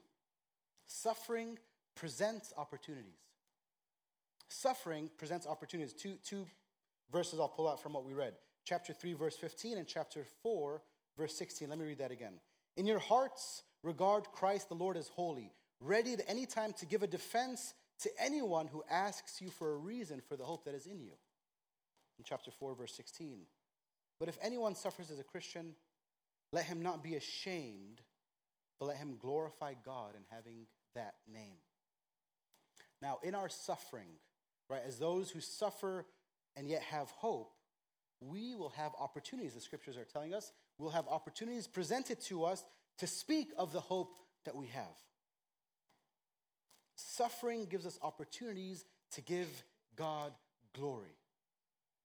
suffering 0.85 1.57
presents 1.95 2.53
opportunities. 2.57 3.19
Suffering 4.49 5.09
presents 5.17 5.47
opportunities. 5.47 5.93
Two, 5.93 6.15
two 6.23 6.45
verses 7.11 7.39
I'll 7.39 7.47
pull 7.47 7.67
out 7.67 7.81
from 7.81 7.93
what 7.93 8.05
we 8.05 8.13
read 8.13 8.33
chapter 8.65 8.93
3, 8.93 9.13
verse 9.13 9.35
15, 9.35 9.77
and 9.77 9.87
chapter 9.87 10.25
4, 10.41 10.81
verse 11.17 11.35
16. 11.35 11.69
Let 11.69 11.77
me 11.77 11.85
read 11.85 11.99
that 11.99 12.11
again. 12.11 12.33
In 12.77 12.85
your 12.85 12.99
hearts, 12.99 13.63
regard 13.83 14.25
Christ 14.31 14.69
the 14.69 14.75
Lord 14.75 14.97
as 14.97 15.07
holy, 15.09 15.51
ready 15.79 16.13
at 16.13 16.21
any 16.27 16.45
time 16.45 16.73
to 16.73 16.85
give 16.85 17.03
a 17.03 17.07
defense 17.07 17.73
to 18.01 18.09
anyone 18.19 18.67
who 18.67 18.83
asks 18.89 19.41
you 19.41 19.49
for 19.49 19.73
a 19.73 19.77
reason 19.77 20.21
for 20.27 20.35
the 20.35 20.43
hope 20.43 20.65
that 20.65 20.75
is 20.75 20.85
in 20.85 20.99
you. 20.99 21.11
In 22.17 22.23
chapter 22.23 22.51
4, 22.51 22.75
verse 22.75 22.93
16. 22.95 23.41
But 24.19 24.29
if 24.29 24.37
anyone 24.41 24.75
suffers 24.75 25.11
as 25.11 25.19
a 25.19 25.23
Christian, 25.23 25.75
let 26.51 26.65
him 26.65 26.81
not 26.81 27.03
be 27.03 27.15
ashamed, 27.15 28.01
but 28.79 28.87
let 28.87 28.97
him 28.97 29.17
glorify 29.19 29.73
God 29.85 30.15
in 30.15 30.23
having 30.29 30.67
that 30.95 31.15
name. 31.31 31.57
Now, 33.01 33.19
in 33.23 33.35
our 33.35 33.49
suffering, 33.49 34.07
right, 34.69 34.81
as 34.85 34.97
those 34.97 35.29
who 35.29 35.41
suffer 35.41 36.05
and 36.55 36.69
yet 36.69 36.81
have 36.83 37.09
hope, 37.09 37.53
we 38.21 38.55
will 38.55 38.69
have 38.69 38.93
opportunities, 38.99 39.53
the 39.53 39.61
scriptures 39.61 39.97
are 39.97 40.05
telling 40.05 40.33
us. 40.33 40.51
We'll 40.77 40.91
have 40.91 41.07
opportunities 41.07 41.67
presented 41.67 42.21
to 42.21 42.45
us 42.45 42.63
to 42.99 43.07
speak 43.07 43.49
of 43.57 43.73
the 43.73 43.81
hope 43.81 44.15
that 44.45 44.55
we 44.55 44.67
have. 44.67 44.97
Suffering 46.95 47.65
gives 47.65 47.85
us 47.85 47.99
opportunities 48.01 48.85
to 49.11 49.21
give 49.21 49.47
God 49.95 50.31
glory, 50.73 51.17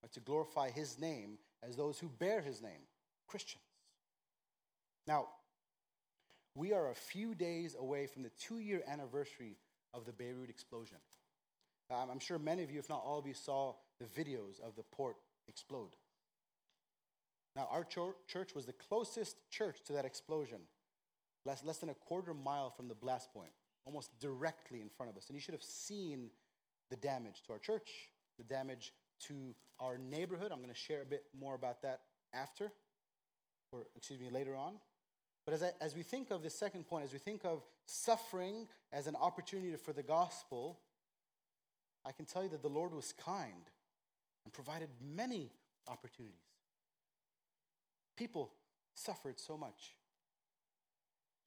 or 0.02 0.08
to 0.10 0.20
glorify 0.20 0.70
His 0.70 0.98
name 0.98 1.38
as 1.62 1.76
those 1.76 1.98
who 1.98 2.08
bear 2.08 2.40
His 2.40 2.60
name, 2.60 2.82
Christians. 3.26 3.64
Now, 5.06 5.28
we 6.59 6.72
are 6.72 6.90
a 6.90 6.94
few 6.94 7.34
days 7.34 7.76
away 7.78 8.06
from 8.06 8.24
the 8.24 8.30
two 8.30 8.59
year 8.59 8.82
anniversary 8.88 9.56
of 9.94 10.04
the 10.04 10.12
Beirut 10.12 10.50
explosion. 10.50 10.98
Um, 11.90 12.11
I'm 12.11 12.18
sure 12.18 12.38
many 12.38 12.62
of 12.64 12.70
you, 12.70 12.80
if 12.80 12.88
not 12.88 13.02
all 13.04 13.18
of 13.18 13.26
you, 13.26 13.32
saw 13.32 13.74
the 14.00 14.06
videos 14.06 14.61
of 14.61 14.74
the 14.76 14.82
port 14.82 15.16
explode. 15.46 15.94
Now, 17.56 17.68
our 17.70 17.84
church 17.84 18.54
was 18.54 18.66
the 18.66 18.72
closest 18.72 19.36
church 19.50 19.78
to 19.86 19.92
that 19.94 20.04
explosion, 20.04 20.59
less, 21.46 21.64
less 21.64 21.78
than 21.78 21.88
a 21.88 21.94
quarter 21.94 22.34
mile 22.34 22.70
from 22.70 22.88
the 22.88 22.94
blast 22.94 23.32
point, 23.32 23.50
almost 23.86 24.11
directly 24.20 24.80
in 24.80 24.88
front 24.90 25.11
of 25.11 25.16
us. 25.16 25.28
And 25.28 25.34
you 25.34 25.40
should 25.40 25.54
have 25.54 25.62
seen 25.62 26.28
the 26.90 26.96
damage 26.96 27.42
to 27.46 27.52
our 27.52 27.59
church, 27.59 27.88
the 28.36 28.44
damage 28.44 28.92
to 29.28 29.54
our 29.80 29.96
neighborhood. 29.96 30.52
I'm 30.52 30.59
going 30.59 30.68
to 30.68 30.78
share 30.78 31.02
a 31.02 31.06
bit 31.06 31.24
more 31.38 31.54
about 31.54 31.82
that 31.82 32.00
after, 32.34 32.70
or 33.72 33.86
excuse 33.96 34.20
me, 34.20 34.28
later 34.30 34.54
on. 34.54 34.74
But 35.49 35.55
as, 35.55 35.62
I, 35.62 35.70
as 35.80 35.96
we 35.96 36.03
think 36.03 36.30
of 36.30 36.42
the 36.42 36.51
second 36.51 36.86
point, 36.86 37.07
as 37.07 37.12
we 37.14 37.18
think 37.18 37.42
of 37.46 37.64
suffering 37.86 38.68
as 38.92 39.07
an 39.07 39.16
opportunity 39.16 39.74
for 39.76 39.94
the 39.94 40.03
gospel, 40.03 40.78
I 42.05 42.12
can 42.12 42.26
tell 42.26 42.42
you 42.42 42.51
that 42.51 42.61
the 42.61 42.68
Lord 42.68 42.92
was 42.92 43.14
kind 43.14 43.70
and 44.44 44.53
provided 44.53 44.90
many 45.03 45.51
opportunities. 45.86 46.36
People 48.14 48.51
suffered 48.94 49.40
so 49.40 49.57
much. 49.57 49.94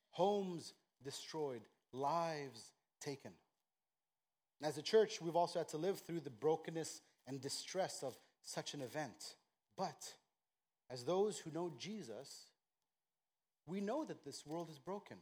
Homes 0.09 0.73
destroyed, 1.03 1.61
lives 1.93 2.71
taken. 3.01 3.33
As 4.63 4.79
a 4.79 4.81
church, 4.81 5.21
we've 5.21 5.35
also 5.35 5.59
had 5.59 5.69
to 5.69 5.77
live 5.77 5.99
through 5.99 6.21
the 6.21 6.31
brokenness 6.31 7.01
and 7.27 7.39
distress 7.39 8.01
of 8.01 8.17
such 8.41 8.73
an 8.73 8.81
event. 8.81 9.35
But 9.77 10.15
as 10.89 11.03
those 11.03 11.37
who 11.37 11.51
know 11.51 11.71
Jesus, 11.77 12.47
we 13.71 13.79
know 13.79 14.03
that 14.03 14.25
this 14.25 14.45
world 14.45 14.69
is 14.69 14.77
broken. 14.77 15.15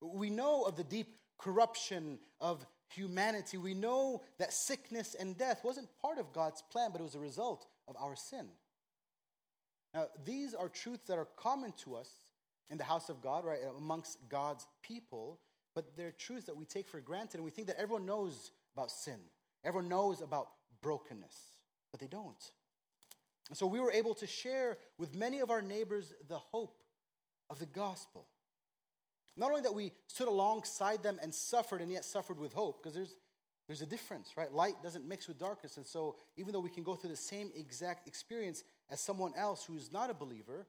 We 0.00 0.30
know 0.30 0.62
of 0.62 0.76
the 0.76 0.84
deep 0.84 1.14
corruption 1.38 2.18
of 2.40 2.64
humanity. 2.88 3.58
We 3.58 3.74
know 3.74 4.22
that 4.38 4.54
sickness 4.54 5.14
and 5.14 5.36
death 5.36 5.60
wasn't 5.62 5.88
part 6.00 6.18
of 6.18 6.32
God's 6.32 6.62
plan, 6.72 6.90
but 6.90 7.00
it 7.00 7.04
was 7.04 7.14
a 7.14 7.20
result 7.20 7.66
of 7.86 7.96
our 8.00 8.16
sin. 8.16 8.46
Now, 9.92 10.06
these 10.24 10.54
are 10.54 10.70
truths 10.70 11.06
that 11.08 11.18
are 11.18 11.28
common 11.36 11.72
to 11.84 11.94
us 11.94 12.08
in 12.70 12.78
the 12.78 12.84
house 12.84 13.10
of 13.10 13.20
God, 13.20 13.44
right, 13.44 13.58
amongst 13.76 14.18
God's 14.30 14.66
people, 14.82 15.40
but 15.74 15.94
they're 15.94 16.12
truths 16.12 16.46
that 16.46 16.56
we 16.56 16.64
take 16.64 16.88
for 16.88 17.00
granted 17.00 17.34
and 17.34 17.44
we 17.44 17.50
think 17.50 17.66
that 17.66 17.78
everyone 17.78 18.06
knows 18.06 18.50
about 18.74 18.90
sin. 18.90 19.18
Everyone 19.62 19.90
knows 19.90 20.22
about 20.22 20.48
brokenness, 20.80 21.36
but 21.90 22.00
they 22.00 22.06
don't. 22.06 22.50
And 23.48 23.58
so 23.58 23.66
we 23.66 23.80
were 23.80 23.92
able 23.92 24.14
to 24.14 24.26
share 24.26 24.78
with 24.98 25.14
many 25.14 25.40
of 25.40 25.50
our 25.50 25.62
neighbors 25.62 26.12
the 26.28 26.38
hope 26.38 26.82
of 27.50 27.58
the 27.58 27.66
gospel. 27.66 28.26
Not 29.36 29.50
only 29.50 29.62
that 29.62 29.74
we 29.74 29.92
stood 30.06 30.28
alongside 30.28 31.02
them 31.02 31.18
and 31.22 31.34
suffered 31.34 31.80
and 31.80 31.90
yet 31.90 32.04
suffered 32.04 32.38
with 32.38 32.52
hope, 32.52 32.82
because 32.82 32.94
there's, 32.94 33.16
there's 33.66 33.82
a 33.82 33.86
difference, 33.86 34.36
right? 34.36 34.52
Light 34.52 34.74
doesn't 34.82 35.06
mix 35.06 35.26
with 35.26 35.38
darkness. 35.38 35.76
And 35.76 35.86
so 35.86 36.16
even 36.36 36.52
though 36.52 36.60
we 36.60 36.70
can 36.70 36.82
go 36.82 36.94
through 36.94 37.10
the 37.10 37.16
same 37.16 37.50
exact 37.56 38.06
experience, 38.06 38.62
as 38.90 39.00
someone 39.00 39.32
else 39.36 39.64
who's 39.64 39.90
not 39.90 40.10
a 40.10 40.14
believer, 40.14 40.66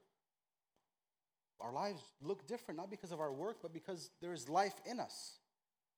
our 1.60 1.72
lives 1.72 2.02
look 2.20 2.46
different, 2.46 2.78
not 2.78 2.90
because 2.90 3.12
of 3.12 3.20
our 3.20 3.32
work, 3.32 3.58
but 3.62 3.72
because 3.72 4.10
there 4.20 4.32
is 4.32 4.48
life 4.48 4.74
in 4.84 5.00
us. 5.00 5.38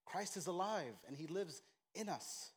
Christ 0.05 0.37
is 0.37 0.47
alive 0.47 0.95
and 1.07 1.16
he 1.16 1.27
lives 1.27 1.62
in 1.95 2.09
us. 2.09 2.51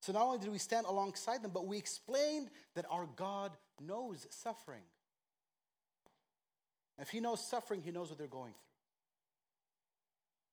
So 0.00 0.12
not 0.12 0.22
only 0.22 0.38
did 0.38 0.52
we 0.52 0.58
stand 0.58 0.86
alongside 0.86 1.42
them, 1.42 1.50
but 1.52 1.66
we 1.66 1.78
explained 1.78 2.50
that 2.74 2.86
our 2.90 3.08
God 3.16 3.52
knows 3.80 4.26
suffering. 4.30 4.82
If 6.98 7.10
he 7.10 7.20
knows 7.20 7.44
suffering, 7.44 7.82
he 7.82 7.90
knows 7.90 8.08
what 8.08 8.18
they're 8.18 8.26
going 8.26 8.52
through. 8.52 8.62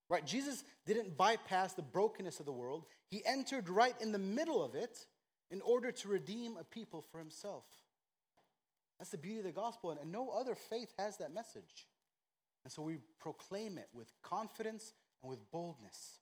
Right? 0.09 0.25
Jesus 0.25 0.63
didn't 0.85 1.17
bypass 1.17 1.73
the 1.73 1.81
brokenness 1.81 2.39
of 2.39 2.45
the 2.45 2.51
world, 2.51 2.85
he 3.07 3.23
entered 3.25 3.69
right 3.69 3.95
in 4.01 4.11
the 4.11 4.19
middle 4.19 4.63
of 4.63 4.75
it 4.75 5.05
in 5.49 5.61
order 5.61 5.91
to 5.91 6.07
redeem 6.07 6.57
a 6.57 6.63
people 6.63 7.03
for 7.11 7.19
himself. 7.19 7.63
That's 8.97 9.11
the 9.11 9.17
beauty 9.17 9.39
of 9.39 9.45
the 9.45 9.51
gospel, 9.51 9.91
and 9.91 10.11
no 10.11 10.29
other 10.29 10.55
faith 10.55 10.93
has 10.97 11.17
that 11.17 11.33
message. 11.33 11.87
And 12.63 12.71
so 12.71 12.81
we 12.81 12.97
proclaim 13.19 13.77
it 13.77 13.87
with 13.93 14.11
confidence 14.21 14.93
and 15.21 15.29
with 15.29 15.39
boldness. 15.51 16.19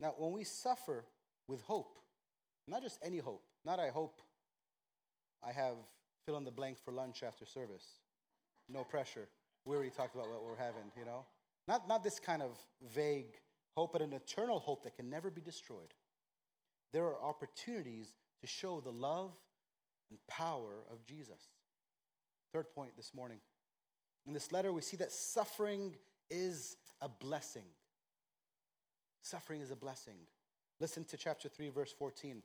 Now, 0.00 0.14
when 0.16 0.32
we 0.32 0.44
suffer 0.44 1.04
with 1.48 1.62
hope, 1.62 1.98
not 2.66 2.82
just 2.82 2.98
any 3.04 3.18
hope, 3.18 3.44
not 3.64 3.78
I 3.78 3.88
hope 3.88 4.20
I 5.46 5.52
have 5.52 5.76
fill 6.26 6.36
in 6.36 6.44
the 6.44 6.50
blank 6.50 6.76
for 6.84 6.92
lunch 6.92 7.22
after 7.22 7.46
service. 7.46 7.84
No 8.68 8.82
pressure. 8.82 9.28
We 9.64 9.76
already 9.76 9.90
talked 9.90 10.14
about 10.14 10.28
what 10.28 10.44
we're 10.44 10.56
having, 10.56 10.90
you 10.98 11.04
know? 11.04 11.24
Not, 11.68 11.88
not 11.88 12.02
this 12.02 12.18
kind 12.18 12.42
of 12.42 12.58
vague 12.94 13.38
hope, 13.76 13.92
but 13.92 14.02
an 14.02 14.12
eternal 14.12 14.58
hope 14.58 14.82
that 14.84 14.96
can 14.96 15.08
never 15.08 15.30
be 15.30 15.40
destroyed. 15.40 15.94
There 16.92 17.04
are 17.04 17.22
opportunities 17.22 18.12
to 18.40 18.46
show 18.46 18.80
the 18.80 18.90
love 18.90 19.32
and 20.10 20.18
power 20.28 20.84
of 20.90 21.04
Jesus. 21.04 21.50
Third 22.52 22.70
point 22.74 22.96
this 22.96 23.12
morning. 23.14 23.38
In 24.26 24.32
this 24.32 24.50
letter, 24.50 24.72
we 24.72 24.82
see 24.82 24.96
that 24.98 25.12
suffering 25.12 25.94
is 26.30 26.76
a 27.00 27.08
blessing. 27.08 27.66
Suffering 29.22 29.60
is 29.60 29.70
a 29.70 29.76
blessing. 29.76 30.14
Listen 30.80 31.04
to 31.06 31.16
chapter 31.16 31.48
3, 31.48 31.70
verse 31.70 31.92
14. 31.98 32.42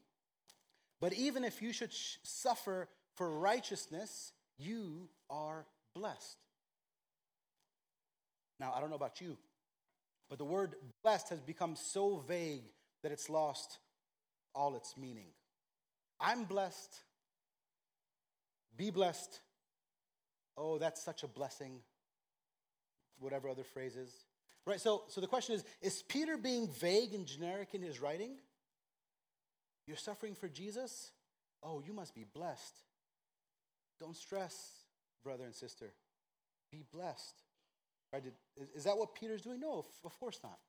But 0.99 1.13
even 1.13 1.43
if 1.43 1.61
you 1.61 1.73
should 1.73 1.91
sh- 1.91 2.17
suffer 2.23 2.87
for 3.15 3.29
righteousness, 3.29 4.31
you 4.57 5.09
are 5.29 5.65
blessed. 5.93 6.37
Now, 8.59 8.73
I 8.75 8.79
don't 8.79 8.89
know 8.89 8.95
about 8.95 9.19
you, 9.19 9.37
but 10.29 10.37
the 10.37 10.45
word 10.45 10.75
blessed 11.03 11.29
has 11.29 11.41
become 11.41 11.75
so 11.75 12.17
vague 12.27 12.63
that 13.03 13.11
it's 13.11 13.29
lost 13.29 13.79
all 14.53 14.75
its 14.75 14.95
meaning. 14.95 15.27
I'm 16.19 16.43
blessed. 16.43 16.93
Be 18.77 18.91
blessed. 18.91 19.39
Oh, 20.55 20.77
that's 20.77 21.03
such 21.03 21.23
a 21.23 21.27
blessing. 21.27 21.79
Whatever 23.19 23.49
other 23.49 23.63
phrases. 23.63 24.13
Right, 24.65 24.79
so, 24.79 25.03
so 25.07 25.21
the 25.21 25.27
question 25.27 25.55
is 25.55 25.63
Is 25.81 26.03
Peter 26.03 26.37
being 26.37 26.67
vague 26.67 27.13
and 27.13 27.25
generic 27.25 27.69
in 27.73 27.81
his 27.81 27.99
writing? 27.99 28.37
You're 29.87 29.97
suffering 29.97 30.35
for 30.35 30.47
Jesus? 30.47 31.11
Oh, 31.63 31.81
you 31.85 31.93
must 31.93 32.15
be 32.15 32.25
blessed. 32.33 32.77
Don't 33.99 34.15
stress, 34.15 34.71
brother 35.23 35.45
and 35.45 35.53
sister. 35.53 35.93
Be 36.71 36.83
blessed. 36.93 37.41
Right? 38.13 38.23
Is 38.75 38.83
that 38.83 38.97
what 38.97 39.15
Peter's 39.15 39.41
doing? 39.41 39.59
No, 39.59 39.85
of 40.03 40.19
course 40.19 40.39
not. 40.43 40.59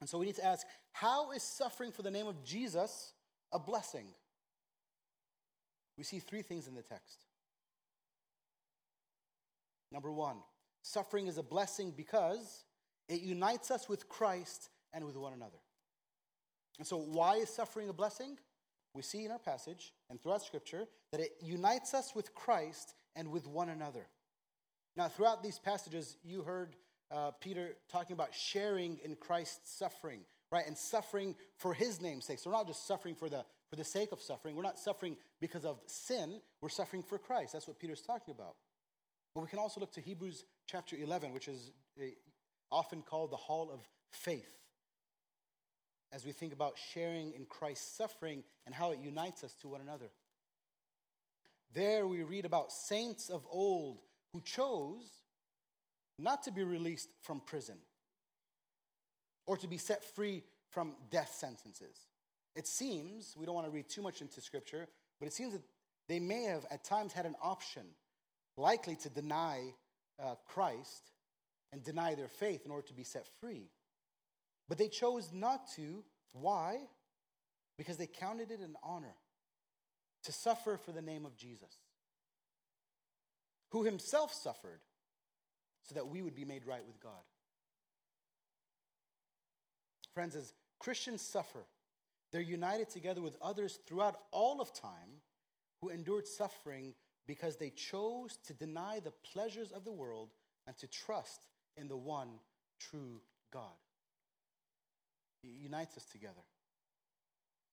And 0.00 0.08
so 0.08 0.18
we 0.18 0.26
need 0.26 0.36
to 0.36 0.44
ask 0.44 0.66
how 0.92 1.32
is 1.32 1.42
suffering 1.42 1.90
for 1.90 2.02
the 2.02 2.10
name 2.10 2.26
of 2.26 2.44
Jesus 2.44 3.12
a 3.52 3.58
blessing? 3.58 4.06
We 5.96 6.04
see 6.04 6.18
three 6.18 6.42
things 6.42 6.68
in 6.68 6.74
the 6.74 6.82
text. 6.82 7.24
Number 9.90 10.12
one, 10.12 10.36
suffering 10.82 11.26
is 11.26 11.38
a 11.38 11.42
blessing 11.42 11.92
because 11.96 12.64
it 13.08 13.20
unites 13.20 13.70
us 13.70 13.88
with 13.88 14.08
Christ 14.08 14.70
and 14.92 15.04
with 15.04 15.16
one 15.16 15.32
another. 15.32 15.58
And 16.78 16.86
so, 16.86 16.96
why 16.98 17.36
is 17.36 17.48
suffering 17.48 17.88
a 17.88 17.92
blessing? 17.92 18.36
We 18.94 19.02
see 19.02 19.24
in 19.24 19.30
our 19.30 19.38
passage 19.38 19.92
and 20.10 20.20
throughout 20.20 20.42
Scripture 20.42 20.86
that 21.12 21.20
it 21.20 21.32
unites 21.40 21.94
us 21.94 22.14
with 22.14 22.34
Christ 22.34 22.94
and 23.14 23.30
with 23.30 23.46
one 23.46 23.68
another. 23.68 24.06
Now, 24.96 25.08
throughout 25.08 25.42
these 25.42 25.58
passages, 25.58 26.16
you 26.24 26.42
heard 26.42 26.74
uh, 27.10 27.32
Peter 27.40 27.76
talking 27.90 28.14
about 28.14 28.34
sharing 28.34 28.98
in 29.04 29.16
Christ's 29.16 29.70
suffering, 29.78 30.20
right? 30.50 30.66
And 30.66 30.76
suffering 30.76 31.34
for 31.56 31.74
his 31.74 32.00
name's 32.00 32.26
sake. 32.26 32.38
So, 32.38 32.50
we're 32.50 32.56
not 32.56 32.66
just 32.66 32.86
suffering 32.86 33.14
for 33.14 33.28
the, 33.28 33.44
for 33.70 33.76
the 33.76 33.84
sake 33.84 34.12
of 34.12 34.20
suffering. 34.20 34.56
We're 34.56 34.62
not 34.62 34.78
suffering 34.78 35.16
because 35.40 35.64
of 35.64 35.80
sin. 35.86 36.40
We're 36.60 36.68
suffering 36.68 37.02
for 37.02 37.18
Christ. 37.18 37.52
That's 37.52 37.68
what 37.68 37.78
Peter's 37.78 38.02
talking 38.02 38.34
about. 38.34 38.56
But 39.34 39.42
we 39.42 39.48
can 39.48 39.58
also 39.58 39.80
look 39.80 39.92
to 39.92 40.00
Hebrews 40.00 40.44
chapter 40.66 40.96
11, 40.96 41.32
which 41.32 41.48
is 41.48 41.70
often 42.70 43.02
called 43.02 43.30
the 43.30 43.36
hall 43.36 43.70
of 43.72 43.80
faith, 44.10 44.52
as 46.12 46.24
we 46.24 46.32
think 46.32 46.52
about 46.52 46.74
sharing 46.92 47.32
in 47.32 47.46
Christ's 47.46 47.96
suffering 47.96 48.42
and 48.64 48.74
how 48.74 48.92
it 48.92 48.98
unites 49.00 49.44
us 49.44 49.54
to 49.62 49.68
one 49.68 49.80
another. 49.80 50.10
There 51.74 52.06
we 52.06 52.22
read 52.22 52.44
about 52.44 52.72
saints 52.72 53.28
of 53.28 53.44
old 53.50 53.98
who 54.32 54.40
chose 54.40 55.06
not 56.18 56.42
to 56.44 56.50
be 56.50 56.62
released 56.62 57.08
from 57.22 57.40
prison 57.40 57.76
or 59.46 59.56
to 59.58 59.66
be 59.66 59.78
set 59.78 60.04
free 60.14 60.42
from 60.70 60.94
death 61.10 61.34
sentences. 61.34 61.96
It 62.54 62.66
seems, 62.66 63.34
we 63.36 63.44
don't 63.44 63.54
want 63.54 63.66
to 63.66 63.72
read 63.72 63.88
too 63.88 64.02
much 64.02 64.22
into 64.22 64.40
scripture, 64.40 64.86
but 65.20 65.26
it 65.26 65.32
seems 65.32 65.52
that 65.52 65.62
they 66.08 66.18
may 66.18 66.44
have 66.44 66.64
at 66.70 66.84
times 66.84 67.12
had 67.12 67.26
an 67.26 67.36
option, 67.42 67.82
likely 68.56 68.96
to 68.96 69.10
deny 69.10 69.74
uh, 70.22 70.36
Christ 70.46 71.10
and 71.76 71.84
deny 71.84 72.14
their 72.14 72.26
faith 72.26 72.64
in 72.64 72.70
order 72.70 72.86
to 72.86 72.94
be 72.94 73.04
set 73.04 73.28
free. 73.38 73.68
But 74.66 74.78
they 74.78 74.88
chose 74.88 75.28
not 75.30 75.70
to. 75.76 76.02
Why? 76.32 76.78
Because 77.76 77.98
they 77.98 78.06
counted 78.06 78.50
it 78.50 78.60
an 78.60 78.76
honor 78.82 79.14
to 80.24 80.32
suffer 80.32 80.78
for 80.78 80.92
the 80.92 81.02
name 81.02 81.26
of 81.26 81.36
Jesus, 81.36 81.76
who 83.72 83.84
himself 83.84 84.32
suffered 84.32 84.80
so 85.82 85.94
that 85.94 86.08
we 86.08 86.22
would 86.22 86.34
be 86.34 86.46
made 86.46 86.64
right 86.64 86.84
with 86.86 86.98
God. 86.98 87.12
Friends, 90.14 90.34
as 90.34 90.54
Christians 90.78 91.20
suffer, 91.20 91.66
they're 92.32 92.40
united 92.40 92.88
together 92.88 93.20
with 93.20 93.36
others 93.42 93.78
throughout 93.86 94.16
all 94.32 94.62
of 94.62 94.72
time 94.72 95.20
who 95.82 95.90
endured 95.90 96.26
suffering 96.26 96.94
because 97.26 97.58
they 97.58 97.68
chose 97.68 98.38
to 98.46 98.54
deny 98.54 98.98
the 98.98 99.12
pleasures 99.30 99.72
of 99.72 99.84
the 99.84 99.92
world 99.92 100.30
and 100.66 100.74
to 100.78 100.86
trust 100.86 101.46
in 101.76 101.88
the 101.88 101.96
one 101.96 102.28
true 102.78 103.20
God. 103.52 103.76
He 105.42 105.48
unites 105.48 105.96
us 105.96 106.04
together. 106.04 106.44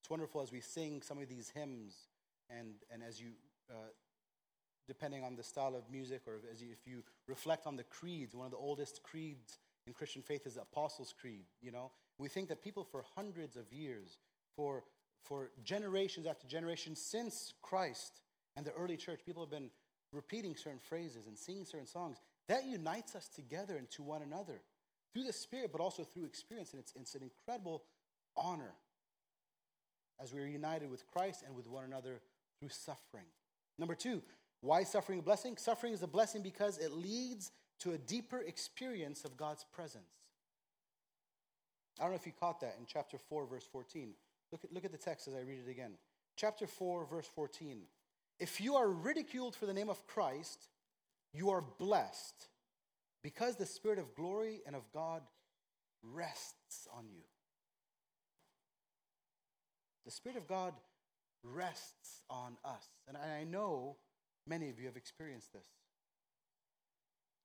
It's 0.00 0.10
wonderful 0.10 0.42
as 0.42 0.52
we 0.52 0.60
sing 0.60 1.02
some 1.02 1.18
of 1.18 1.28
these 1.28 1.50
hymns, 1.50 1.94
and, 2.50 2.74
and 2.92 3.02
as 3.02 3.20
you, 3.20 3.28
uh, 3.70 3.90
depending 4.86 5.24
on 5.24 5.34
the 5.34 5.42
style 5.42 5.74
of 5.74 5.90
music, 5.90 6.22
or 6.26 6.40
as 6.52 6.62
you, 6.62 6.68
if 6.72 6.86
you 6.86 7.02
reflect 7.26 7.66
on 7.66 7.76
the 7.76 7.84
creeds, 7.84 8.34
one 8.34 8.44
of 8.44 8.52
the 8.52 8.58
oldest 8.58 9.02
creeds 9.02 9.58
in 9.86 9.92
Christian 9.92 10.22
faith 10.22 10.46
is 10.46 10.54
the 10.54 10.62
Apostles' 10.62 11.14
Creed. 11.18 11.44
You 11.62 11.72
know, 11.72 11.90
we 12.18 12.28
think 12.28 12.48
that 12.48 12.62
people 12.62 12.84
for 12.84 13.04
hundreds 13.14 13.56
of 13.56 13.72
years, 13.72 14.18
for 14.56 14.84
for 15.24 15.50
generations 15.64 16.26
after 16.26 16.46
generations 16.46 17.00
since 17.00 17.54
Christ 17.62 18.20
and 18.56 18.66
the 18.66 18.72
early 18.72 18.96
church, 18.96 19.20
people 19.24 19.42
have 19.42 19.50
been 19.50 19.70
repeating 20.12 20.54
certain 20.54 20.78
phrases 20.78 21.26
and 21.26 21.36
singing 21.36 21.64
certain 21.64 21.86
songs 21.86 22.18
that 22.48 22.66
unites 22.66 23.14
us 23.14 23.28
together 23.28 23.76
and 23.76 23.90
to 23.92 24.02
one 24.02 24.22
another 24.22 24.60
through 25.12 25.24
the 25.24 25.32
Spirit, 25.32 25.70
but 25.72 25.80
also 25.80 26.02
through 26.02 26.24
experience. 26.24 26.72
And 26.72 26.80
it's, 26.80 26.92
it's 26.96 27.14
an 27.14 27.22
incredible 27.22 27.82
honor 28.36 28.74
as 30.22 30.32
we 30.32 30.40
are 30.40 30.46
united 30.46 30.90
with 30.90 31.06
Christ 31.06 31.42
and 31.46 31.54
with 31.54 31.68
one 31.68 31.84
another 31.84 32.20
through 32.58 32.68
suffering. 32.68 33.26
Number 33.78 33.94
two, 33.94 34.22
why 34.60 34.84
suffering 34.84 35.18
a 35.18 35.22
blessing? 35.22 35.56
Suffering 35.56 35.92
is 35.92 36.02
a 36.02 36.06
blessing 36.06 36.42
because 36.42 36.78
it 36.78 36.92
leads 36.92 37.52
to 37.80 37.92
a 37.92 37.98
deeper 37.98 38.38
experience 38.38 39.24
of 39.24 39.36
God's 39.36 39.64
presence. 39.72 40.04
I 41.98 42.02
don't 42.02 42.12
know 42.12 42.16
if 42.16 42.26
you 42.26 42.32
caught 42.38 42.60
that 42.60 42.76
in 42.78 42.86
chapter 42.86 43.18
4, 43.18 43.46
verse 43.46 43.66
14. 43.70 44.14
Look 44.52 44.64
at, 44.64 44.72
look 44.72 44.84
at 44.84 44.92
the 44.92 44.98
text 44.98 45.28
as 45.28 45.34
I 45.34 45.40
read 45.40 45.58
it 45.66 45.70
again. 45.70 45.92
Chapter 46.36 46.66
4, 46.66 47.06
verse 47.06 47.28
14. 47.34 47.82
If 48.40 48.60
you 48.60 48.74
are 48.74 48.88
ridiculed 48.88 49.54
for 49.54 49.66
the 49.66 49.74
name 49.74 49.88
of 49.88 50.04
Christ, 50.06 50.68
you 51.34 51.50
are 51.50 51.62
blessed 51.78 52.48
because 53.22 53.56
the 53.56 53.66
Spirit 53.66 53.98
of 53.98 54.14
glory 54.14 54.60
and 54.66 54.76
of 54.76 54.82
God 54.92 55.22
rests 56.02 56.88
on 56.96 57.04
you. 57.12 57.22
The 60.04 60.10
Spirit 60.10 60.36
of 60.36 60.46
God 60.46 60.74
rests 61.42 62.22
on 62.30 62.56
us. 62.64 62.86
And 63.08 63.16
I 63.16 63.44
know 63.44 63.96
many 64.46 64.68
of 64.68 64.78
you 64.78 64.86
have 64.86 64.96
experienced 64.96 65.52
this. 65.52 65.66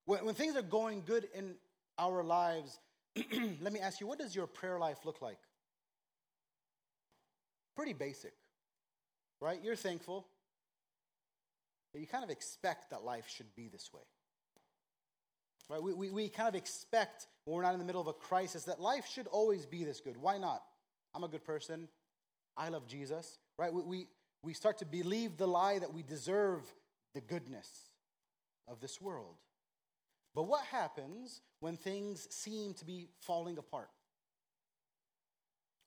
When, 0.06 0.26
when 0.26 0.36
things 0.36 0.56
are 0.56 0.62
going 0.62 1.04
good 1.06 1.28
in 1.34 1.56
our 1.98 2.24
lives, 2.24 2.80
let 3.62 3.74
me 3.74 3.80
ask 3.80 4.00
you, 4.00 4.08
what 4.08 4.20
does 4.20 4.36
your 4.36 4.48
prayer 4.48 4.80
life 4.80 5.00
look 5.06 5.22
like? 5.22 5.40
Pretty 7.76 7.94
basic, 7.94 8.34
right? 9.40 9.60
You're 9.64 9.76
thankful, 9.76 10.28
but 11.92 12.02
you 12.02 12.08
kind 12.08 12.24
of 12.24 12.30
expect 12.30 12.92
that 12.92 13.04
life 13.04 13.26
should 13.28 13.56
be 13.56 13.68
this 13.68 13.92
way. 13.94 14.02
Right? 15.70 15.82
We, 15.82 15.94
we, 15.94 16.10
we 16.10 16.30
kind 16.30 16.50
of 16.50 16.56
expect 16.56 17.28
when 17.46 17.56
we're 17.56 17.64
not 17.64 17.74
in 17.74 17.80
the 17.80 17.86
middle 17.86 18.02
of 18.02 18.08
a 18.08 18.14
crisis 18.14 18.64
that 18.64 18.82
life 18.82 19.08
should 19.08 19.28
always 19.28 19.66
be 19.66 19.84
this 19.84 20.02
good. 20.02 20.18
Why 20.18 20.38
not? 20.38 20.64
I'm 21.14 21.24
a 21.24 21.28
good 21.28 21.44
person. 21.44 21.88
I 22.58 22.70
love 22.70 22.88
Jesus. 22.88 23.38
Right? 23.58 23.72
We, 23.72 23.82
we, 23.82 24.08
we 24.42 24.54
start 24.54 24.80
to 24.80 24.86
believe 24.86 25.38
the 25.38 25.48
lie 25.48 25.80
that 25.80 25.94
we 25.94 26.02
deserve 26.02 26.62
the 27.14 27.22
goodness 27.22 27.70
of 28.68 28.80
this 28.80 29.00
world. 29.00 29.36
But 30.36 30.44
what 30.44 30.64
happens 30.66 31.42
when 31.60 31.76
things 31.76 32.28
seem 32.32 32.74
to 32.76 32.86
be 32.86 33.08
falling 33.20 33.58
apart? 33.58 33.90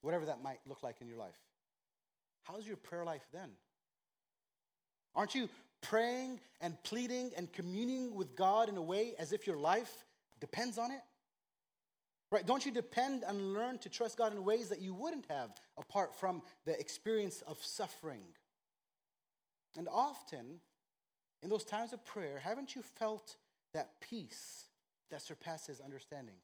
Whatever 0.00 0.26
that 0.26 0.42
might 0.42 0.58
look 0.66 0.82
like 0.82 0.96
in 1.00 1.06
your 1.08 1.18
life. 1.18 1.38
How's 2.42 2.66
your 2.66 2.76
prayer 2.76 3.04
life 3.04 3.26
then? 3.32 3.50
Aren't 5.14 5.34
you 5.34 5.48
praying 5.82 6.40
and 6.60 6.82
pleading 6.84 7.32
and 7.36 7.52
communing 7.52 8.14
with 8.14 8.34
God 8.34 8.68
in 8.68 8.76
a 8.76 8.82
way 8.82 9.14
as 9.18 9.32
if 9.32 9.46
your 9.46 9.56
life 9.56 10.04
depends 10.40 10.78
on 10.78 10.90
it? 10.90 11.00
Right? 12.30 12.46
Don't 12.46 12.64
you 12.64 12.72
depend 12.72 13.24
and 13.26 13.52
learn 13.52 13.78
to 13.80 13.90
trust 13.90 14.16
God 14.16 14.32
in 14.32 14.42
ways 14.42 14.70
that 14.70 14.80
you 14.80 14.94
wouldn't 14.94 15.26
have 15.28 15.50
apart 15.76 16.18
from 16.18 16.40
the 16.64 16.78
experience 16.80 17.42
of 17.46 17.62
suffering? 17.62 18.22
And 19.76 19.86
often, 19.92 20.60
in 21.42 21.50
those 21.50 21.64
times 21.64 21.92
of 21.92 22.04
prayer, 22.06 22.38
haven't 22.42 22.74
you 22.74 22.82
felt 22.82 23.36
that 23.74 24.00
peace 24.00 24.64
that 25.10 25.20
surpasses 25.20 25.80
understanding? 25.80 26.36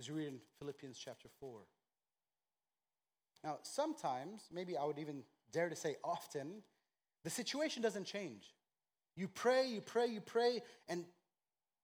As 0.00 0.08
you 0.08 0.14
read 0.14 0.28
in 0.28 0.40
Philippians 0.58 0.98
chapter 0.98 1.28
4. 1.38 1.60
Now, 3.44 3.58
sometimes, 3.62 4.48
maybe 4.52 4.76
I 4.76 4.84
would 4.84 4.98
even 4.98 5.22
dare 5.52 5.68
to 5.68 5.76
say 5.76 5.96
often, 6.02 6.62
the 7.24 7.30
situation 7.30 7.82
doesn't 7.82 8.04
change. 8.04 8.54
You 9.16 9.28
pray, 9.28 9.66
you 9.66 9.80
pray, 9.80 10.06
you 10.06 10.20
pray, 10.20 10.62
and 10.88 11.04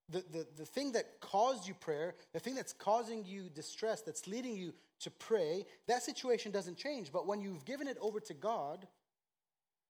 the, 0.08 0.24
the, 0.30 0.46
the 0.56 0.64
thing 0.64 0.92
that 0.92 1.20
caused 1.20 1.66
you 1.66 1.74
prayer, 1.74 2.14
the 2.32 2.38
thing 2.38 2.54
that's 2.54 2.72
causing 2.72 3.24
you 3.24 3.48
distress, 3.52 4.02
that's 4.02 4.26
leading 4.26 4.54
you 4.54 4.72
to 5.00 5.10
pray, 5.10 5.66
that 5.88 6.02
situation 6.02 6.52
doesn't 6.52 6.76
change. 6.76 7.12
But 7.12 7.26
when 7.26 7.40
you've 7.40 7.64
given 7.64 7.88
it 7.88 7.98
over 8.00 8.20
to 8.20 8.34
God, 8.34 8.86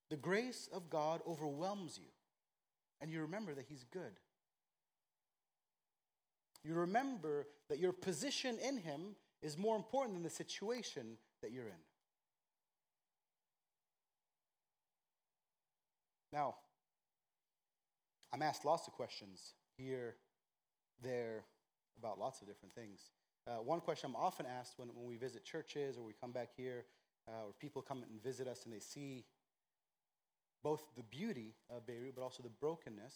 the 0.09 0.17
grace 0.17 0.67
of 0.73 0.89
God 0.89 1.21
overwhelms 1.27 1.97
you, 1.97 2.09
and 2.99 3.11
you 3.11 3.21
remember 3.21 3.53
that 3.53 3.65
He's 3.67 3.85
good. 3.91 4.19
You 6.63 6.73
remember 6.73 7.47
that 7.69 7.79
your 7.79 7.93
position 7.93 8.57
in 8.59 8.77
Him 8.77 9.15
is 9.41 9.57
more 9.57 9.75
important 9.75 10.15
than 10.15 10.23
the 10.23 10.29
situation 10.29 11.17
that 11.41 11.51
you're 11.51 11.67
in. 11.67 11.86
Now, 16.31 16.55
I'm 18.33 18.41
asked 18.41 18.65
lots 18.65 18.87
of 18.87 18.93
questions 18.93 19.53
here, 19.77 20.15
there, 21.01 21.45
about 21.97 22.19
lots 22.19 22.41
of 22.41 22.47
different 22.47 22.75
things. 22.75 22.99
Uh, 23.47 23.61
one 23.63 23.79
question 23.79 24.09
I'm 24.09 24.21
often 24.21 24.45
asked 24.45 24.73
when, 24.77 24.89
when 24.89 25.07
we 25.07 25.15
visit 25.15 25.45
churches 25.45 25.97
or 25.97 26.03
we 26.03 26.13
come 26.19 26.31
back 26.31 26.49
here, 26.55 26.85
uh, 27.27 27.47
or 27.47 27.53
people 27.59 27.81
come 27.81 28.03
and 28.03 28.21
visit 28.21 28.47
us 28.47 28.65
and 28.65 28.73
they 28.73 28.79
see 28.79 29.25
both 30.63 30.81
the 30.95 31.03
beauty 31.03 31.55
of 31.69 31.85
Beirut 31.85 32.15
but 32.15 32.23
also 32.23 32.43
the 32.43 32.49
brokenness, 32.49 33.13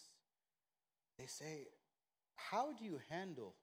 they 1.18 1.26
say, 1.26 1.66
How 2.36 2.72
do 2.72 2.84
you 2.84 2.98
handle 3.10 3.54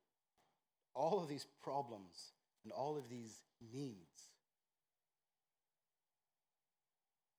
all 0.93 1.21
of 1.21 1.27
these 1.27 1.47
problems 1.63 2.33
and 2.63 2.71
all 2.71 2.97
of 2.97 3.09
these 3.09 3.41
needs? 3.73 4.29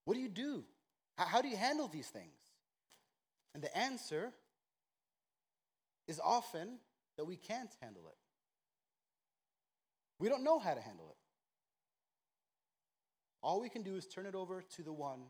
What 0.04 0.14
do 0.14 0.20
you 0.20 0.28
do? 0.28 0.64
How 1.26 1.42
do 1.42 1.48
you 1.48 1.56
handle 1.56 1.88
these 1.88 2.08
things? 2.08 2.34
And 3.54 3.62
the 3.62 3.76
answer 3.76 4.32
is 6.08 6.20
often 6.22 6.78
that 7.16 7.26
we 7.26 7.36
can't 7.36 7.70
handle 7.80 8.08
it. 8.08 8.16
We 10.18 10.28
don't 10.28 10.44
know 10.44 10.58
how 10.58 10.74
to 10.74 10.80
handle 10.80 11.08
it. 11.10 11.16
All 13.42 13.60
we 13.60 13.68
can 13.68 13.82
do 13.82 13.96
is 13.96 14.06
turn 14.06 14.26
it 14.26 14.34
over 14.34 14.62
to 14.76 14.82
the 14.82 14.92
one 14.92 15.20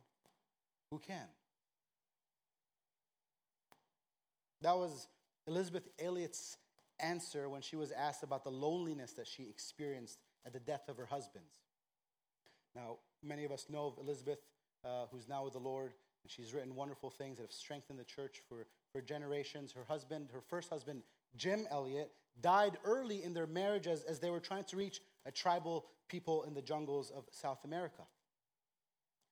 who 0.91 0.99
can. 0.99 1.26
That 4.62 4.76
was 4.76 5.09
Elisabeth 5.47 5.88
Elliot's 5.99 6.57
answer 6.99 7.49
when 7.49 7.62
she 7.62 7.76
was 7.76 7.93
asked 7.93 8.22
about 8.22 8.45
the 8.45 8.51
loneliness 8.51 9.12
that 9.12 9.26
she 9.26 9.45
experienced 9.45 10.18
at 10.45 10.53
the 10.53 10.61
death 10.61 10.88
of 10.88 10.97
her 10.97 11.07
husband. 11.07 11.47
Now, 12.74 12.99
many 13.22 13.45
of 13.45 13.53
us 13.53 13.66
know 13.68 13.86
of 13.86 13.99
Elisabeth, 13.99 14.38
uh, 14.84 15.06
who's 15.10 15.28
now 15.28 15.44
with 15.44 15.52
the 15.52 15.58
Lord, 15.58 15.92
and 16.22 16.30
she's 16.30 16.52
written 16.52 16.74
wonderful 16.74 17.10
things 17.10 17.36
that 17.38 17.44
have 17.44 17.52
strengthened 17.52 17.98
the 17.98 18.04
church 18.04 18.40
for, 18.48 18.66
for 18.92 19.00
generations. 19.00 19.72
Her 19.72 19.84
husband, 19.88 20.28
her 20.32 20.40
first 20.40 20.70
husband, 20.70 21.02
Jim 21.36 21.66
Elliot, 21.70 22.10
died 22.40 22.78
early 22.84 23.22
in 23.22 23.34
their 23.34 23.46
marriage 23.46 23.86
as, 23.86 24.02
as 24.04 24.20
they 24.20 24.30
were 24.30 24.40
trying 24.40 24.64
to 24.64 24.76
reach 24.76 25.00
a 25.26 25.30
tribal 25.30 25.86
people 26.08 26.42
in 26.44 26.54
the 26.54 26.62
jungles 26.62 27.10
of 27.10 27.24
South 27.30 27.64
America. 27.64 28.02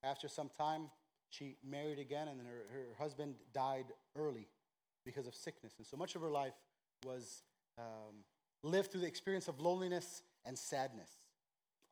After 0.02 0.28
some 0.28 0.48
time, 0.48 0.90
she 1.30 1.56
married 1.64 1.98
again, 1.98 2.28
and 2.28 2.38
then 2.38 2.46
her, 2.46 2.64
her 2.72 2.94
husband 2.98 3.34
died 3.52 3.86
early 4.16 4.46
because 5.04 5.26
of 5.26 5.34
sickness. 5.34 5.74
And 5.78 5.86
so 5.86 5.96
much 5.96 6.14
of 6.14 6.22
her 6.22 6.30
life 6.30 6.54
was 7.04 7.42
um, 7.78 8.24
lived 8.62 8.92
through 8.92 9.02
the 9.02 9.06
experience 9.06 9.48
of 9.48 9.60
loneliness 9.60 10.22
and 10.44 10.58
sadness, 10.58 11.10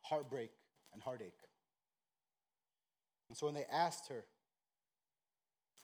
heartbreak 0.03 0.51
and 0.93 1.03
heartache. 1.03 1.33
And 3.29 3.37
so 3.37 3.47
when 3.47 3.55
they 3.55 3.67
asked 3.71 4.09
her, 4.09 4.25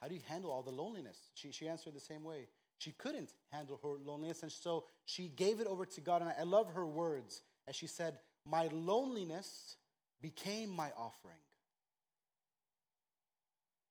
How 0.01 0.09
do 0.09 0.15
you 0.15 0.21
handle 0.29 0.51
all 0.51 0.63
the 0.63 0.71
loneliness? 0.71 1.19
She, 1.35 1.53
she 1.53 1.69
answered 1.69 1.95
the 1.95 2.01
same 2.01 2.25
way. 2.25 2.49
She 2.79 2.93
couldn't 2.93 3.31
handle 3.53 3.79
her 3.83 3.95
loneliness, 4.05 4.43
and 4.43 4.51
so 4.51 4.85
she 5.05 5.29
gave 5.29 5.61
it 5.61 5.67
over 5.67 5.87
to 5.87 6.01
God. 6.01 6.21
And 6.23 6.31
I, 6.31 6.41
I 6.41 6.43
love 6.43 6.73
her 6.75 6.87
words 6.87 7.43
as 7.69 7.77
she 7.77 7.87
said, 7.87 8.19
My 8.45 8.69
loneliness 8.73 9.77
became 10.21 10.71
my 10.71 10.91
offering. 10.97 11.37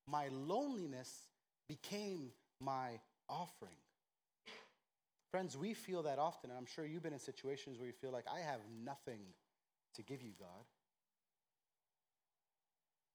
My 0.08 0.28
loneliness 0.30 1.10
became 1.68 2.32
my 2.60 3.00
offering. 3.30 3.76
Friends, 5.32 5.56
we 5.56 5.74
feel 5.74 6.04
that 6.04 6.20
often, 6.20 6.50
and 6.50 6.60
I'm 6.60 6.66
sure 6.66 6.86
you've 6.86 7.04
been 7.04 7.14
in 7.14 7.20
situations 7.20 7.78
where 7.78 7.88
you 7.88 7.94
feel 7.94 8.12
like, 8.12 8.26
I 8.30 8.40
have 8.40 8.60
nothing 8.84 9.22
to 9.96 10.04
give 10.04 10.22
you, 10.22 10.32
God. 10.38 10.66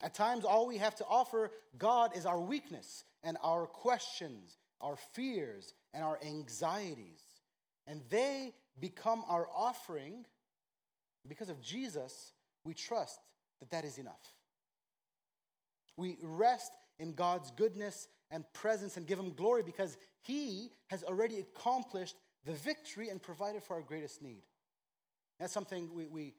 At 0.03 0.15
times, 0.15 0.45
all 0.45 0.67
we 0.67 0.77
have 0.79 0.95
to 0.97 1.07
offer 1.07 1.51
God 1.79 2.17
is 2.17 2.27
our 2.27 2.41
weakness 2.41 3.05
and 3.23 3.39
our 3.43 3.67
questions, 3.67 4.59
our 4.81 4.97
fears, 4.97 5.75
and 5.95 6.05
our 6.05 6.19
anxieties. 6.25 7.23
And 7.87 8.03
they 8.11 8.53
become 8.79 9.25
our 9.29 9.49
offering. 9.55 10.27
Because 11.27 11.49
of 11.49 11.61
Jesus, 11.61 12.33
we 12.65 12.75
trust 12.75 13.19
that 13.61 13.71
that 13.71 13.85
is 13.85 13.99
enough. 13.99 14.35
We 15.97 16.19
rest 16.23 16.73
in 16.99 17.15
God's 17.15 17.51
goodness 17.53 18.09
and 18.31 18.45
presence 18.53 18.97
and 18.97 19.07
give 19.07 19.19
Him 19.19 19.33
glory 19.33 19.63
because 19.63 19.97
He 20.23 20.71
has 20.89 21.03
already 21.05 21.39
accomplished 21.39 22.17
the 22.45 22.53
victory 22.53 23.09
and 23.09 23.23
provided 23.23 23.63
for 23.63 23.75
our 23.77 23.83
greatest 23.83 24.23
need. 24.23 24.43
That's 25.41 25.53
something 25.53 25.91
we, 25.95 26.07
we 26.07 26.35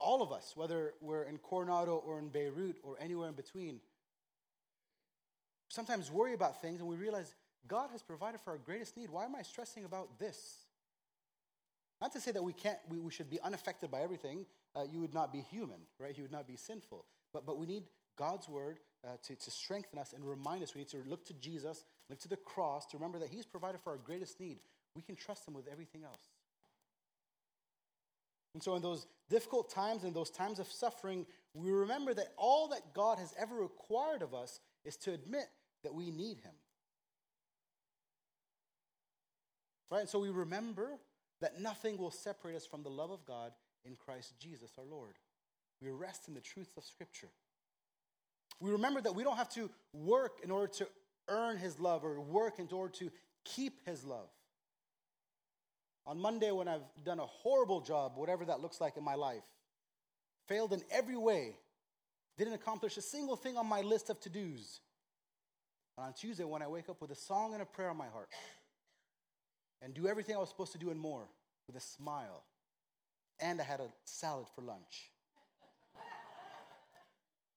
all 0.00 0.22
of 0.22 0.32
us, 0.32 0.52
whether 0.56 0.94
we're 1.00 1.24
in 1.24 1.38
Coronado 1.38 2.02
or 2.06 2.18
in 2.18 2.28
Beirut 2.28 2.76
or 2.82 2.96
anywhere 3.00 3.28
in 3.28 3.34
between, 3.34 3.80
sometimes 5.68 6.10
worry 6.10 6.34
about 6.34 6.60
things 6.60 6.80
and 6.80 6.88
we 6.88 6.96
realize 6.96 7.34
God 7.66 7.90
has 7.90 8.02
provided 8.02 8.40
for 8.40 8.52
our 8.52 8.58
greatest 8.58 8.96
need. 8.96 9.10
Why 9.10 9.24
am 9.24 9.34
I 9.34 9.42
stressing 9.42 9.84
about 9.84 10.18
this? 10.18 10.56
Not 12.00 12.12
to 12.12 12.20
say 12.20 12.30
that 12.32 12.42
we 12.42 12.52
can't, 12.52 12.78
we, 12.88 12.98
we 12.98 13.10
should 13.10 13.28
be 13.28 13.40
unaffected 13.40 13.90
by 13.90 14.00
everything. 14.00 14.46
Uh, 14.74 14.84
you 14.90 15.00
would 15.00 15.14
not 15.14 15.32
be 15.32 15.40
human, 15.40 15.80
right? 15.98 16.16
You 16.16 16.22
would 16.22 16.32
not 16.32 16.46
be 16.46 16.56
sinful. 16.56 17.04
But, 17.32 17.44
but 17.44 17.58
we 17.58 17.66
need 17.66 17.84
God's 18.16 18.48
word 18.48 18.78
uh, 19.04 19.16
to, 19.24 19.34
to 19.34 19.50
strengthen 19.50 19.98
us 19.98 20.12
and 20.12 20.24
remind 20.24 20.62
us. 20.62 20.74
We 20.74 20.82
need 20.82 20.88
to 20.90 21.02
look 21.06 21.26
to 21.26 21.34
Jesus, 21.34 21.84
look 22.08 22.20
to 22.20 22.28
the 22.28 22.36
cross 22.36 22.86
to 22.86 22.96
remember 22.96 23.18
that 23.18 23.28
He's 23.28 23.46
provided 23.46 23.80
for 23.80 23.90
our 23.90 23.98
greatest 23.98 24.40
need. 24.40 24.58
We 24.94 25.02
can 25.02 25.16
trust 25.16 25.46
Him 25.46 25.54
with 25.54 25.68
everything 25.70 26.04
else. 26.04 26.30
And 28.54 28.62
so, 28.62 28.74
in 28.76 28.82
those 28.82 29.06
difficult 29.28 29.70
times, 29.70 30.04
in 30.04 30.12
those 30.12 30.30
times 30.30 30.58
of 30.58 30.66
suffering, 30.66 31.26
we 31.54 31.70
remember 31.70 32.14
that 32.14 32.32
all 32.36 32.68
that 32.68 32.94
God 32.94 33.18
has 33.18 33.34
ever 33.38 33.56
required 33.56 34.22
of 34.22 34.34
us 34.34 34.60
is 34.84 34.96
to 34.98 35.12
admit 35.12 35.46
that 35.84 35.94
we 35.94 36.10
need 36.10 36.38
Him. 36.38 36.54
Right? 39.90 40.00
And 40.00 40.08
so, 40.08 40.18
we 40.18 40.30
remember 40.30 40.98
that 41.40 41.60
nothing 41.60 41.98
will 41.98 42.10
separate 42.10 42.56
us 42.56 42.66
from 42.66 42.82
the 42.82 42.88
love 42.88 43.10
of 43.10 43.24
God 43.26 43.52
in 43.84 43.96
Christ 43.96 44.34
Jesus 44.38 44.72
our 44.78 44.84
Lord. 44.84 45.14
We 45.80 45.90
rest 45.90 46.26
in 46.26 46.34
the 46.34 46.40
truths 46.40 46.76
of 46.76 46.84
Scripture. 46.84 47.28
We 48.60 48.70
remember 48.70 49.00
that 49.00 49.14
we 49.14 49.22
don't 49.22 49.36
have 49.36 49.50
to 49.50 49.70
work 49.92 50.38
in 50.42 50.50
order 50.50 50.66
to 50.78 50.88
earn 51.28 51.58
His 51.58 51.78
love 51.78 52.04
or 52.04 52.20
work 52.20 52.58
in 52.58 52.68
order 52.72 52.92
to 52.94 53.10
keep 53.44 53.86
His 53.86 54.04
love. 54.04 54.28
On 56.08 56.18
Monday, 56.18 56.50
when 56.52 56.68
I've 56.68 56.80
done 57.04 57.20
a 57.20 57.26
horrible 57.26 57.82
job, 57.82 58.12
whatever 58.16 58.46
that 58.46 58.60
looks 58.60 58.80
like 58.80 58.96
in 58.96 59.04
my 59.04 59.14
life, 59.14 59.44
failed 60.46 60.72
in 60.72 60.82
every 60.90 61.18
way, 61.18 61.54
didn't 62.38 62.54
accomplish 62.54 62.96
a 62.96 63.02
single 63.02 63.36
thing 63.36 63.58
on 63.58 63.66
my 63.66 63.82
list 63.82 64.08
of 64.08 64.18
to 64.20 64.30
dos. 64.30 64.80
And 65.98 66.06
on 66.06 66.14
Tuesday, 66.14 66.44
when 66.44 66.62
I 66.62 66.66
wake 66.66 66.88
up 66.88 67.02
with 67.02 67.10
a 67.10 67.14
song 67.14 67.52
and 67.52 67.60
a 67.60 67.66
prayer 67.66 67.90
on 67.90 67.98
my 67.98 68.06
heart, 68.06 68.30
and 69.82 69.92
do 69.92 70.08
everything 70.08 70.34
I 70.34 70.38
was 70.38 70.48
supposed 70.48 70.72
to 70.72 70.78
do 70.78 70.90
and 70.90 70.98
more 70.98 71.28
with 71.66 71.76
a 71.76 71.80
smile, 71.80 72.42
and 73.38 73.60
I 73.60 73.64
had 73.64 73.80
a 73.80 73.88
salad 74.04 74.46
for 74.54 74.62
lunch. 74.62 75.10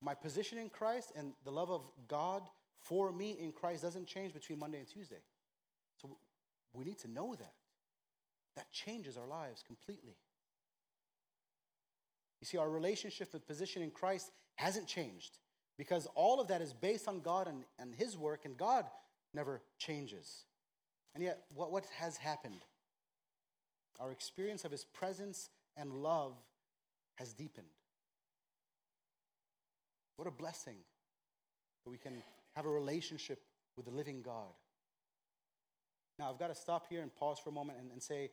my 0.01 0.13
position 0.13 0.57
in 0.57 0.69
Christ 0.69 1.13
and 1.15 1.31
the 1.45 1.51
love 1.51 1.71
of 1.71 1.89
God 2.09 2.43
for 2.81 3.13
me 3.13 3.37
in 3.39 3.53
Christ 3.53 3.81
doesn't 3.81 4.07
change 4.07 4.33
between 4.33 4.59
Monday 4.59 4.79
and 4.79 4.87
Tuesday. 4.89 5.21
So 6.01 6.17
we 6.73 6.83
need 6.83 6.99
to 6.99 7.07
know 7.09 7.33
that. 7.35 7.53
That 8.55 8.71
changes 8.71 9.17
our 9.17 9.27
lives 9.27 9.63
completely. 9.65 10.15
You 12.41 12.45
see, 12.45 12.57
our 12.57 12.69
relationship 12.69 13.33
and 13.33 13.45
position 13.45 13.81
in 13.81 13.91
Christ 13.91 14.31
hasn't 14.55 14.87
changed 14.87 15.37
because 15.77 16.07
all 16.15 16.39
of 16.41 16.47
that 16.47 16.61
is 16.61 16.73
based 16.73 17.07
on 17.07 17.21
God 17.21 17.47
and, 17.47 17.63
and 17.79 17.93
His 17.95 18.17
work, 18.17 18.45
and 18.45 18.57
God 18.57 18.85
never 19.33 19.61
changes. 19.77 20.45
And 21.13 21.23
yet, 21.23 21.43
what, 21.53 21.71
what 21.71 21.85
has 21.97 22.17
happened? 22.17 22.61
Our 23.99 24.11
experience 24.11 24.65
of 24.65 24.71
His 24.71 24.85
presence 24.85 25.49
and 25.77 25.93
love 25.93 26.33
has 27.15 27.33
deepened. 27.33 27.67
What 30.17 30.27
a 30.27 30.31
blessing 30.31 30.77
that 31.83 31.89
we 31.89 31.97
can 31.97 32.21
have 32.55 32.65
a 32.65 32.69
relationship 32.69 33.41
with 33.75 33.85
the 33.85 33.91
living 33.91 34.21
God. 34.21 34.53
Now, 36.21 36.29
I've 36.29 36.37
got 36.37 36.49
to 36.49 36.55
stop 36.55 36.85
here 36.87 37.01
and 37.01 37.11
pause 37.15 37.39
for 37.43 37.49
a 37.49 37.53
moment 37.53 37.79
and, 37.81 37.91
and 37.91 38.01
say, 38.01 38.29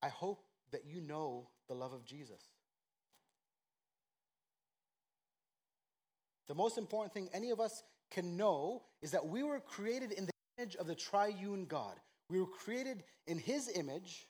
I 0.00 0.08
hope 0.08 0.44
that 0.70 0.82
you 0.86 1.00
know 1.00 1.48
the 1.66 1.74
love 1.74 1.92
of 1.92 2.04
Jesus. 2.04 2.40
The 6.46 6.54
most 6.54 6.78
important 6.78 7.12
thing 7.12 7.28
any 7.34 7.50
of 7.50 7.58
us 7.58 7.82
can 8.12 8.36
know 8.36 8.82
is 9.02 9.10
that 9.10 9.26
we 9.26 9.42
were 9.42 9.58
created 9.58 10.12
in 10.12 10.26
the 10.26 10.32
image 10.58 10.76
of 10.76 10.86
the 10.86 10.94
triune 10.94 11.66
God. 11.66 11.96
We 12.30 12.38
were 12.38 12.46
created 12.46 13.02
in 13.26 13.36
his 13.36 13.68
image, 13.74 14.28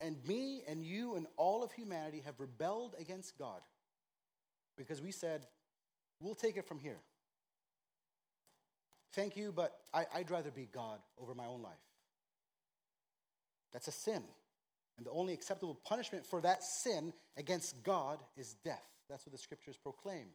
and 0.00 0.16
me 0.26 0.62
and 0.66 0.82
you 0.82 1.16
and 1.16 1.26
all 1.36 1.62
of 1.62 1.72
humanity 1.72 2.22
have 2.24 2.40
rebelled 2.40 2.94
against 2.98 3.36
God 3.36 3.60
because 4.78 5.02
we 5.02 5.12
said, 5.12 5.46
we'll 6.20 6.34
take 6.34 6.56
it 6.56 6.66
from 6.66 6.78
here. 6.78 7.00
Thank 9.14 9.36
you, 9.36 9.52
but 9.52 9.72
I, 9.92 10.04
would 10.18 10.30
rather 10.30 10.50
be 10.50 10.68
God 10.72 10.98
over 11.20 11.34
my 11.34 11.46
own 11.46 11.62
life. 11.62 11.72
That's 13.72 13.88
a 13.88 13.92
sin. 13.92 14.22
And 14.96 15.06
the 15.06 15.10
only 15.10 15.32
acceptable 15.32 15.78
punishment 15.86 16.26
for 16.26 16.40
that 16.42 16.62
sin 16.62 17.12
against 17.36 17.82
God 17.82 18.18
is 18.36 18.54
death. 18.64 18.84
That's 19.08 19.26
what 19.26 19.32
the 19.32 19.38
scriptures 19.38 19.76
proclaim. 19.76 20.26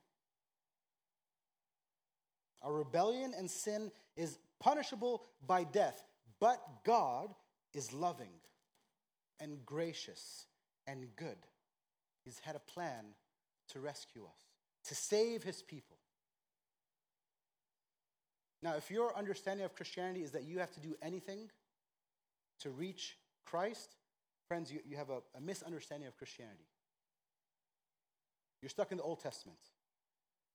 Our 2.62 2.74
rebellion 2.74 3.34
and 3.38 3.50
sin 3.50 3.92
is 4.16 4.40
punishable 4.60 5.24
by 5.46 5.64
death, 5.64 6.04
but 6.40 6.60
God 6.84 7.34
is 7.74 7.94
loving 7.94 8.32
and 9.40 9.64
gracious 9.66 10.48
and 10.88 11.06
good. 11.16 11.38
He's 12.24 12.40
had 12.40 12.56
a 12.56 12.72
plan 12.72 13.06
to 13.70 13.80
rescue 13.80 14.24
us, 14.24 14.42
to 14.86 14.96
save 14.96 15.44
his 15.44 15.62
people. 15.62 15.97
Now, 18.62 18.76
if 18.76 18.90
your 18.90 19.16
understanding 19.16 19.66
of 19.66 19.76
Christianity 19.76 20.24
is 20.24 20.32
that 20.32 20.44
you 20.44 20.60
have 20.60 20.72
to 20.72 20.80
do 20.80 20.96
anything 21.02 21.50
to 22.62 22.70
reach 22.72 23.18
Christ, 23.46 23.96
friends, 24.48 24.72
you, 24.72 24.80
you 24.86 24.98
have 24.98 25.10
a, 25.10 25.20
a 25.36 25.42
misunderstanding 25.42 26.08
of 26.08 26.18
Christianity. 26.18 26.66
You're 28.62 28.70
stuck 28.70 28.92
in 28.92 28.98
the 28.98 29.04
Old 29.04 29.20
Testament, 29.20 29.60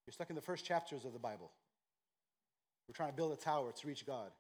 you're 0.07 0.13
stuck 0.13 0.31
in 0.31 0.37
the 0.37 0.43
first 0.43 0.65
chapters 0.65 1.05
of 1.05 1.13
the 1.13 1.19
Bible. 1.19 1.53
We're 2.89 2.95
trying 2.95 3.11
to 3.11 3.17
build 3.17 3.33
a 3.33 3.37
tower 3.37 3.71
to 3.73 3.87
reach 3.87 4.05
God. 4.05 4.31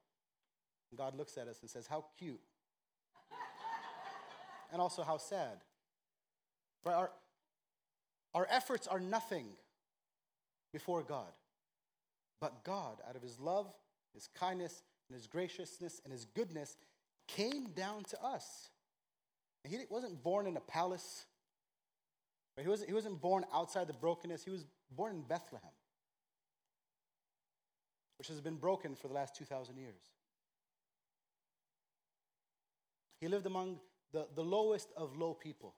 And 0.90 0.98
God 0.98 1.16
looks 1.16 1.38
at 1.38 1.46
us 1.46 1.60
and 1.62 1.70
says, 1.70 1.86
How 1.86 2.04
cute. 2.18 2.40
and 4.72 4.82
also, 4.82 5.04
how 5.04 5.16
sad. 5.16 5.62
Our, 6.84 7.10
our 8.34 8.46
efforts 8.50 8.88
are 8.88 8.98
nothing 8.98 9.46
before 10.72 11.02
God. 11.02 11.30
But 12.42 12.64
God, 12.64 12.96
out 13.08 13.14
of 13.14 13.22
his 13.22 13.38
love, 13.38 13.72
his 14.12 14.28
kindness, 14.34 14.82
and 15.08 15.14
his 15.16 15.28
graciousness, 15.28 16.00
and 16.02 16.12
his 16.12 16.24
goodness, 16.24 16.76
came 17.28 17.68
down 17.68 18.02
to 18.10 18.20
us. 18.20 18.68
And 19.64 19.72
he 19.72 19.78
wasn't 19.88 20.24
born 20.24 20.48
in 20.48 20.56
a 20.56 20.60
palace. 20.60 21.24
He 22.60 22.68
wasn't, 22.68 22.90
he 22.90 22.94
wasn't 22.94 23.20
born 23.20 23.44
outside 23.54 23.86
the 23.86 23.92
brokenness. 23.92 24.42
He 24.42 24.50
was 24.50 24.64
born 24.90 25.12
in 25.12 25.22
Bethlehem, 25.22 25.70
which 28.18 28.26
has 28.26 28.40
been 28.40 28.56
broken 28.56 28.96
for 28.96 29.06
the 29.06 29.14
last 29.14 29.36
2,000 29.36 29.76
years. 29.76 30.00
He 33.20 33.28
lived 33.28 33.46
among 33.46 33.78
the, 34.12 34.26
the 34.34 34.42
lowest 34.42 34.88
of 34.96 35.16
low 35.16 35.32
people. 35.32 35.76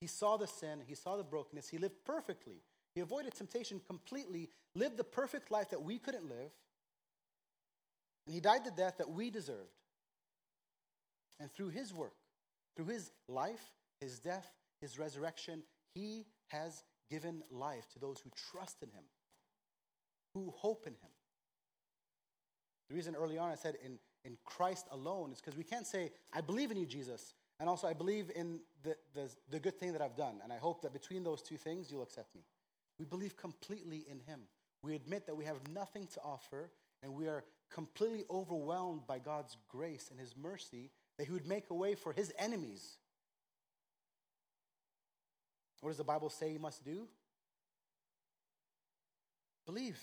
He 0.00 0.08
saw 0.08 0.36
the 0.36 0.48
sin, 0.48 0.80
he 0.84 0.96
saw 0.96 1.16
the 1.16 1.22
brokenness, 1.22 1.68
he 1.68 1.78
lived 1.78 2.04
perfectly. 2.04 2.62
He 2.94 3.00
avoided 3.00 3.34
temptation 3.34 3.80
completely, 3.86 4.50
lived 4.74 4.96
the 4.96 5.04
perfect 5.04 5.50
life 5.50 5.70
that 5.70 5.82
we 5.82 5.98
couldn't 5.98 6.28
live, 6.28 6.50
and 8.26 8.34
he 8.34 8.40
died 8.40 8.64
the 8.64 8.70
death 8.70 8.98
that 8.98 9.10
we 9.10 9.30
deserved. 9.30 9.76
And 11.38 11.50
through 11.50 11.70
his 11.70 11.94
work, 11.94 12.14
through 12.76 12.86
his 12.86 13.12
life, 13.28 13.62
his 14.00 14.18
death, 14.18 14.50
his 14.80 14.98
resurrection, 14.98 15.62
he 15.94 16.26
has 16.48 16.84
given 17.10 17.42
life 17.50 17.88
to 17.92 17.98
those 17.98 18.20
who 18.20 18.30
trust 18.50 18.82
in 18.82 18.90
him, 18.90 19.04
who 20.34 20.52
hope 20.56 20.86
in 20.86 20.92
him. 20.92 21.10
The 22.88 22.94
reason 22.94 23.14
early 23.14 23.38
on 23.38 23.50
I 23.50 23.54
said 23.54 23.76
in, 23.84 23.98
in 24.24 24.36
Christ 24.44 24.86
alone 24.90 25.32
is 25.32 25.40
because 25.40 25.56
we 25.56 25.64
can't 25.64 25.86
say, 25.86 26.10
I 26.32 26.40
believe 26.40 26.70
in 26.70 26.76
you, 26.76 26.86
Jesus, 26.86 27.34
and 27.60 27.68
also, 27.68 27.86
I 27.86 27.92
believe 27.92 28.30
in 28.34 28.60
the, 28.82 28.96
the, 29.14 29.30
the, 29.50 29.60
good 29.60 29.78
thing 29.78 29.92
that 29.92 30.00
I've 30.00 30.16
done. 30.16 30.40
And 30.42 30.50
I 30.50 30.56
hope 30.56 30.80
that 30.80 30.94
between 30.94 31.22
those 31.22 31.42
two 31.42 31.58
things, 31.58 31.90
you'll 31.90 32.02
accept 32.02 32.34
me. 32.34 32.40
We 33.00 33.06
believe 33.06 33.34
completely 33.34 34.04
in 34.10 34.20
Him. 34.20 34.40
We 34.82 34.94
admit 34.94 35.26
that 35.26 35.34
we 35.34 35.46
have 35.46 35.56
nothing 35.72 36.06
to 36.08 36.20
offer, 36.20 36.70
and 37.02 37.14
we 37.14 37.28
are 37.28 37.44
completely 37.72 38.24
overwhelmed 38.30 39.06
by 39.06 39.18
God's 39.18 39.56
grace 39.70 40.08
and 40.10 40.20
His 40.20 40.36
mercy 40.36 40.90
that 41.16 41.26
He 41.26 41.32
would 41.32 41.46
make 41.46 41.70
a 41.70 41.74
way 41.74 41.94
for 41.94 42.12
His 42.12 42.30
enemies. 42.38 42.98
What 45.80 45.88
does 45.88 45.96
the 45.96 46.04
Bible 46.04 46.28
say 46.28 46.52
you 46.52 46.58
must 46.58 46.84
do? 46.84 47.08
Believe, 49.64 49.98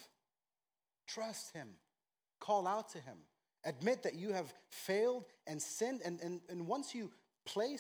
trust 1.07 1.53
Him, 1.53 1.67
call 2.39 2.65
out 2.65 2.89
to 2.93 2.97
Him, 2.97 3.17
admit 3.63 4.01
that 4.03 4.15
you 4.15 4.33
have 4.33 4.51
failed 4.71 5.25
and 5.45 5.61
sinned. 5.61 6.01
And, 6.03 6.19
and, 6.21 6.41
and 6.49 6.65
once 6.65 6.95
you 6.95 7.11
place 7.45 7.79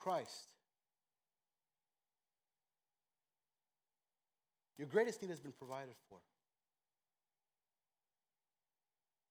Christ. 0.00 0.53
Your 4.78 4.88
greatest 4.88 5.22
need 5.22 5.30
has 5.30 5.40
been 5.40 5.52
provided 5.52 5.94
for. 6.08 6.18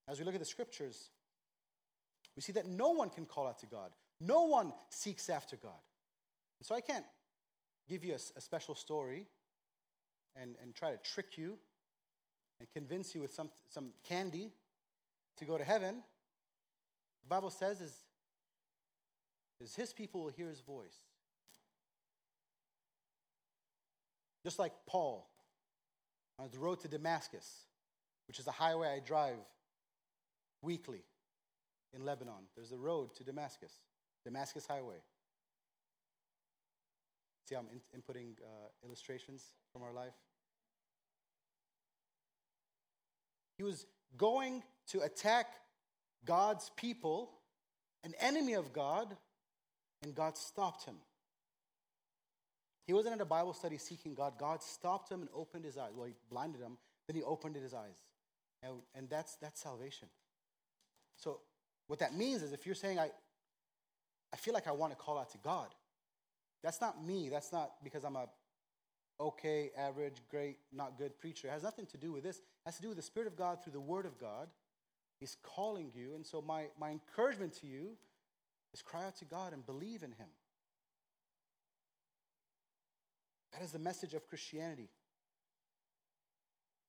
As 0.08 0.18
we 0.18 0.24
look 0.24 0.34
at 0.34 0.40
the 0.40 0.46
scriptures, 0.46 1.10
we 2.36 2.42
see 2.42 2.52
that 2.52 2.66
no 2.66 2.90
one 2.90 3.10
can 3.10 3.26
call 3.26 3.46
out 3.46 3.58
to 3.60 3.66
God. 3.66 3.90
No 4.20 4.44
one 4.44 4.72
seeks 4.90 5.28
after 5.28 5.56
God. 5.56 5.72
And 6.58 6.66
so 6.66 6.74
I 6.74 6.80
can't 6.80 7.04
give 7.88 8.04
you 8.04 8.12
a, 8.12 8.18
a 8.36 8.40
special 8.40 8.74
story 8.74 9.26
and, 10.36 10.56
and 10.62 10.74
try 10.74 10.90
to 10.90 10.98
trick 10.98 11.36
you 11.36 11.58
and 12.58 12.68
convince 12.72 13.14
you 13.14 13.20
with 13.20 13.32
some, 13.32 13.50
some 13.68 13.90
candy 14.06 14.52
to 15.38 15.44
go 15.44 15.58
to 15.58 15.64
heaven. 15.64 15.96
The 17.22 17.28
Bible 17.28 17.50
says 17.50 17.80
is, 17.80 17.94
is 19.60 19.74
his 19.74 19.92
people 19.92 20.22
will 20.22 20.30
hear 20.30 20.48
his 20.48 20.60
voice. 20.60 20.96
Just 24.42 24.58
like 24.58 24.72
Paul 24.86 25.26
on 26.38 26.48
the 26.52 26.58
road 26.58 26.80
to 26.80 26.88
Damascus, 26.88 27.66
which 28.26 28.38
is 28.38 28.46
a 28.46 28.52
highway 28.52 28.88
I 28.88 29.00
drive 29.00 29.36
weekly 30.62 31.02
in 31.92 32.04
Lebanon. 32.04 32.48
There's 32.56 32.72
a 32.72 32.78
road 32.78 33.14
to 33.16 33.24
Damascus, 33.24 33.72
Damascus 34.24 34.66
Highway. 34.66 34.96
See, 37.48 37.54
I'm 37.54 37.66
in- 37.72 38.00
inputting 38.00 38.32
uh, 38.42 38.68
illustrations 38.84 39.44
from 39.72 39.82
our 39.82 39.92
life. 39.92 40.14
He 43.58 43.64
was 43.64 43.86
going 44.16 44.62
to 44.88 45.00
attack 45.00 45.46
God's 46.24 46.70
people, 46.76 47.30
an 48.02 48.14
enemy 48.18 48.54
of 48.54 48.72
God, 48.72 49.16
and 50.02 50.14
God 50.14 50.36
stopped 50.36 50.84
him. 50.84 50.96
He 52.86 52.92
wasn't 52.92 53.14
at 53.14 53.20
a 53.20 53.26
Bible 53.26 53.52
study 53.52 53.78
seeking 53.78 54.14
God. 54.14 54.34
God 54.38 54.62
stopped 54.62 55.10
him 55.10 55.20
and 55.20 55.30
opened 55.34 55.64
his 55.64 55.78
eyes. 55.78 55.92
Well, 55.94 56.06
he 56.06 56.14
blinded 56.30 56.60
him, 56.60 56.76
then 57.06 57.16
he 57.16 57.22
opened 57.22 57.56
his 57.56 57.74
eyes. 57.74 57.96
And, 58.62 58.74
and 58.94 59.08
that's, 59.08 59.36
that's 59.36 59.60
salvation. 59.60 60.08
So, 61.16 61.40
what 61.86 61.98
that 61.98 62.14
means 62.14 62.42
is 62.42 62.52
if 62.52 62.64
you're 62.64 62.74
saying, 62.74 62.98
I, 62.98 63.10
I 64.32 64.36
feel 64.36 64.54
like 64.54 64.66
I 64.66 64.72
want 64.72 64.92
to 64.92 64.96
call 64.96 65.18
out 65.18 65.30
to 65.32 65.38
God, 65.38 65.68
that's 66.62 66.80
not 66.80 67.04
me. 67.04 67.28
That's 67.28 67.52
not 67.52 67.72
because 67.84 68.04
I'm 68.04 68.16
a 68.16 68.26
okay, 69.20 69.70
average, 69.76 70.16
great, 70.30 70.56
not 70.72 70.98
good 70.98 71.18
preacher. 71.18 71.48
It 71.48 71.50
has 71.50 71.62
nothing 71.62 71.86
to 71.86 71.98
do 71.98 72.10
with 72.10 72.24
this. 72.24 72.38
It 72.38 72.42
has 72.64 72.76
to 72.76 72.82
do 72.82 72.88
with 72.88 72.96
the 72.96 73.02
Spirit 73.02 73.26
of 73.26 73.36
God 73.36 73.62
through 73.62 73.74
the 73.74 73.80
Word 73.80 74.06
of 74.06 74.18
God 74.18 74.48
He's 75.20 75.36
calling 75.42 75.90
you. 75.94 76.14
And 76.14 76.26
so, 76.26 76.42
my, 76.42 76.66
my 76.78 76.90
encouragement 76.90 77.54
to 77.60 77.66
you 77.66 77.96
is 78.72 78.82
cry 78.82 79.04
out 79.06 79.16
to 79.18 79.24
God 79.24 79.52
and 79.52 79.64
believe 79.64 80.02
in 80.02 80.10
Him. 80.10 80.26
That 83.54 83.62
is 83.64 83.70
the 83.70 83.78
message 83.78 84.14
of 84.14 84.28
Christianity. 84.28 84.90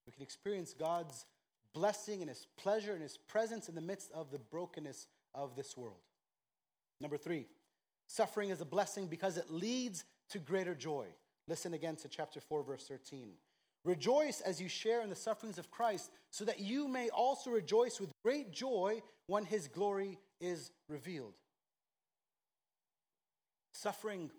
We 0.05 0.11
can 0.11 0.23
experience 0.23 0.73
God's 0.73 1.25
blessing 1.73 2.21
and 2.21 2.29
His 2.29 2.47
pleasure 2.57 2.93
and 2.93 3.01
His 3.01 3.17
presence 3.17 3.69
in 3.69 3.75
the 3.75 3.81
midst 3.81 4.11
of 4.11 4.31
the 4.31 4.39
brokenness 4.39 5.07
of 5.35 5.55
this 5.55 5.77
world. 5.77 6.01
Number 6.99 7.17
three, 7.17 7.45
suffering 8.07 8.49
is 8.49 8.61
a 8.61 8.65
blessing 8.65 9.07
because 9.07 9.37
it 9.37 9.51
leads 9.51 10.05
to 10.29 10.39
greater 10.39 10.73
joy. 10.73 11.05
Listen 11.47 11.75
again 11.75 11.95
to 11.97 12.07
chapter 12.07 12.39
4, 12.39 12.63
verse 12.63 12.87
13. 12.87 13.33
Rejoice 13.83 14.41
as 14.41 14.59
you 14.59 14.67
share 14.67 15.03
in 15.03 15.09
the 15.09 15.15
sufferings 15.15 15.59
of 15.59 15.69
Christ, 15.69 16.09
so 16.31 16.43
that 16.45 16.59
you 16.59 16.87
may 16.87 17.09
also 17.09 17.51
rejoice 17.51 17.99
with 17.99 18.11
great 18.23 18.51
joy 18.51 19.03
when 19.27 19.45
his 19.45 19.67
glory 19.67 20.17
is 20.41 20.71
revealed. 20.89 21.35
Suffering 23.73 24.31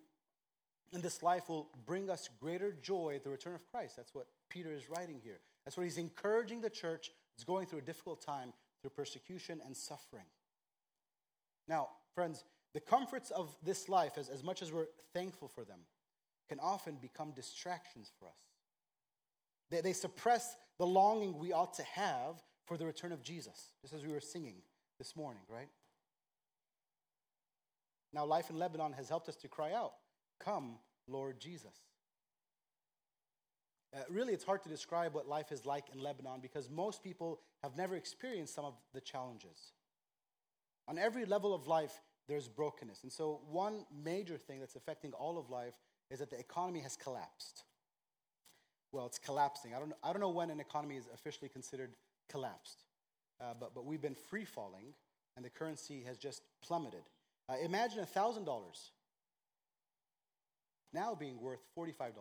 in 0.93 1.01
this 1.01 1.23
life 1.23 1.49
will 1.49 1.69
bring 1.87 2.11
us 2.11 2.29
greater 2.41 2.73
joy 2.83 3.15
at 3.17 3.25
the 3.25 3.31
return 3.31 3.55
of 3.55 3.67
Christ. 3.71 3.97
That's 3.97 4.15
what 4.15 4.27
Peter 4.49 4.73
is 4.73 4.89
writing 4.89 5.21
here. 5.23 5.41
That's 5.65 5.77
what 5.77 5.85
he's 5.85 5.99
encouraging 5.99 6.61
the 6.61 6.71
church 6.71 7.11
that's 7.35 7.45
going 7.45 7.67
through 7.67 7.81
a 7.81 7.83
difficult 7.83 8.21
time 8.25 8.53
through 8.81 8.91
persecution 8.91 9.61
and 9.65 9.77
suffering. 9.77 10.27
Now, 11.69 11.89
friends, 12.15 12.45
the 12.73 12.81
comforts 12.81 13.31
of 13.31 13.57
this 13.65 13.89
life, 13.89 14.13
as, 14.17 14.29
as 14.29 14.45
much 14.45 14.63
as 14.63 14.73
we're 14.73 14.87
thankful 15.13 15.49
for 15.49 15.65
them, 15.65 15.81
can 16.49 16.61
often 16.61 16.97
become 17.01 17.33
distractions 17.33 18.13
for 18.19 18.27
us. 18.27 18.35
They, 19.71 19.81
they 19.81 19.93
suppress 19.93 20.57
the 20.79 20.87
longing 20.87 21.39
we 21.39 21.53
ought 21.53 21.75
to 21.75 21.83
have 21.83 22.37
for 22.65 22.77
the 22.77 22.87
return 22.87 23.13
of 23.13 23.23
Jesus, 23.23 23.71
just 23.81 23.95
as 23.95 24.05
we 24.05 24.13
were 24.13 24.21
singing 24.21 24.57
this 24.99 25.17
morning, 25.17 25.43
right? 25.49 25.69
Now, 28.13 28.25
life 28.25 28.51
in 28.51 28.59
Lebanon 28.59 28.93
has 28.93 29.09
helped 29.09 29.29
us 29.29 29.37
to 29.37 29.49
cry 29.49 29.73
out, 29.73 29.93
Come, 30.39 30.79
Lord 31.09 31.41
Jesus. 31.41 31.75
Uh, 33.95 34.01
really, 34.11 34.33
it's 34.33 34.45
hard 34.45 34.63
to 34.63 34.69
describe 34.69 35.15
what 35.15 35.27
life 35.29 35.53
is 35.53 35.65
like 35.65 35.87
in 35.93 36.03
Lebanon 36.03 36.41
because 36.41 36.69
most 36.69 37.03
people 37.03 37.41
have 37.63 37.77
never 37.77 37.97
experienced 37.97 38.55
some 38.55 38.65
of 38.65 38.75
the 38.93 39.01
challenges. 39.01 39.73
On 40.89 40.99
every 40.99 41.25
level 41.25 41.55
of 41.55 41.67
life, 41.67 42.01
there's 42.29 42.49
brokenness. 42.49 43.03
And 43.03 43.13
so, 43.13 43.41
one 43.51 43.87
major 44.05 44.37
thing 44.37 44.61
that's 44.61 44.77
affecting 44.77 45.13
all 45.13 45.39
of 45.39 45.51
life 45.51 45.75
is 46.11 46.19
that 46.19 46.31
the 46.31 46.39
economy 46.39 46.81
has 46.81 46.97
collapsed. 46.97 47.65
Well, 48.93 49.07
it's 49.07 49.19
collapsing. 49.19 49.75
I 49.75 49.79
don't, 49.79 49.93
I 50.03 50.13
don't 50.13 50.21
know 50.21 50.31
when 50.31 50.51
an 50.51 50.61
economy 50.61 50.97
is 50.97 51.09
officially 51.13 51.49
considered 51.49 51.91
collapsed, 52.29 52.85
uh, 53.41 53.55
but, 53.59 53.75
but 53.75 53.85
we've 53.85 54.01
been 54.01 54.15
free 54.15 54.45
falling, 54.45 54.95
and 55.37 55.45
the 55.45 55.51
currency 55.51 56.03
has 56.07 56.17
just 56.17 56.43
plummeted. 56.63 57.03
Uh, 57.49 57.55
imagine 57.63 58.05
$1,000 58.05 58.47
now 60.93 61.15
being 61.15 61.41
worth 61.41 61.61
$45. 61.77 62.13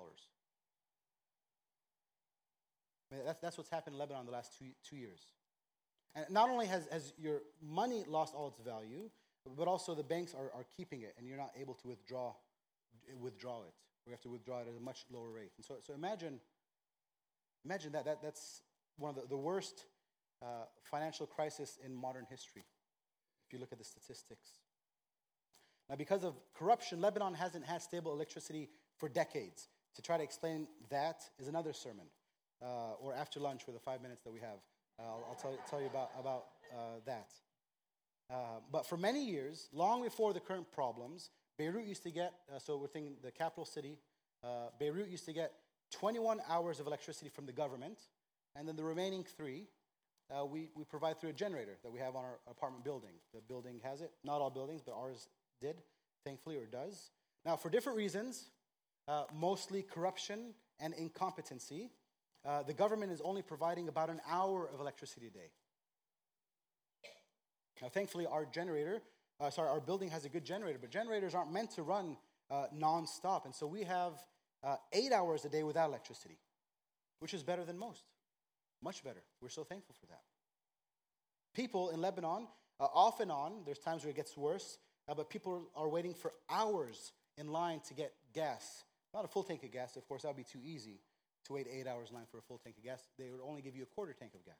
I 3.11 3.15
mean, 3.15 3.25
that's, 3.25 3.39
that's 3.39 3.57
what's 3.57 3.69
happened 3.69 3.95
in 3.95 3.99
Lebanon 3.99 4.21
in 4.21 4.25
the 4.25 4.31
last 4.31 4.57
two, 4.57 4.65
two 4.87 4.95
years. 4.95 5.21
And 6.15 6.25
not 6.29 6.49
only 6.49 6.65
has, 6.67 6.87
has 6.91 7.13
your 7.17 7.41
money 7.61 8.05
lost 8.07 8.33
all 8.35 8.47
its 8.47 8.59
value, 8.59 9.09
but 9.57 9.67
also 9.67 9.93
the 9.93 10.03
banks 10.03 10.33
are, 10.33 10.51
are 10.55 10.65
keeping 10.75 11.01
it, 11.01 11.13
and 11.17 11.27
you're 11.27 11.37
not 11.37 11.51
able 11.59 11.75
to 11.75 11.87
withdraw, 11.87 12.33
withdraw 13.19 13.63
it. 13.63 13.73
We 14.05 14.11
have 14.11 14.21
to 14.21 14.29
withdraw 14.29 14.59
it 14.59 14.67
at 14.67 14.79
a 14.79 14.83
much 14.83 15.05
lower 15.11 15.29
rate. 15.29 15.51
And 15.57 15.65
so, 15.65 15.75
so 15.81 15.93
imagine, 15.93 16.39
imagine 17.63 17.91
that, 17.93 18.05
that. 18.05 18.21
That's 18.21 18.61
one 18.97 19.09
of 19.09 19.15
the, 19.15 19.27
the 19.27 19.37
worst 19.37 19.85
uh, 20.41 20.65
financial 20.83 21.25
crisis 21.25 21.77
in 21.83 21.93
modern 21.93 22.25
history, 22.29 22.63
if 23.45 23.53
you 23.53 23.59
look 23.59 23.71
at 23.71 23.77
the 23.77 23.83
statistics. 23.83 24.49
Now, 25.89 25.95
because 25.95 26.23
of 26.23 26.33
corruption, 26.55 26.99
Lebanon 26.99 27.33
hasn't 27.33 27.65
had 27.65 27.81
stable 27.81 28.11
electricity 28.11 28.69
for 28.97 29.07
decades. 29.07 29.67
To 29.95 30.01
try 30.01 30.17
to 30.17 30.23
explain 30.23 30.67
that 30.89 31.21
is 31.39 31.47
another 31.47 31.71
sermon, 31.71 32.05
uh, 32.61 32.93
or 32.99 33.13
after 33.13 33.39
lunch 33.39 33.65
with 33.65 33.75
the 33.75 33.81
five 33.81 34.01
minutes 34.01 34.23
that 34.23 34.31
we 34.31 34.39
have. 34.39 34.57
Uh, 34.99 35.03
I'll, 35.03 35.25
I'll 35.29 35.35
tell, 35.35 35.51
you, 35.51 35.57
tell 35.69 35.81
you 35.81 35.87
about, 35.87 36.09
about 36.19 36.45
uh, 36.73 36.99
that. 37.05 37.29
Uh, 38.29 38.59
but 38.71 38.85
for 38.85 38.97
many 38.97 39.23
years, 39.23 39.69
long 39.71 40.03
before 40.03 40.33
the 40.33 40.39
current 40.39 40.71
problems, 40.71 41.29
Beirut 41.57 41.85
used 41.85 42.03
to 42.03 42.11
get, 42.11 42.33
uh, 42.53 42.59
so 42.59 42.77
we're 42.77 42.87
thinking 42.87 43.15
the 43.21 43.31
capital 43.31 43.65
city, 43.65 43.97
Beirut 44.79 45.09
used 45.09 45.25
to 45.25 45.33
get 45.33 45.53
21 45.91 46.39
hours 46.49 46.79
of 46.79 46.87
electricity 46.87 47.29
from 47.29 47.45
the 47.45 47.51
government, 47.51 47.97
and 48.55 48.67
then 48.67 48.75
the 48.75 48.83
remaining 48.83 49.23
three 49.23 49.67
we, 50.51 50.69
we 50.75 50.83
provide 50.83 51.19
through 51.19 51.29
a 51.29 51.33
generator 51.33 51.77
that 51.83 51.91
we 51.91 51.99
have 51.99 52.15
on 52.15 52.23
our 52.23 52.39
apartment 52.49 52.83
building. 52.83 53.13
The 53.33 53.41
building 53.41 53.79
has 53.83 54.01
it, 54.01 54.11
not 54.23 54.41
all 54.41 54.49
buildings, 54.49 54.81
but 54.85 54.93
ours 54.93 55.27
did, 55.65 55.81
thankfully, 56.23 56.57
or 56.57 56.65
does. 56.65 57.09
Now, 57.45 57.55
for 57.55 57.69
different 57.69 57.97
reasons, 57.97 58.49
uh, 59.07 59.23
mostly 59.33 59.81
corruption 59.81 60.53
and 60.79 60.93
incompetency, 60.93 61.89
uh, 62.45 62.63
the 62.63 62.73
government 62.73 63.11
is 63.11 63.21
only 63.21 63.41
providing 63.41 63.87
about 63.87 64.09
an 64.09 64.21
hour 64.29 64.69
of 64.71 64.79
electricity 64.79 65.27
a 65.27 65.31
day. 65.31 65.49
Now, 67.81 67.89
thankfully, 67.89 68.25
our 68.25 68.45
generator, 68.45 69.01
uh, 69.39 69.49
sorry, 69.49 69.69
our 69.69 69.81
building 69.81 70.09
has 70.09 70.25
a 70.25 70.29
good 70.29 70.45
generator, 70.45 70.77
but 70.79 70.91
generators 70.91 71.33
aren't 71.35 71.51
meant 71.51 71.71
to 71.71 71.83
run 71.83 72.17
uh, 72.51 72.65
nonstop. 72.75 73.45
And 73.45 73.53
so 73.53 73.65
we 73.67 73.83
have 73.83 74.13
uh, 74.63 74.75
eight 74.93 75.11
hours 75.11 75.45
a 75.45 75.49
day 75.49 75.63
without 75.63 75.89
electricity, 75.89 76.37
which 77.19 77.33
is 77.33 77.43
better 77.43 77.65
than 77.65 77.77
most. 77.77 78.03
Much 78.83 79.03
better. 79.03 79.23
We're 79.41 79.49
so 79.49 79.63
thankful 79.63 79.95
for 79.99 80.05
that. 80.07 80.21
People 81.53 81.89
in 81.89 82.01
Lebanon, 82.01 82.47
uh, 82.79 82.83
off 82.83 83.19
and 83.19 83.31
on, 83.31 83.63
there's 83.65 83.79
times 83.79 84.03
where 84.03 84.11
it 84.11 84.15
gets 84.15 84.37
worse, 84.37 84.77
but 85.13 85.29
people 85.29 85.69
are 85.75 85.87
waiting 85.87 86.13
for 86.13 86.33
hours 86.49 87.11
in 87.37 87.51
line 87.51 87.81
to 87.87 87.93
get 87.93 88.13
gas. 88.33 88.83
Not 89.13 89.25
a 89.25 89.27
full 89.27 89.43
tank 89.43 89.63
of 89.63 89.71
gas, 89.71 89.95
of 89.95 90.07
course, 90.07 90.23
that 90.23 90.29
would 90.29 90.37
be 90.37 90.43
too 90.43 90.59
easy 90.63 90.99
to 91.45 91.53
wait 91.53 91.67
eight 91.71 91.87
hours 91.87 92.09
in 92.09 92.15
line 92.15 92.25
for 92.29 92.39
a 92.39 92.41
full 92.41 92.57
tank 92.57 92.77
of 92.77 92.83
gas. 92.83 93.01
They 93.19 93.29
would 93.29 93.41
only 93.47 93.61
give 93.61 93.75
you 93.75 93.83
a 93.83 93.85
quarter 93.85 94.13
tank 94.13 94.31
of 94.33 94.43
gas. 94.43 94.55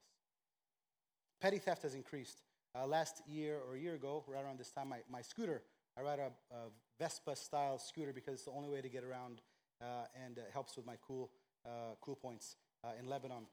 Petty 1.41 1.57
theft 1.57 1.83
has 1.83 1.95
increased. 1.95 2.41
Uh, 2.77 2.85
last 2.85 3.21
year 3.27 3.57
or 3.67 3.75
a 3.75 3.79
year 3.79 3.95
ago, 3.95 4.23
right 4.27 4.43
around 4.43 4.59
this 4.59 4.71
time, 4.71 4.89
my, 4.89 4.99
my 5.09 5.21
scooter, 5.21 5.63
I 5.97 6.01
ride 6.01 6.19
a, 6.19 6.31
a 6.53 6.57
Vespa 6.99 7.35
style 7.35 7.79
scooter 7.79 8.13
because 8.13 8.35
it's 8.35 8.45
the 8.45 8.51
only 8.51 8.69
way 8.69 8.81
to 8.81 8.89
get 8.89 9.03
around 9.03 9.41
uh, 9.81 10.05
and 10.25 10.39
helps 10.53 10.75
with 10.75 10.85
my 10.85 10.95
cool, 11.05 11.31
uh, 11.65 11.95
cool 12.01 12.15
points 12.15 12.57
uh, 12.83 12.89
in 12.99 13.07
Lebanon. 13.07 13.45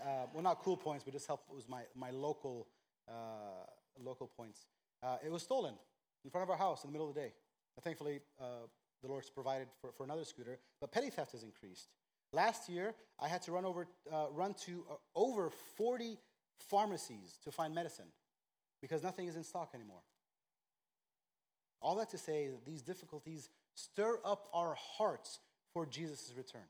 Uh, 0.00 0.26
well, 0.32 0.42
not 0.42 0.62
cool 0.62 0.76
points, 0.76 1.04
but 1.04 1.12
just 1.12 1.26
help 1.26 1.42
with 1.48 1.68
my, 1.68 1.82
my 1.94 2.10
local, 2.10 2.68
uh, 3.08 3.64
local 4.02 4.26
points. 4.26 4.66
it 5.24 5.30
was 5.30 5.42
stolen 5.42 5.74
in 6.24 6.30
front 6.30 6.42
of 6.42 6.50
our 6.50 6.56
house 6.56 6.84
in 6.84 6.88
the 6.88 6.92
middle 6.92 7.08
of 7.08 7.14
the 7.14 7.20
day. 7.20 7.32
thankfully, 7.82 8.20
uh, 8.40 8.66
the 9.02 9.08
Lord's 9.08 9.30
provided 9.30 9.68
for, 9.80 9.92
for 9.92 10.04
another 10.04 10.24
scooter, 10.24 10.58
but 10.80 10.90
petty 10.90 11.10
theft 11.10 11.32
has 11.32 11.42
increased. 11.42 11.88
Last 12.32 12.68
year, 12.68 12.94
I 13.20 13.28
had 13.28 13.42
to 13.42 13.52
run 13.52 13.64
over, 13.64 13.86
uh, 14.12 14.26
run 14.30 14.54
to 14.64 14.84
uh, 14.90 14.94
over 15.14 15.50
40 15.76 16.18
pharmacies 16.70 17.38
to 17.44 17.52
find 17.52 17.74
medicine 17.74 18.08
because 18.80 19.02
nothing 19.02 19.28
is 19.28 19.36
in 19.36 19.44
stock 19.44 19.70
anymore. 19.74 20.02
All 21.80 21.96
that 21.96 22.10
to 22.10 22.18
say 22.18 22.48
that 22.48 22.64
these 22.64 22.82
difficulties 22.82 23.50
stir 23.74 24.18
up 24.24 24.48
our 24.54 24.74
hearts 24.74 25.40
for 25.72 25.84
Jesus' 25.84 26.32
return. 26.36 26.66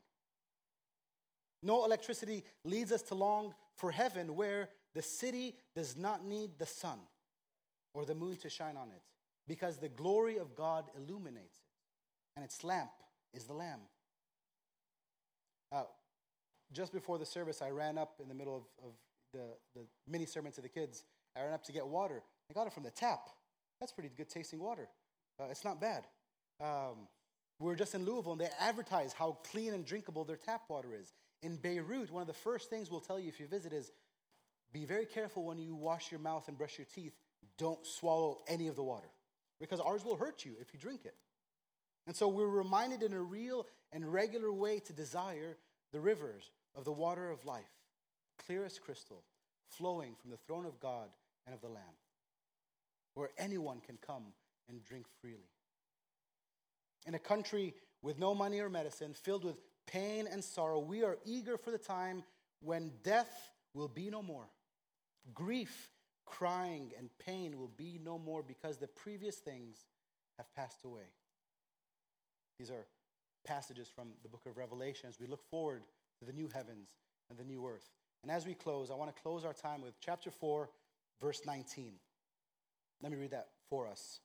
No 1.63 1.85
electricity 1.85 2.43
leads 2.63 2.91
us 2.91 3.01
to 3.03 3.15
long 3.15 3.53
for 3.75 3.91
heaven 3.91 4.35
where 4.35 4.69
the 4.93 5.01
city 5.01 5.55
does 5.75 5.95
not 5.95 6.25
need 6.25 6.51
the 6.59 6.65
sun 6.65 6.99
or 7.93 8.05
the 8.05 8.13
moon 8.13 8.35
to 8.37 8.49
shine 8.49 8.77
on 8.77 8.89
it 8.89 9.01
because 9.47 9.77
the 9.77 9.89
glory 9.89 10.37
of 10.37 10.55
God 10.55 10.85
illuminates 10.97 11.57
it 11.57 12.35
and 12.35 12.45
its 12.45 12.63
lamp 12.63 12.91
is 13.33 13.45
the 13.45 13.53
Lamb. 13.53 13.79
Uh, 15.71 15.83
just 16.71 16.93
before 16.93 17.17
the 17.17 17.25
service, 17.25 17.61
I 17.61 17.69
ran 17.69 17.97
up 17.97 18.15
in 18.21 18.27
the 18.27 18.33
middle 18.33 18.55
of, 18.55 18.63
of 18.85 18.93
the, 19.33 19.79
the 19.79 19.85
mini 20.07 20.25
sermon 20.25 20.51
to 20.53 20.61
the 20.61 20.69
kids 20.69 21.03
I 21.35 21.43
ran 21.43 21.53
up 21.53 21.63
to 21.65 21.71
get 21.71 21.85
water. 21.85 22.23
I 22.49 22.53
got 22.53 22.67
it 22.67 22.73
from 22.73 22.83
the 22.83 22.91
tap. 22.91 23.29
That's 23.79 23.91
pretty 23.91 24.09
good 24.15 24.29
tasting 24.29 24.59
water. 24.59 24.87
Uh, 25.39 25.45
it's 25.51 25.65
not 25.65 25.81
bad. 25.81 26.05
Um, 26.61 27.07
we 27.59 27.67
were 27.67 27.75
just 27.75 27.93
in 27.93 28.05
Louisville 28.05 28.33
and 28.33 28.41
they 28.41 28.49
advertise 28.59 29.13
how 29.13 29.37
clean 29.51 29.73
and 29.73 29.85
drinkable 29.85 30.23
their 30.23 30.37
tap 30.37 30.63
water 30.69 30.89
is. 30.99 31.13
In 31.43 31.57
Beirut, 31.57 32.11
one 32.11 32.21
of 32.21 32.27
the 32.27 32.33
first 32.33 32.69
things 32.69 32.89
we'll 32.89 33.01
tell 33.01 33.19
you 33.19 33.27
if 33.27 33.39
you 33.39 33.47
visit 33.47 33.73
is 33.73 33.91
be 34.71 34.85
very 34.85 35.05
careful 35.05 35.43
when 35.45 35.57
you 35.57 35.75
wash 35.75 36.11
your 36.11 36.19
mouth 36.19 36.47
and 36.47 36.57
brush 36.57 36.77
your 36.77 36.87
teeth. 36.93 37.13
Don't 37.57 37.85
swallow 37.85 38.39
any 38.47 38.67
of 38.67 38.75
the 38.75 38.83
water 38.83 39.07
because 39.59 39.79
ours 39.79 40.03
will 40.03 40.15
hurt 40.15 40.45
you 40.45 40.53
if 40.59 40.73
you 40.73 40.79
drink 40.79 41.01
it. 41.05 41.15
And 42.07 42.15
so 42.15 42.27
we're 42.27 42.47
reminded 42.47 43.03
in 43.03 43.13
a 43.13 43.21
real 43.21 43.65
and 43.91 44.11
regular 44.11 44.51
way 44.51 44.79
to 44.79 44.93
desire 44.93 45.57
the 45.91 45.99
rivers 45.99 46.51
of 46.75 46.85
the 46.85 46.91
water 46.91 47.29
of 47.29 47.45
life, 47.45 47.63
clear 48.45 48.65
as 48.65 48.77
crystal, 48.77 49.23
flowing 49.69 50.15
from 50.21 50.31
the 50.31 50.37
throne 50.37 50.65
of 50.65 50.79
God 50.79 51.09
and 51.45 51.55
of 51.55 51.61
the 51.61 51.67
Lamb, 51.67 51.83
where 53.13 53.29
anyone 53.37 53.79
can 53.79 53.97
come 54.05 54.25
and 54.69 54.83
drink 54.83 55.05
freely. 55.21 55.49
In 57.05 57.15
a 57.15 57.19
country 57.19 57.73
with 58.01 58.19
no 58.19 58.35
money 58.35 58.59
or 58.59 58.69
medicine, 58.69 59.13
filled 59.13 59.43
with 59.43 59.57
pain 59.87 60.27
and 60.31 60.43
sorrow, 60.43 60.79
we 60.79 61.03
are 61.03 61.17
eager 61.25 61.57
for 61.57 61.71
the 61.71 61.77
time 61.77 62.23
when 62.61 62.91
death 63.03 63.51
will 63.73 63.87
be 63.87 64.09
no 64.09 64.21
more. 64.21 64.47
Grief, 65.33 65.89
crying, 66.25 66.91
and 66.97 67.09
pain 67.19 67.57
will 67.57 67.71
be 67.77 67.99
no 68.03 68.17
more 68.17 68.43
because 68.43 68.77
the 68.77 68.87
previous 68.87 69.35
things 69.37 69.85
have 70.37 70.53
passed 70.55 70.83
away. 70.83 71.07
These 72.59 72.71
are 72.71 72.85
passages 73.45 73.87
from 73.93 74.09
the 74.23 74.29
book 74.29 74.41
of 74.45 74.57
Revelation 74.57 75.07
as 75.07 75.19
we 75.19 75.27
look 75.27 75.43
forward 75.49 75.83
to 76.19 76.25
the 76.25 76.33
new 76.33 76.49
heavens 76.53 76.89
and 77.29 77.37
the 77.37 77.43
new 77.43 77.65
earth 77.67 77.89
And 78.23 78.31
as 78.31 78.45
we 78.45 78.53
close, 78.53 78.89
I 78.89 78.95
want 78.95 79.15
to 79.15 79.21
close 79.21 79.45
our 79.45 79.53
time 79.53 79.81
with 79.81 79.99
chapter 79.99 80.31
4, 80.31 80.69
verse 81.21 81.41
19. 81.45 81.93
Let 83.01 83.11
me 83.11 83.17
read 83.17 83.31
that 83.31 83.49
for 83.69 83.87
us. 83.87 84.19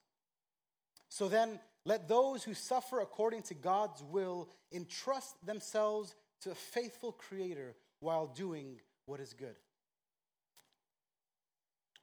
So 1.09 1.29
then, 1.29 1.59
let 1.85 2.09
those 2.09 2.45
who 2.45 2.55
suffer 2.55 3.01
according 3.01 3.43
to 3.45 3.55
God's 3.55 4.03
will 4.03 4.49
entrust 4.73 5.35
themselves 5.45 6.15
to 6.43 6.51
a 6.51 6.55
faithful 6.55 7.13
Creator 7.13 7.75
while 8.01 8.27
doing 8.27 8.81
what 9.07 9.21
is 9.21 9.33
good. 9.33 9.57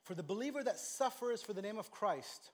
For 0.07 0.15
the 0.15 0.23
believer 0.23 0.63
that 0.63 0.79
suffers 0.79 1.41
for 1.41 1.51
the 1.51 1.61
name 1.61 1.77
of 1.77 1.91
Christ, 1.91 2.51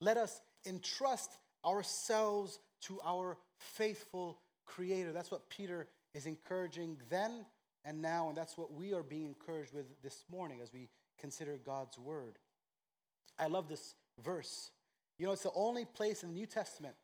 let 0.00 0.16
us 0.16 0.40
entrust 0.64 1.32
ourselves 1.64 2.60
to 2.82 3.00
our 3.04 3.36
faithful 3.58 4.38
Creator. 4.66 5.10
That's 5.10 5.32
what 5.32 5.50
Peter 5.50 5.88
is 6.14 6.26
encouraging 6.26 6.98
then 7.10 7.44
and 7.84 8.00
now, 8.00 8.28
and 8.28 8.38
that's 8.38 8.56
what 8.56 8.72
we 8.72 8.94
are 8.94 9.02
being 9.02 9.26
encouraged 9.26 9.74
with 9.74 10.00
this 10.00 10.22
morning 10.30 10.60
as 10.62 10.72
we 10.72 10.90
consider 11.18 11.58
God's 11.66 11.98
Word. 11.98 12.38
I 13.36 13.48
love 13.48 13.68
this 13.68 13.96
verse. 14.24 14.70
You 15.18 15.26
know, 15.26 15.32
it's 15.32 15.42
the 15.42 15.50
only 15.56 15.86
place 15.86 16.22
in 16.22 16.28
the 16.28 16.36
New 16.36 16.46
Testament 16.46 16.94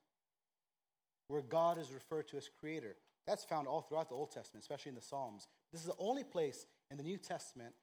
where 1.27 1.43
God 1.43 1.77
is 1.77 1.91
referred 1.91 2.29
to 2.29 2.37
as 2.37 2.49
Creator. 2.61 2.95
That's 3.27 3.43
found 3.43 3.66
all 3.66 3.81
throughout 3.81 4.11
the 4.11 4.15
Old 4.15 4.31
Testament, 4.31 4.62
especially 4.62 4.91
in 4.91 4.95
the 4.97 5.03
Psalms. 5.03 5.49
This 5.73 5.81
is 5.81 5.89
the 5.89 5.99
only 5.99 6.23
place 6.23 6.66
in 6.89 6.99
the 6.99 7.03
New 7.03 7.19
Testament 7.19 7.74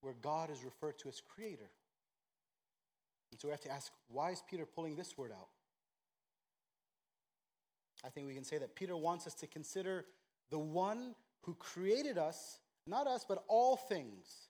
where 0.00 0.14
God 0.22 0.50
is 0.50 0.64
referred 0.64 0.98
to 1.00 1.08
as 1.08 1.20
Creator. 1.20 1.70
And 3.30 3.40
so 3.40 3.48
we 3.48 3.52
have 3.52 3.60
to 3.62 3.70
ask 3.70 3.92
why 4.08 4.30
is 4.30 4.42
Peter 4.48 4.64
pulling 4.66 4.96
this 4.96 5.16
word 5.18 5.32
out? 5.32 5.48
I 8.04 8.08
think 8.08 8.26
we 8.26 8.34
can 8.34 8.44
say 8.44 8.58
that 8.58 8.74
Peter 8.74 8.96
wants 8.96 9.26
us 9.26 9.34
to 9.34 9.46
consider 9.46 10.04
the 10.50 10.58
one 10.58 11.14
who 11.42 11.54
created 11.54 12.18
us, 12.18 12.60
not 12.86 13.06
us, 13.06 13.24
but 13.28 13.44
all 13.48 13.76
things. 13.76 14.48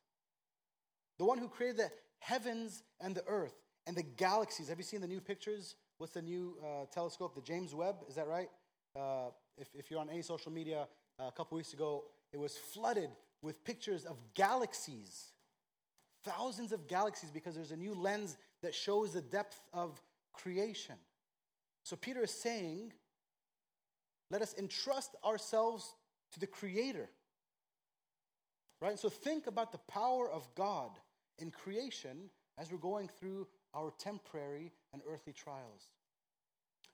The 1.18 1.24
one 1.24 1.38
who 1.38 1.48
created 1.48 1.78
the 1.78 1.90
heavens 2.18 2.82
and 3.00 3.14
the 3.14 3.24
earth 3.26 3.54
and 3.86 3.96
the 3.96 4.02
galaxies. 4.02 4.68
Have 4.68 4.78
you 4.78 4.84
seen 4.84 5.00
the 5.00 5.06
new 5.06 5.20
pictures? 5.20 5.76
What's 5.98 6.12
the 6.12 6.22
new 6.22 6.56
uh, 6.62 6.86
telescope? 6.92 7.34
The 7.34 7.40
James 7.40 7.74
Webb, 7.74 7.96
is 8.08 8.16
that 8.16 8.26
right? 8.26 8.48
Uh, 8.94 9.30
if, 9.56 9.68
if 9.74 9.90
you're 9.90 10.00
on 10.00 10.10
any 10.10 10.22
social 10.22 10.52
media, 10.52 10.86
uh, 11.18 11.28
a 11.28 11.32
couple 11.32 11.56
weeks 11.56 11.72
ago, 11.72 12.04
it 12.32 12.38
was 12.38 12.56
flooded 12.56 13.10
with 13.42 13.64
pictures 13.64 14.04
of 14.04 14.16
galaxies, 14.34 15.32
thousands 16.26 16.72
of 16.72 16.88
galaxies, 16.88 17.30
because 17.30 17.54
there's 17.54 17.70
a 17.70 17.76
new 17.76 17.94
lens 17.94 18.36
that 18.62 18.74
shows 18.74 19.12
the 19.12 19.22
depth 19.22 19.60
of 19.72 20.02
creation. 20.32 20.96
So 21.84 21.96
Peter 21.96 22.24
is 22.24 22.30
saying, 22.30 22.92
let 24.30 24.42
us 24.42 24.54
entrust 24.58 25.14
ourselves 25.24 25.94
to 26.32 26.40
the 26.40 26.46
Creator. 26.46 27.08
Right? 28.80 28.98
So 28.98 29.08
think 29.08 29.46
about 29.46 29.72
the 29.72 29.78
power 29.78 30.28
of 30.28 30.46
God 30.54 30.90
in 31.38 31.50
creation 31.50 32.30
as 32.58 32.70
we're 32.70 32.78
going 32.78 33.08
through 33.08 33.46
our 33.74 33.92
temporary 33.98 34.72
and 34.92 35.02
earthly 35.08 35.32
trials. 35.32 35.92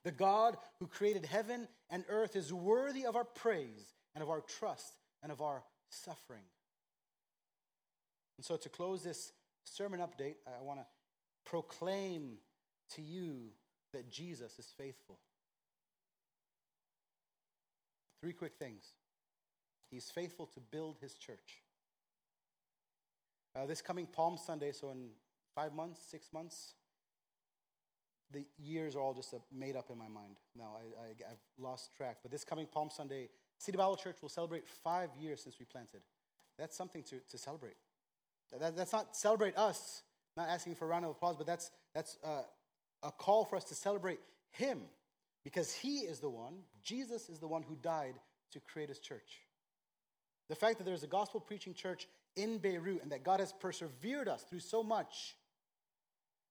The 0.05 0.13
God 0.13 0.57
who 0.79 0.87
created 0.87 1.25
heaven 1.25 1.69
and 1.89 2.05
earth 2.09 2.37
is 2.37 2.53
worthy 2.53 3.07
of 3.07 3.17
our 3.17 3.25
praise 3.25 3.95
and 4.15 4.23
of 4.23 4.31
our 4.31 4.41
trust 4.41 4.95
and 5.23 5.33
of 5.33 5.41
our 5.41 5.63
suffering. 5.91 6.45
And 8.37 8.45
so, 8.45 8.57
to 8.57 8.69
close 8.69 9.03
this 9.03 9.33
sermon 9.65 10.01
update, 10.01 10.37
I 10.47 10.63
want 10.63 10.81
to 10.81 10.87
proclaim 11.45 12.39
to 12.95 13.03
you 13.03 13.51
that 13.93 14.11
Jesus 14.11 14.59
is 14.59 14.73
faithful. 14.77 15.19
Three 18.21 18.33
quick 18.33 18.55
things 18.59 18.85
He's 19.91 20.11
faithful 20.11 20.47
to 20.47 20.61
build 20.61 20.97
His 21.01 21.15
church. 21.15 21.63
Uh, 23.55 23.67
this 23.67 23.83
coming 23.83 24.07
Palm 24.07 24.39
Sunday, 24.39 24.73
so 24.73 24.91
in 24.91 25.11
five 25.55 25.75
months, 25.75 26.01
six 26.11 26.33
months, 26.33 26.75
the 28.33 28.47
years 28.59 28.97
are 28.97 29.01
all 29.01 29.13
just 29.13 29.35
made 29.55 29.77
up 29.77 29.91
in 29.91 29.99
my 29.99 30.09
mind. 30.09 30.37
Now 30.57 30.77
I, 30.99 31.09
have 31.29 31.37
lost 31.59 31.95
track. 31.95 32.19
But 32.23 32.31
this 32.31 32.45
coming 32.45 32.67
Palm 32.67 32.89
Sunday, 32.91 33.29
City 33.59 33.77
Bible 33.77 33.97
Church 33.97 34.17
will 34.23 34.31
celebrate 34.31 34.67
five 34.67 35.11
years 35.21 35.43
since 35.43 35.59
we 35.59 35.67
planted. 35.67 36.01
That's 36.59 36.77
something 36.77 37.03
to, 37.05 37.21
to 37.29 37.39
celebrate. 37.39 37.77
That, 38.59 38.77
that's 38.77 38.93
not 38.93 39.17
celebrate 39.17 39.57
us, 39.57 40.03
not 40.37 40.49
asking 40.49 40.75
for 40.75 40.85
a 40.85 40.89
round 40.89 41.05
of 41.05 41.11
applause, 41.11 41.37
but 41.37 41.47
that's, 41.47 41.71
that's 41.95 42.19
uh, 42.25 42.43
a 43.03 43.13
call 43.13 43.45
for 43.45 43.57
us 43.57 43.65
to 43.65 43.75
celebrate 43.75 44.21
Him 44.51 44.81
because 45.45 45.73
He 45.73 45.99
is 45.99 46.21
the 46.21 46.31
one, 46.31 46.55
Jesus 46.83 47.29
is 47.29 47.39
the 47.39 47.49
one 47.49 47.63
who 47.63 47.77
died 47.77 48.15
to 48.53 48.61
create 48.61 48.89
His 48.89 48.99
church. 48.99 49.41
The 50.49 50.57
fact 50.57 50.79
that 50.79 50.85
there's 50.85 51.03
a 51.03 51.09
gospel 51.09 51.41
preaching 51.41 51.75
church 51.75 52.07
in 52.37 52.59
Beirut 52.59 53.03
and 53.03 53.13
that 53.13 53.25
God 53.25 53.41
has 53.41 53.53
persevered 53.53 54.29
us 54.29 54.43
through 54.43 54.61
so 54.61 54.83
much 54.83 55.37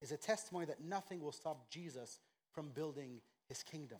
is 0.00 0.12
a 0.12 0.16
testimony 0.16 0.66
that 0.66 0.82
nothing 0.82 1.20
will 1.20 1.32
stop 1.32 1.70
Jesus 1.70 2.18
from 2.52 2.70
building 2.70 3.20
his 3.48 3.62
kingdom. 3.62 3.98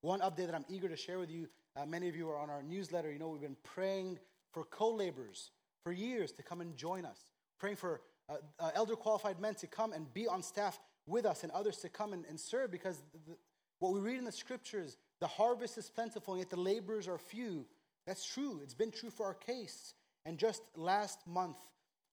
One 0.00 0.20
update 0.20 0.46
that 0.46 0.54
I'm 0.54 0.64
eager 0.68 0.88
to 0.88 0.96
share 0.96 1.18
with 1.18 1.30
you 1.30 1.48
uh, 1.76 1.84
many 1.84 2.08
of 2.08 2.16
you 2.16 2.28
are 2.30 2.38
on 2.38 2.48
our 2.48 2.62
newsletter. 2.62 3.12
You 3.12 3.18
know, 3.18 3.28
we've 3.28 3.40
been 3.40 3.56
praying 3.62 4.18
for 4.52 4.64
co 4.64 4.94
laborers 4.94 5.50
for 5.86 5.92
years 5.92 6.32
to 6.32 6.42
come 6.42 6.60
and 6.60 6.76
join 6.76 7.04
us, 7.04 7.30
praying 7.60 7.76
for 7.76 8.00
uh, 8.28 8.38
uh, 8.58 8.70
elder 8.74 8.96
qualified 8.96 9.38
men 9.38 9.54
to 9.54 9.68
come 9.68 9.92
and 9.92 10.12
be 10.12 10.26
on 10.26 10.42
staff 10.42 10.80
with 11.06 11.24
us 11.24 11.44
and 11.44 11.52
others 11.52 11.76
to 11.76 11.88
come 11.88 12.12
and, 12.12 12.24
and 12.28 12.40
serve 12.40 12.72
because 12.72 13.04
the, 13.28 13.36
what 13.78 13.92
we 13.92 14.00
read 14.00 14.18
in 14.18 14.24
the 14.24 14.32
scriptures, 14.32 14.96
the 15.20 15.28
harvest 15.28 15.78
is 15.78 15.88
plentiful, 15.88 16.34
and 16.34 16.40
yet 16.40 16.50
the 16.50 16.56
laborers 16.56 17.06
are 17.06 17.18
few. 17.18 17.66
That's 18.04 18.26
true. 18.26 18.58
It's 18.64 18.74
been 18.74 18.90
true 18.90 19.10
for 19.10 19.26
our 19.26 19.34
case. 19.34 19.94
And 20.24 20.38
just 20.38 20.60
last 20.74 21.24
month, 21.24 21.58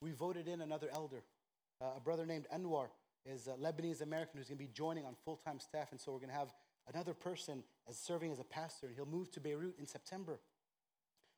we 0.01 0.11
voted 0.11 0.47
in 0.47 0.61
another 0.61 0.89
elder. 0.93 1.23
Uh, 1.81 1.97
a 1.97 1.99
brother 1.99 2.27
named 2.27 2.45
Anwar 2.55 2.89
is 3.25 3.47
a 3.47 3.53
Lebanese 3.53 4.03
American 4.03 4.37
who's 4.37 4.49
going 4.49 4.59
to 4.59 4.63
be 4.63 4.69
joining 4.71 5.03
on 5.03 5.15
full 5.25 5.37
time 5.37 5.59
staff. 5.59 5.89
And 5.89 5.99
so 5.99 6.11
we're 6.11 6.19
going 6.19 6.29
to 6.29 6.35
have 6.35 6.53
another 6.93 7.15
person 7.15 7.63
as 7.89 7.97
serving 7.97 8.31
as 8.31 8.39
a 8.39 8.43
pastor. 8.43 8.85
And 8.85 8.95
he'll 8.95 9.07
move 9.07 9.31
to 9.31 9.39
Beirut 9.39 9.79
in 9.79 9.87
September. 9.87 10.39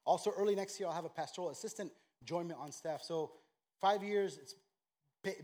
Also, 0.06 0.34
early 0.38 0.54
next 0.54 0.82
year, 0.82 0.90
I'll 0.90 0.96
have 0.96 1.06
a 1.06 1.10
pastoral 1.10 1.50
assistant 1.50 1.94
join 2.24 2.48
me 2.48 2.56
on 2.58 2.72
staff. 2.72 3.02
So, 3.04 3.32
five 3.82 4.04
years, 4.04 4.38
it's 4.42 4.56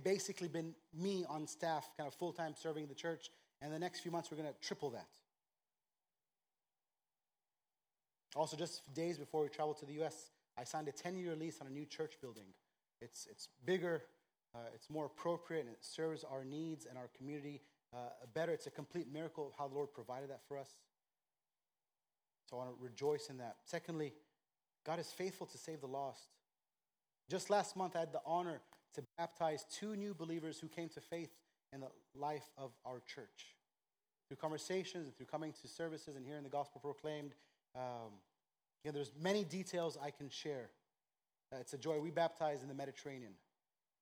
basically 0.04 0.48
been 0.48 0.74
me 0.94 1.26
on 1.28 1.48
staff, 1.48 1.90
kind 1.98 2.08
of 2.08 2.14
full 2.14 2.32
time 2.32 2.54
serving 2.56 2.88
the 2.88 2.96
church. 2.96 3.30
And 3.62 3.74
the 3.74 3.80
next 3.80 4.00
few 4.00 4.12
months, 4.12 4.32
we're 4.32 4.38
going 4.38 4.50
to 4.50 4.68
triple 4.68 4.90
that. 4.92 5.08
Also, 8.36 8.56
just 8.56 8.94
days 8.94 9.18
before 9.18 9.44
we 9.44 9.50
traveled 9.50 9.78
to 9.80 9.86
the 9.86 9.94
U.S., 9.94 10.32
I 10.58 10.64
signed 10.64 10.88
a 10.88 10.92
10 10.92 11.18
year 11.18 11.36
lease 11.36 11.60
on 11.62 11.68
a 11.68 11.70
new 11.70 11.86
church 11.86 12.14
building. 12.22 12.46
It's, 13.02 13.28
it's 13.30 13.50
bigger, 13.66 14.04
uh, 14.56 14.60
it's 14.74 14.90
more 14.90 15.06
appropriate, 15.06 15.62
and 15.62 15.70
it 15.70 15.84
serves 15.84 16.24
our 16.24 16.44
needs 16.44 16.86
and 16.86 16.98
our 16.98 17.10
community 17.18 17.62
uh, 17.94 17.98
better. 18.34 18.52
It's 18.52 18.68
a 18.68 18.72
complete 18.72 19.12
miracle 19.12 19.48
of 19.48 19.54
how 19.58 19.68
the 19.68 19.76
Lord 19.76 19.94
provided 19.94 20.30
that 20.30 20.42
for 20.48 20.58
us. 20.58 20.70
So 22.50 22.58
I 22.58 22.66
want 22.66 22.78
to 22.78 22.84
rejoice 22.84 23.28
in 23.30 23.38
that. 23.38 23.58
Secondly, 23.66 24.14
God 24.86 25.00
is 25.00 25.12
faithful 25.12 25.48
to 25.48 25.58
save 25.58 25.82
the 25.82 25.88
lost. 25.88 26.30
Just 27.32 27.50
last 27.50 27.78
month, 27.78 27.96
I 27.96 28.02
had 28.02 28.12
the 28.12 28.20
honor 28.26 28.60
to 28.94 29.02
baptize 29.18 29.66
two 29.72 29.96
new 29.96 30.14
believers 30.14 30.60
who 30.60 30.68
came 30.68 30.90
to 30.90 31.00
faith 31.00 31.30
in 31.72 31.80
the 31.80 31.88
life 32.14 32.44
of 32.58 32.72
our 32.86 33.00
church. 33.08 33.56
Through 34.28 34.36
conversations 34.36 35.08
and 35.08 35.16
through 35.16 35.28
coming 35.28 35.54
to 35.62 35.68
services 35.70 36.18
and 36.18 36.26
hearing 36.26 36.44
the 36.44 36.50
gospel 36.50 36.82
proclaimed, 36.82 37.32
um, 37.74 38.12
yeah, 38.84 38.92
there's 38.92 39.14
many 39.18 39.46
details 39.46 39.98
I 40.04 40.12
can 40.12 40.30
share. 40.30 40.72
Uh, 41.54 41.60
it's 41.62 41.72
a 41.72 41.78
joy. 41.78 42.02
We 42.02 42.12
baptize 42.12 42.64
in 42.64 42.68
the 42.68 42.74
Mediterranean. 42.74 43.32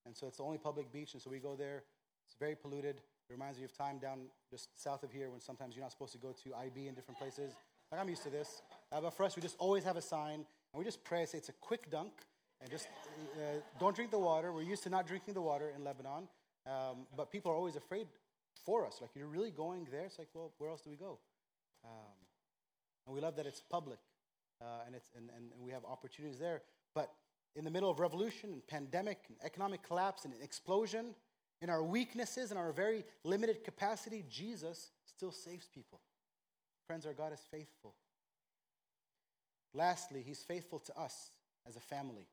And 0.07 0.17
so 0.17 0.25
it's 0.25 0.37
the 0.37 0.43
only 0.43 0.57
public 0.57 0.91
beach, 0.91 1.13
and 1.13 1.21
so 1.21 1.29
we 1.29 1.37
go 1.37 1.55
there. 1.55 1.83
It's 2.25 2.35
very 2.39 2.55
polluted. 2.55 2.95
It 2.95 3.31
reminds 3.31 3.59
me 3.59 3.65
of 3.65 3.77
time 3.77 3.99
down 3.99 4.21
just 4.49 4.69
south 4.81 5.03
of 5.03 5.11
here 5.11 5.29
when 5.29 5.39
sometimes 5.39 5.75
you're 5.75 5.85
not 5.85 5.91
supposed 5.91 6.13
to 6.13 6.17
go 6.17 6.33
to 6.45 6.55
IB 6.65 6.87
in 6.87 6.95
different 6.95 7.19
places. 7.19 7.53
Like, 7.91 8.01
I'm 8.01 8.09
used 8.09 8.23
to 8.23 8.31
this. 8.31 8.63
Uh, 8.91 9.01
but 9.01 9.11
for 9.11 9.23
us, 9.23 9.35
we 9.35 9.43
just 9.43 9.57
always 9.59 9.83
have 9.83 9.97
a 9.97 10.01
sign, 10.01 10.33
and 10.73 10.79
we 10.79 10.83
just 10.83 11.03
pray, 11.03 11.27
say 11.27 11.37
it's 11.37 11.49
a 11.49 11.59
quick 11.61 11.91
dunk, 11.91 12.13
and 12.61 12.69
just 12.69 12.87
uh, 13.35 13.59
don't 13.79 13.95
drink 13.95 14.11
the 14.11 14.19
water. 14.19 14.51
We're 14.51 14.63
used 14.63 14.83
to 14.83 14.89
not 14.89 15.07
drinking 15.07 15.33
the 15.33 15.41
water 15.41 15.71
in 15.75 15.83
Lebanon, 15.83 16.27
um, 16.65 17.07
but 17.15 17.31
people 17.31 17.51
are 17.51 17.55
always 17.55 17.75
afraid 17.75 18.07
for 18.65 18.85
us. 18.85 18.97
Like, 19.01 19.11
you're 19.15 19.27
really 19.27 19.51
going 19.51 19.87
there? 19.91 20.05
It's 20.05 20.19
like, 20.19 20.29
well, 20.33 20.51
where 20.57 20.69
else 20.69 20.81
do 20.81 20.89
we 20.89 20.95
go? 20.95 21.19
Um, 21.83 22.17
and 23.05 23.15
we 23.15 23.21
love 23.21 23.35
that 23.37 23.45
it's 23.45 23.61
public 23.61 23.99
uh, 24.61 24.83
and, 24.85 24.95
it's, 24.95 25.09
and, 25.15 25.29
and, 25.35 25.51
and 25.53 25.63
we 25.63 25.71
have 25.71 25.85
opportunities 25.85 26.39
there. 26.39 26.61
But 26.93 27.11
in 27.55 27.63
the 27.63 27.71
middle 27.71 27.89
of 27.89 27.99
revolution 27.99 28.51
and 28.51 28.67
pandemic 28.67 29.19
and 29.27 29.37
economic 29.43 29.83
collapse 29.83 30.25
and 30.25 30.33
explosion, 30.41 31.15
in 31.61 31.69
our 31.69 31.83
weaknesses 31.83 32.51
and 32.51 32.59
our 32.59 32.71
very 32.71 33.03
limited 33.23 33.63
capacity, 33.63 34.23
Jesus 34.29 34.91
still 35.05 35.31
saves 35.31 35.67
people. 35.67 35.99
Friends, 36.87 37.05
our 37.05 37.13
God 37.13 37.33
is 37.33 37.41
faithful. 37.51 37.95
Lastly, 39.73 40.23
He's 40.25 40.43
faithful 40.43 40.79
to 40.79 40.97
us 40.97 41.31
as 41.67 41.75
a 41.75 41.81
family. 41.81 42.27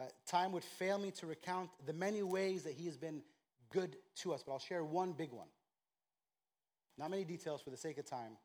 Uh, 0.00 0.04
time 0.26 0.52
would 0.52 0.64
fail 0.64 0.98
me 0.98 1.10
to 1.10 1.26
recount 1.26 1.68
the 1.84 1.92
many 1.92 2.22
ways 2.22 2.62
that 2.62 2.72
He 2.72 2.86
has 2.86 2.96
been 2.96 3.22
good 3.70 3.96
to 4.16 4.32
us, 4.32 4.42
but 4.44 4.52
I'll 4.52 4.58
share 4.58 4.82
one 4.82 5.12
big 5.12 5.30
one. 5.30 5.48
Not 6.96 7.10
many 7.10 7.24
details 7.24 7.60
for 7.60 7.70
the 7.70 7.76
sake 7.76 7.98
of 7.98 8.06
time, 8.06 8.38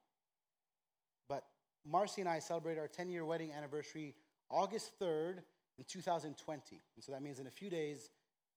but 1.30 1.46
Marcy 1.86 2.22
and 2.22 2.30
I 2.30 2.40
celebrated 2.40 2.80
our 2.80 2.88
10 2.88 3.10
year 3.10 3.26
wedding 3.26 3.52
anniversary 3.54 4.16
August 4.50 5.00
3rd 5.00 5.38
in 5.78 5.86
2020. 5.88 6.82
And 6.96 7.04
so 7.04 7.12
that 7.14 7.22
means 7.22 7.40
in 7.40 7.48
a 7.48 7.52
few 7.52 7.70
days, 7.70 8.10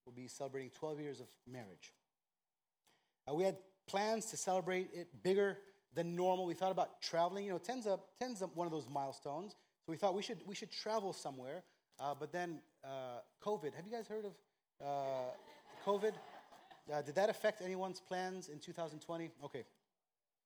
we'll 0.04 0.14
be 0.14 0.28
celebrating 0.28 0.70
12 0.70 1.00
years 1.00 1.20
of 1.20 1.26
marriage. 1.50 1.92
Uh, 3.28 3.34
we 3.34 3.44
had 3.44 3.56
plans 3.86 4.26
to 4.26 4.36
celebrate 4.36 4.90
it 4.92 5.22
bigger 5.22 5.58
than 5.94 6.16
normal. 6.16 6.46
We 6.46 6.54
thought 6.54 6.72
about 6.72 7.00
traveling. 7.00 7.44
You 7.46 7.52
know, 7.52 7.58
10's, 7.58 7.86
a, 7.86 7.98
10's 8.22 8.42
a, 8.42 8.46
one 8.46 8.66
of 8.66 8.72
those 8.72 8.88
milestones. 8.90 9.52
So 9.52 9.92
we 9.92 9.96
thought 9.96 10.14
we 10.14 10.22
should, 10.22 10.40
we 10.46 10.54
should 10.54 10.70
travel 10.70 11.12
somewhere. 11.12 11.62
Uh, 12.00 12.14
but 12.18 12.32
then 12.32 12.60
uh, 12.84 13.20
COVID. 13.44 13.74
Have 13.74 13.86
you 13.86 13.92
guys 13.92 14.06
heard 14.06 14.24
of 14.24 14.32
uh, 14.84 15.30
COVID? 15.84 16.12
Uh, 16.92 17.02
did 17.02 17.14
that 17.16 17.28
affect 17.28 17.60
anyone's 17.60 18.00
plans 18.00 18.48
in 18.48 18.58
2020? 18.58 19.30
Okay. 19.44 19.64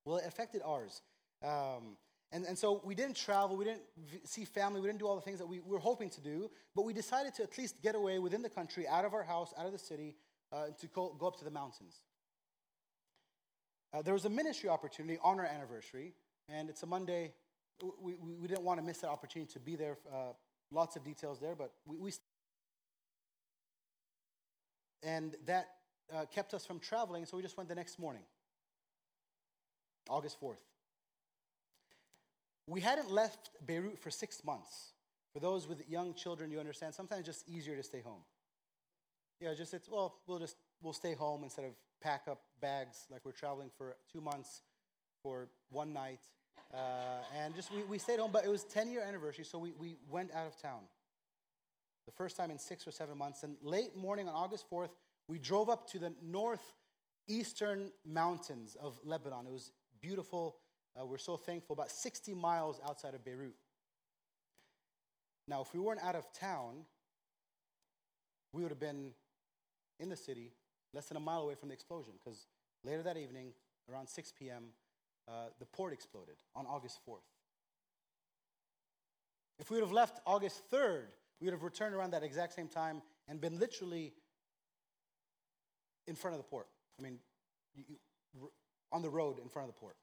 Well, 0.04 0.16
it 0.16 0.24
affected 0.26 0.62
ours. 0.64 1.02
Um, 1.42 1.96
and, 2.32 2.46
and 2.46 2.56
so 2.56 2.80
we 2.84 2.94
didn't 2.94 3.16
travel, 3.16 3.56
we 3.56 3.66
didn't 3.66 3.82
v- 4.10 4.20
see 4.24 4.44
family, 4.44 4.80
we 4.80 4.86
didn't 4.86 5.00
do 5.00 5.06
all 5.06 5.16
the 5.16 5.22
things 5.22 5.38
that 5.38 5.46
we 5.46 5.60
were 5.60 5.78
hoping 5.78 6.08
to 6.10 6.20
do, 6.20 6.50
but 6.74 6.84
we 6.84 6.94
decided 6.94 7.34
to 7.34 7.42
at 7.42 7.56
least 7.58 7.82
get 7.82 7.94
away 7.94 8.18
within 8.18 8.40
the 8.40 8.48
country, 8.48 8.88
out 8.88 9.04
of 9.04 9.12
our 9.12 9.22
house, 9.22 9.52
out 9.58 9.66
of 9.66 9.72
the 9.72 9.78
city, 9.78 10.16
uh, 10.50 10.66
to 10.80 10.86
go, 10.88 11.14
go 11.18 11.26
up 11.26 11.36
to 11.38 11.44
the 11.44 11.50
mountains. 11.50 12.00
Uh, 13.92 14.00
there 14.00 14.14
was 14.14 14.24
a 14.24 14.30
ministry 14.30 14.70
opportunity 14.70 15.18
on 15.22 15.38
our 15.38 15.44
anniversary, 15.44 16.14
and 16.48 16.70
it's 16.70 16.82
a 16.82 16.86
Monday. 16.86 17.34
We, 18.00 18.14
we, 18.14 18.34
we 18.34 18.48
didn't 18.48 18.64
want 18.64 18.80
to 18.80 18.86
miss 18.86 18.98
that 18.98 19.10
opportunity 19.10 19.52
to 19.52 19.60
be 19.60 19.76
there. 19.76 19.98
Lots 20.72 20.96
of 20.96 21.04
details 21.04 21.38
there, 21.38 21.54
but 21.54 21.72
we. 21.86 21.96
we 21.98 22.12
and 25.04 25.34
that 25.46 25.68
uh, 26.14 26.24
kept 26.32 26.54
us 26.54 26.64
from 26.64 26.78
traveling, 26.78 27.26
so 27.26 27.36
we 27.36 27.42
just 27.42 27.56
went 27.56 27.68
the 27.68 27.74
next 27.74 27.98
morning, 27.98 28.22
August 30.08 30.40
4th. 30.40 30.60
We 32.66 32.80
hadn't 32.80 33.10
left 33.10 33.50
Beirut 33.66 33.98
for 33.98 34.10
six 34.10 34.44
months. 34.44 34.92
For 35.32 35.40
those 35.40 35.66
with 35.66 35.88
young 35.88 36.14
children, 36.14 36.50
you 36.50 36.60
understand, 36.60 36.94
sometimes 36.94 37.20
it's 37.20 37.38
just 37.38 37.48
easier 37.48 37.74
to 37.76 37.82
stay 37.82 38.00
home. 38.00 38.20
Yeah, 39.40 39.54
just 39.54 39.74
it's, 39.74 39.88
well, 39.88 40.14
we'll 40.26 40.38
just, 40.38 40.56
we'll 40.82 40.92
stay 40.92 41.14
home 41.14 41.42
instead 41.42 41.64
of 41.64 41.72
pack 42.00 42.22
up 42.30 42.42
bags 42.60 43.06
like 43.10 43.22
we're 43.24 43.32
traveling 43.32 43.70
for 43.76 43.96
two 44.12 44.20
months 44.20 44.62
for 45.22 45.48
one 45.70 45.92
night. 45.92 46.20
Uh, 46.72 46.78
and 47.38 47.54
just, 47.54 47.70
we, 47.72 47.82
we 47.84 47.98
stayed 47.98 48.18
home, 48.18 48.30
but 48.32 48.44
it 48.44 48.48
was 48.48 48.64
10 48.64 48.90
year 48.90 49.02
anniversary, 49.02 49.44
so 49.44 49.58
we, 49.58 49.72
we 49.78 49.96
went 50.10 50.32
out 50.32 50.46
of 50.46 50.60
town. 50.60 50.80
The 52.06 52.12
first 52.12 52.36
time 52.36 52.50
in 52.50 52.58
six 52.58 52.86
or 52.86 52.90
seven 52.90 53.16
months. 53.18 53.42
And 53.42 53.56
late 53.62 53.96
morning 53.96 54.28
on 54.28 54.34
August 54.34 54.64
4th, 54.70 54.90
we 55.28 55.38
drove 55.38 55.68
up 55.68 55.88
to 55.90 55.98
the 55.98 56.12
northeastern 56.22 57.90
mountains 58.04 58.76
of 58.80 58.98
Lebanon. 59.04 59.46
It 59.46 59.52
was 59.52 59.70
beautiful. 60.00 60.56
Uh, 60.98 61.06
we're 61.06 61.18
so 61.18 61.36
thankful, 61.36 61.74
about 61.74 61.90
60 61.90 62.34
miles 62.34 62.80
outside 62.86 63.14
of 63.14 63.24
Beirut. 63.24 63.54
Now, 65.48 65.62
if 65.62 65.72
we 65.72 65.80
weren't 65.80 66.02
out 66.02 66.14
of 66.14 66.30
town, 66.32 66.84
we 68.52 68.62
would 68.62 68.70
have 68.70 68.80
been 68.80 69.12
in 69.98 70.08
the 70.08 70.16
city, 70.16 70.52
less 70.92 71.06
than 71.06 71.16
a 71.16 71.20
mile 71.20 71.42
away 71.42 71.54
from 71.54 71.68
the 71.68 71.74
explosion, 71.74 72.12
because 72.22 72.46
later 72.84 73.02
that 73.02 73.16
evening, 73.16 73.52
around 73.90 74.08
6 74.08 74.32
p.m., 74.38 74.64
uh, 75.28 75.48
the 75.58 75.66
port 75.66 75.92
exploded 75.92 76.36
on 76.54 76.66
August 76.66 76.98
4th. 77.08 77.18
If 79.58 79.70
we 79.70 79.76
would 79.76 79.84
have 79.84 79.92
left 79.92 80.20
August 80.26 80.62
3rd, 80.72 81.06
we 81.40 81.46
would 81.46 81.52
have 81.52 81.62
returned 81.62 81.94
around 81.94 82.12
that 82.12 82.22
exact 82.22 82.54
same 82.54 82.68
time 82.68 83.02
and 83.28 83.40
been 83.40 83.58
literally 83.58 84.12
in 86.06 86.14
front 86.14 86.34
of 86.34 86.38
the 86.38 86.48
port. 86.48 86.66
I 86.98 87.02
mean, 87.02 87.18
you, 87.74 87.84
you, 88.34 88.50
on 88.90 89.02
the 89.02 89.10
road 89.10 89.38
in 89.38 89.48
front 89.48 89.68
of 89.68 89.74
the 89.74 89.80
port 89.80 89.96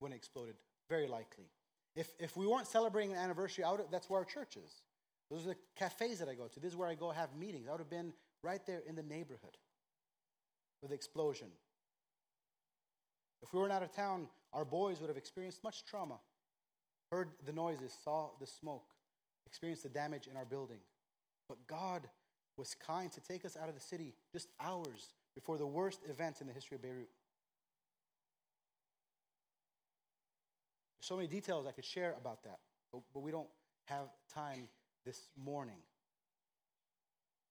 when 0.00 0.12
it 0.12 0.16
exploded, 0.16 0.54
very 0.88 1.06
likely. 1.06 1.46
If, 1.94 2.08
if 2.18 2.36
we 2.36 2.46
weren't 2.46 2.66
celebrating 2.66 3.12
an 3.12 3.18
anniversary 3.18 3.64
out, 3.64 3.90
that's 3.90 4.10
where 4.10 4.20
our 4.20 4.24
church 4.24 4.56
is. 4.56 4.82
Those 5.30 5.46
are 5.46 5.50
the 5.50 5.56
cafes 5.76 6.18
that 6.18 6.28
I 6.28 6.34
go 6.34 6.46
to. 6.46 6.60
This 6.60 6.72
is 6.72 6.76
where 6.76 6.88
I 6.88 6.94
go 6.94 7.10
have 7.10 7.34
meetings. 7.34 7.66
I 7.68 7.72
would 7.72 7.80
have 7.80 7.90
been 7.90 8.12
right 8.42 8.64
there 8.66 8.82
in 8.86 8.94
the 8.94 9.02
neighborhood 9.02 9.56
with 10.82 10.90
the 10.90 10.94
explosion. 10.94 11.48
If 13.42 13.52
we 13.52 13.60
weren't 13.60 13.72
out 13.72 13.82
of 13.82 13.92
town, 13.92 14.28
our 14.52 14.64
boys 14.64 15.00
would 15.00 15.08
have 15.08 15.16
experienced 15.16 15.62
much 15.62 15.84
trauma, 15.84 16.18
heard 17.10 17.28
the 17.44 17.52
noises, 17.52 17.96
saw 18.02 18.30
the 18.40 18.46
smoke, 18.46 18.86
experienced 19.46 19.82
the 19.82 19.88
damage 19.88 20.26
in 20.26 20.36
our 20.36 20.44
building. 20.44 20.78
But 21.48 21.58
God 21.66 22.08
was 22.56 22.74
kind 22.74 23.12
to 23.12 23.20
take 23.20 23.44
us 23.44 23.56
out 23.56 23.68
of 23.68 23.74
the 23.74 23.80
city 23.80 24.14
just 24.32 24.48
hours 24.60 25.12
before 25.34 25.58
the 25.58 25.66
worst 25.66 26.00
event 26.08 26.40
in 26.40 26.46
the 26.46 26.52
history 26.52 26.76
of 26.76 26.82
Beirut. 26.82 27.08
There's 30.98 31.06
so 31.06 31.16
many 31.16 31.28
details 31.28 31.66
I 31.66 31.72
could 31.72 31.84
share 31.84 32.16
about 32.18 32.42
that, 32.44 32.58
but, 32.92 33.02
but 33.12 33.20
we 33.20 33.30
don't 33.30 33.48
have 33.86 34.08
time 34.32 34.68
this 35.04 35.28
morning. 35.36 35.76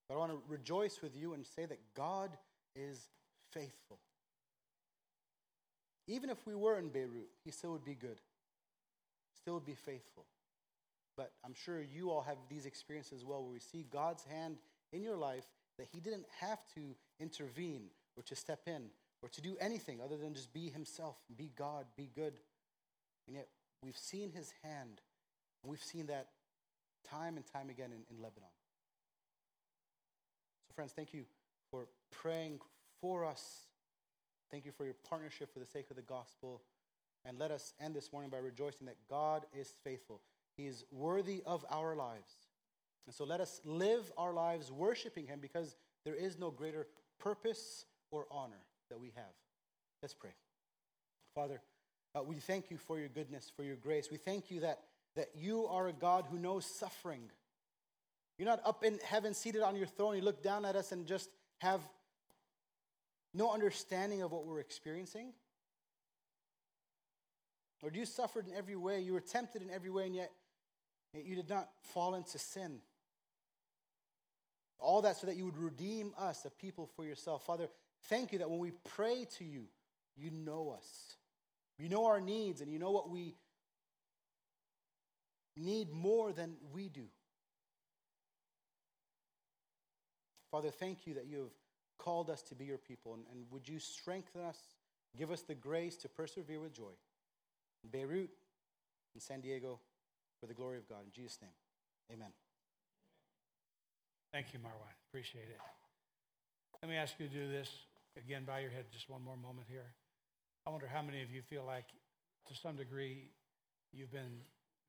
But 0.08 0.16
I 0.16 0.18
want 0.18 0.32
to 0.32 0.42
rejoice 0.48 1.00
with 1.02 1.16
you 1.16 1.34
and 1.34 1.46
say 1.46 1.64
that 1.64 1.78
God 1.94 2.36
is 2.74 3.08
faithful. 3.52 3.98
Even 6.06 6.30
if 6.30 6.38
we 6.46 6.54
were 6.54 6.78
in 6.78 6.88
Beirut, 6.88 7.28
He 7.44 7.50
still 7.50 7.72
would 7.72 7.84
be 7.84 7.94
good, 7.94 8.20
still 9.34 9.54
would 9.54 9.66
be 9.66 9.74
faithful. 9.74 10.24
But 11.16 11.32
I'm 11.44 11.54
sure 11.54 11.80
you 11.80 12.10
all 12.10 12.20
have 12.22 12.36
these 12.48 12.66
experiences 12.66 13.20
as 13.20 13.24
well 13.24 13.42
where 13.42 13.52
we 13.52 13.60
see 13.60 13.86
God's 13.90 14.24
hand 14.24 14.58
in 14.92 15.02
your 15.02 15.16
life 15.16 15.46
that 15.78 15.88
He 15.92 16.00
didn't 16.00 16.26
have 16.40 16.58
to 16.74 16.94
intervene 17.18 17.84
or 18.16 18.22
to 18.24 18.36
step 18.36 18.60
in 18.66 18.90
or 19.22 19.28
to 19.30 19.40
do 19.40 19.56
anything 19.60 20.00
other 20.02 20.16
than 20.16 20.34
just 20.34 20.52
be 20.52 20.68
Himself, 20.68 21.16
be 21.36 21.50
God, 21.56 21.86
be 21.96 22.10
good. 22.14 22.34
And 23.26 23.36
yet 23.36 23.48
we've 23.82 23.96
seen 23.96 24.30
His 24.30 24.52
hand, 24.62 25.00
and 25.62 25.70
we've 25.70 25.82
seen 25.82 26.06
that 26.06 26.28
time 27.08 27.36
and 27.36 27.46
time 27.46 27.70
again 27.70 27.90
in, 27.92 28.02
in 28.14 28.22
Lebanon. 28.22 28.48
So, 30.68 30.74
friends, 30.74 30.92
thank 30.92 31.14
you 31.14 31.24
for 31.70 31.86
praying 32.10 32.60
for 33.00 33.24
us. 33.24 33.66
Thank 34.50 34.64
you 34.64 34.72
for 34.72 34.84
your 34.84 34.94
partnership 35.08 35.52
for 35.52 35.58
the 35.58 35.66
sake 35.66 35.90
of 35.90 35.96
the 35.96 36.02
gospel. 36.02 36.62
And 37.24 37.38
let 37.38 37.50
us 37.50 37.74
end 37.80 37.94
this 37.94 38.12
morning 38.12 38.30
by 38.30 38.38
rejoicing 38.38 38.86
that 38.86 38.96
God 39.10 39.44
is 39.52 39.74
faithful. 39.82 40.20
He 40.56 40.66
is 40.66 40.84
worthy 40.92 41.42
of 41.44 41.64
our 41.70 41.96
lives. 41.96 42.32
And 43.06 43.14
so 43.14 43.24
let 43.24 43.40
us 43.40 43.60
live 43.64 44.10
our 44.16 44.32
lives 44.32 44.70
worshiping 44.70 45.26
Him 45.26 45.40
because 45.40 45.76
there 46.04 46.14
is 46.14 46.38
no 46.38 46.50
greater 46.50 46.86
purpose 47.18 47.84
or 48.10 48.26
honor 48.30 48.62
that 48.90 49.00
we 49.00 49.12
have. 49.16 49.34
Let's 50.02 50.14
pray. 50.14 50.30
Father, 51.34 51.60
uh, 52.14 52.22
we 52.22 52.36
thank 52.36 52.70
you 52.70 52.76
for 52.76 52.98
your 52.98 53.08
goodness, 53.08 53.50
for 53.54 53.64
your 53.64 53.76
grace. 53.76 54.08
We 54.10 54.16
thank 54.16 54.50
you 54.50 54.60
that, 54.60 54.80
that 55.16 55.30
you 55.34 55.66
are 55.66 55.88
a 55.88 55.92
God 55.92 56.26
who 56.30 56.38
knows 56.38 56.64
suffering. 56.64 57.22
You're 58.38 58.48
not 58.48 58.60
up 58.64 58.84
in 58.84 58.98
heaven 59.04 59.34
seated 59.34 59.62
on 59.62 59.76
your 59.76 59.86
throne. 59.86 60.16
You 60.16 60.22
look 60.22 60.42
down 60.42 60.64
at 60.64 60.76
us 60.76 60.92
and 60.92 61.06
just 61.06 61.30
have 61.58 61.80
no 63.36 63.52
understanding 63.52 64.22
of 64.22 64.32
what 64.32 64.46
we're 64.46 64.60
experiencing. 64.60 65.32
Or 67.82 67.90
you 67.92 68.06
suffered 68.06 68.48
in 68.48 68.54
every 68.54 68.76
way. 68.76 69.00
You 69.00 69.12
were 69.12 69.20
tempted 69.20 69.62
in 69.62 69.70
every 69.70 69.90
way, 69.90 70.06
and 70.06 70.14
yet 70.14 70.32
you 71.12 71.36
did 71.36 71.48
not 71.48 71.68
fall 71.94 72.14
into 72.14 72.38
sin. 72.38 72.78
All 74.78 75.02
that 75.02 75.16
so 75.16 75.26
that 75.26 75.36
you 75.36 75.44
would 75.44 75.58
redeem 75.58 76.12
us, 76.18 76.44
a 76.44 76.50
people 76.50 76.88
for 76.96 77.04
yourself. 77.04 77.44
Father, 77.44 77.68
thank 78.08 78.32
you 78.32 78.38
that 78.38 78.50
when 78.50 78.58
we 78.58 78.72
pray 78.94 79.26
to 79.38 79.44
you, 79.44 79.64
you 80.16 80.30
know 80.30 80.74
us. 80.76 81.16
You 81.78 81.88
know 81.88 82.06
our 82.06 82.20
needs, 82.20 82.62
and 82.62 82.72
you 82.72 82.78
know 82.78 82.90
what 82.90 83.10
we 83.10 83.34
need 85.56 85.90
more 85.92 86.32
than 86.32 86.56
we 86.72 86.88
do. 86.88 87.04
Father, 90.50 90.70
thank 90.70 91.06
you 91.06 91.14
that 91.14 91.26
you 91.26 91.38
have 91.38 91.50
called 92.06 92.30
us 92.30 92.40
to 92.40 92.54
be 92.54 92.64
your 92.64 92.78
people, 92.78 93.14
and, 93.14 93.24
and 93.32 93.44
would 93.50 93.68
you 93.68 93.80
strengthen 93.80 94.40
us, 94.40 94.58
give 95.18 95.32
us 95.32 95.42
the 95.42 95.56
grace 95.56 95.96
to 95.96 96.08
persevere 96.08 96.60
with 96.60 96.72
joy. 96.72 96.94
In 97.82 97.90
Beirut, 97.90 98.30
in 99.14 99.20
San 99.20 99.40
Diego, 99.40 99.80
for 100.38 100.46
the 100.46 100.54
glory 100.54 100.78
of 100.78 100.88
God. 100.88 100.98
In 101.04 101.10
Jesus' 101.10 101.38
name, 101.42 101.50
amen. 102.12 102.30
Thank 104.32 104.52
you, 104.52 104.60
Marwan. 104.60 104.94
Appreciate 105.10 105.48
it. 105.50 105.58
Let 106.80 106.90
me 106.90 106.96
ask 106.96 107.14
you 107.18 107.26
to 107.26 107.32
do 107.32 107.50
this. 107.50 107.70
Again, 108.16 108.44
bow 108.46 108.58
your 108.58 108.70
head 108.70 108.84
just 108.92 109.10
one 109.10 109.24
more 109.24 109.36
moment 109.36 109.66
here. 109.68 109.90
I 110.64 110.70
wonder 110.70 110.86
how 110.86 111.02
many 111.02 111.22
of 111.22 111.30
you 111.30 111.42
feel 111.42 111.64
like, 111.66 111.86
to 112.48 112.54
some 112.54 112.76
degree, 112.76 113.30
you've 113.92 114.12
been 114.12 114.44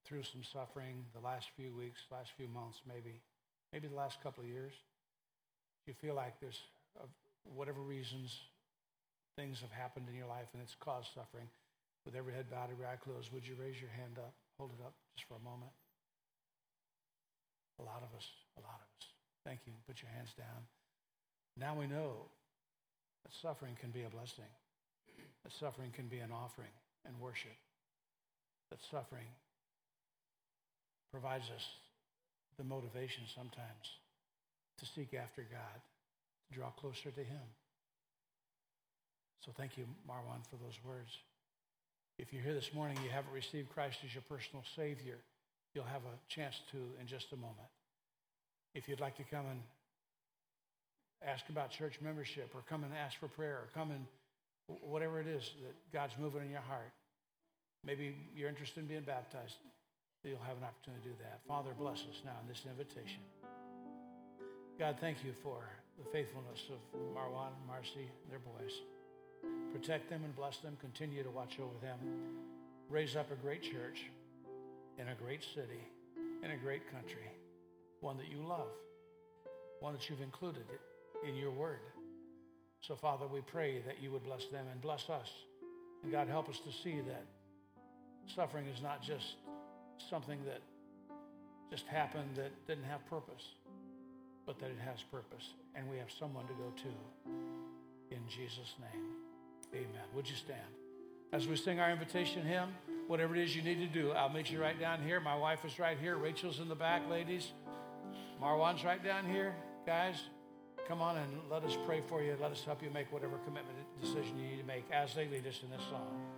through 0.05 0.23
some 0.23 0.43
suffering 0.43 1.05
the 1.15 1.25
last 1.25 1.47
few 1.55 1.73
weeks, 1.73 2.01
last 2.11 2.31
few 2.37 2.47
months, 2.47 2.81
maybe, 2.87 3.21
maybe 3.73 3.87
the 3.87 3.95
last 3.95 4.21
couple 4.21 4.43
of 4.43 4.49
years. 4.49 4.73
You 5.87 5.93
feel 5.93 6.13
like 6.13 6.39
there's, 6.39 6.59
uh, 7.01 7.07
whatever 7.55 7.81
reasons, 7.81 8.35
things 9.35 9.59
have 9.61 9.71
happened 9.71 10.07
in 10.09 10.15
your 10.15 10.27
life 10.27 10.47
and 10.53 10.61
it's 10.61 10.75
caused 10.79 11.07
suffering. 11.15 11.47
With 12.05 12.15
every 12.15 12.33
head 12.33 12.49
bowed, 12.49 12.71
every 12.71 12.85
eye 12.85 12.97
closed, 13.03 13.31
would 13.33 13.45
you 13.45 13.55
raise 13.59 13.79
your 13.81 13.91
hand 13.91 14.17
up? 14.17 14.33
Hold 14.57 14.71
it 14.79 14.83
up 14.85 14.93
just 15.15 15.27
for 15.27 15.35
a 15.35 15.43
moment. 15.43 15.71
A 17.79 17.83
lot 17.83 18.01
of 18.01 18.09
us, 18.17 18.25
a 18.57 18.61
lot 18.61 18.79
of 18.79 18.87
us. 18.97 19.05
Thank 19.45 19.59
you. 19.67 19.73
Put 19.87 20.01
your 20.01 20.11
hands 20.11 20.29
down. 20.37 20.65
Now 21.57 21.75
we 21.77 21.87
know 21.87 22.29
that 23.25 23.33
suffering 23.41 23.75
can 23.81 23.91
be 23.91 24.03
a 24.03 24.09
blessing, 24.09 24.49
that 25.43 25.53
suffering 25.59 25.91
can 25.91 26.07
be 26.07 26.19
an 26.19 26.31
offering 26.31 26.73
and 27.05 27.19
worship. 27.19 27.55
that 28.69 28.79
suffering 28.91 29.27
provides 31.11 31.45
us 31.55 31.65
the 32.57 32.63
motivation 32.63 33.23
sometimes 33.35 33.85
to 34.79 34.85
seek 34.85 35.13
after 35.13 35.45
God, 35.49 35.79
draw 36.51 36.69
closer 36.71 37.11
to 37.11 37.23
Him. 37.23 37.47
So 39.45 39.51
thank 39.55 39.77
you, 39.77 39.85
Marwan, 40.07 40.45
for 40.49 40.57
those 40.57 40.77
words. 40.85 41.09
If 42.17 42.33
you're 42.33 42.41
here 42.41 42.53
this 42.53 42.73
morning, 42.73 42.97
you 43.03 43.09
haven't 43.09 43.31
received 43.31 43.69
Christ 43.69 43.99
as 44.03 44.13
your 44.13 44.23
personal 44.27 44.63
Savior, 44.75 45.17
you'll 45.73 45.85
have 45.85 46.01
a 46.01 46.33
chance 46.33 46.55
to 46.71 46.77
in 46.99 47.07
just 47.07 47.31
a 47.31 47.35
moment. 47.35 47.69
If 48.73 48.89
you'd 48.89 48.99
like 48.99 49.15
to 49.17 49.23
come 49.23 49.45
and 49.45 49.61
ask 51.25 51.47
about 51.49 51.71
church 51.71 51.99
membership 52.01 52.51
or 52.53 52.61
come 52.69 52.83
and 52.83 52.93
ask 52.93 53.19
for 53.19 53.27
prayer 53.27 53.55
or 53.55 53.69
come 53.73 53.91
and 53.91 54.05
whatever 54.81 55.19
it 55.19 55.27
is 55.27 55.51
that 55.63 55.75
God's 55.93 56.13
moving 56.19 56.41
in 56.43 56.49
your 56.49 56.61
heart, 56.61 56.91
maybe 57.85 58.15
you're 58.35 58.49
interested 58.49 58.81
in 58.81 58.87
being 58.87 59.01
baptized, 59.01 59.55
you'll 60.23 60.39
have 60.39 60.57
an 60.57 60.63
opportunity 60.63 61.03
to 61.03 61.09
do 61.09 61.15
that. 61.21 61.39
Father, 61.47 61.71
bless 61.77 61.99
us 61.99 62.21
now 62.25 62.35
in 62.41 62.47
this 62.49 62.63
invitation. 62.67 63.21
God, 64.77 64.97
thank 64.99 65.23
you 65.23 65.33
for 65.41 65.63
the 65.97 66.09
faithfulness 66.11 66.61
of 66.69 66.99
Marwan 67.15 67.47
and 67.47 67.67
Marcy 67.67 68.09
their 68.29 68.39
boys. 68.39 68.71
Protect 69.71 70.09
them 70.09 70.23
and 70.23 70.35
bless 70.35 70.57
them. 70.57 70.77
Continue 70.79 71.23
to 71.23 71.29
watch 71.29 71.57
over 71.59 71.73
them. 71.81 71.97
Raise 72.89 73.15
up 73.15 73.31
a 73.31 73.35
great 73.35 73.61
church 73.61 74.05
in 74.97 75.09
a 75.09 75.15
great 75.15 75.43
city, 75.43 75.81
in 76.43 76.51
a 76.51 76.57
great 76.57 76.91
country, 76.91 77.29
one 78.01 78.17
that 78.17 78.29
you 78.29 78.37
love, 78.37 78.69
one 79.79 79.93
that 79.93 80.09
you've 80.09 80.21
included 80.21 80.65
in 81.27 81.35
your 81.35 81.51
word. 81.51 81.79
So, 82.81 82.95
Father, 82.95 83.25
we 83.27 83.41
pray 83.41 83.81
that 83.85 84.01
you 84.01 84.11
would 84.11 84.23
bless 84.23 84.45
them 84.45 84.65
and 84.71 84.81
bless 84.81 85.09
us. 85.09 85.29
And 86.03 86.11
God, 86.11 86.27
help 86.27 86.47
us 86.49 86.59
to 86.59 86.71
see 86.83 87.01
that 87.01 87.25
suffering 88.35 88.65
is 88.67 88.81
not 88.81 89.01
just 89.01 89.35
something 90.09 90.39
that 90.45 90.61
just 91.71 91.85
happened 91.87 92.35
that 92.35 92.51
didn't 92.67 92.85
have 92.85 93.05
purpose, 93.09 93.43
but 94.47 94.57
that 94.59 94.67
it 94.67 94.79
has 94.83 95.03
purpose. 95.11 95.53
And 95.75 95.87
we 95.91 95.97
have 95.97 96.09
someone 96.17 96.47
to 96.47 96.53
go 96.53 96.71
to. 96.75 98.15
In 98.15 98.21
Jesus' 98.27 98.73
name, 98.79 99.03
amen. 99.75 100.07
Would 100.15 100.27
you 100.27 100.35
stand? 100.35 100.61
As 101.33 101.45
we 101.45 101.57
sing 101.57 101.79
our 101.79 101.91
invitation 101.91 102.43
hymn, 102.43 102.69
whatever 103.07 103.35
it 103.35 103.43
is 103.43 103.55
you 103.55 103.61
need 103.61 103.79
to 103.79 103.87
do, 103.87 104.11
I'll 104.13 104.29
meet 104.29 104.49
you 104.49 104.61
right 104.61 104.79
down 104.79 105.03
here. 105.03 105.19
My 105.19 105.35
wife 105.35 105.65
is 105.65 105.77
right 105.77 105.97
here. 105.99 106.15
Rachel's 106.15 106.59
in 106.59 106.69
the 106.69 106.75
back, 106.75 107.07
ladies. 107.09 107.51
Marwan's 108.41 108.85
right 108.85 109.03
down 109.03 109.25
here. 109.25 109.53
Guys, 109.85 110.15
come 110.87 111.01
on 111.01 111.17
and 111.17 111.31
let 111.51 111.63
us 111.63 111.77
pray 111.85 112.01
for 112.07 112.23
you. 112.23 112.37
Let 112.41 112.51
us 112.51 112.63
help 112.63 112.81
you 112.81 112.89
make 112.89 113.11
whatever 113.11 113.37
commitment 113.39 113.77
decision 114.01 114.39
you 114.39 114.47
need 114.51 114.61
to 114.61 114.65
make 114.67 114.85
as 114.89 115.13
they 115.13 115.27
lead 115.27 115.45
us 115.45 115.59
in 115.63 115.69
this 115.69 115.85
song. 115.89 116.36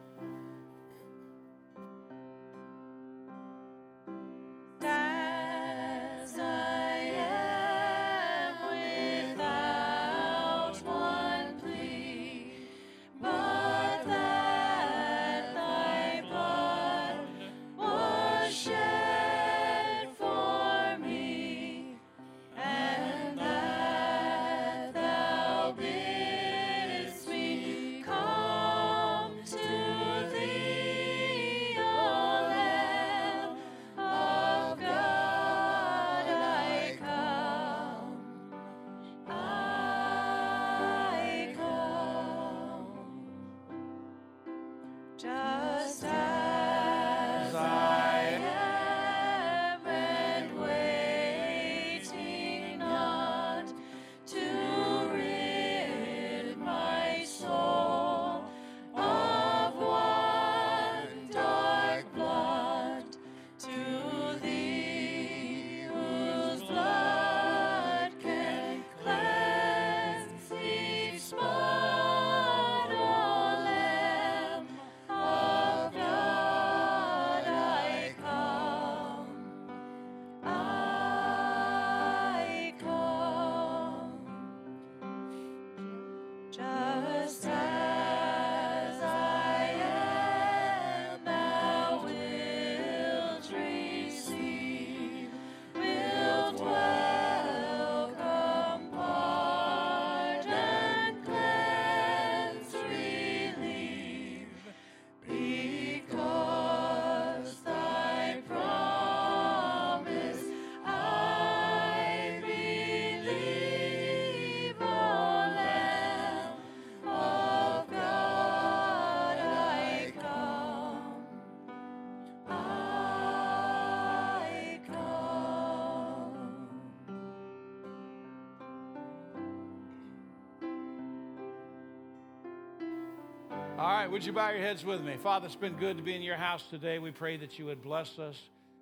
Right, 134.10 134.14
would 134.14 134.26
you 134.26 134.34
bow 134.34 134.50
your 134.50 134.62
heads 134.62 134.84
with 134.84 135.02
me? 135.04 135.16
Father, 135.18 135.46
it's 135.46 135.56
been 135.56 135.76
good 135.76 135.98
to 135.98 136.02
be 136.04 136.16
in 136.16 136.24
your 136.24 136.36
house 136.36 136.64
today. 136.72 136.98
We 136.98 137.12
pray 137.12 137.38
that 137.38 137.60
you 137.60 137.66
would 137.66 137.84
bless 137.84 138.18
us, 138.18 138.36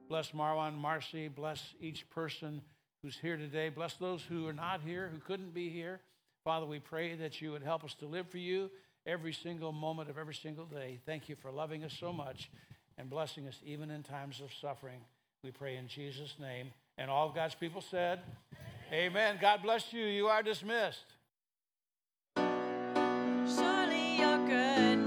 bless 0.08 0.32
Marwan, 0.32 0.78
Marcy, 0.78 1.28
bless 1.28 1.62
each 1.82 2.10
person 2.10 2.62
who's 3.02 3.18
here 3.18 3.36
today, 3.36 3.68
bless 3.68 3.95
those 3.95 4.24
who 4.24 4.48
are 4.48 4.54
not 4.54 4.80
here, 4.86 5.10
who 5.12 5.20
couldn't 5.20 5.54
be 5.54 5.70
here. 5.70 5.99
Father, 6.45 6.66
we 6.66 6.80
pray 6.80 7.16
that 7.16 7.41
you 7.41 7.52
would 7.52 7.62
help 7.62 7.84
us 7.84 7.94
to 7.95 8.06
live 8.06 8.30
for 8.30 8.38
you 8.38 8.72
every 9.06 9.34
single 9.34 9.74
moment 9.74 10.10
of 10.10 10.18
every 10.18 10.34
single 10.34 10.66
day. 10.66 11.02
Thank 11.06 11.28
you 11.28 11.36
for 11.36 11.52
loving 11.52 11.84
us 11.84 11.94
so 11.99 12.14
much 12.14 12.49
and 12.98 13.10
blessing 13.10 13.49
us 13.49 13.60
even 13.66 13.91
in 13.91 14.04
times 14.04 14.40
of 14.40 14.49
suffering. 14.62 15.02
We 15.44 15.52
pray 15.52 15.76
in 15.76 15.90
Jesus' 15.90 16.36
name. 16.40 16.72
And 16.98 17.12
all 17.12 17.28
of 17.28 17.36
God's 17.36 17.56
people 17.56 17.82
said, 17.82 18.22
Amen. 18.94 19.12
Amen. 19.12 19.38
God 19.41 19.62
bless 19.62 19.91
you. 19.91 20.06
You 20.06 20.28
are 20.28 20.41
dismissed. 20.41 21.06
Surely 22.38 24.18
you're 24.20 24.48
good. 24.48 25.06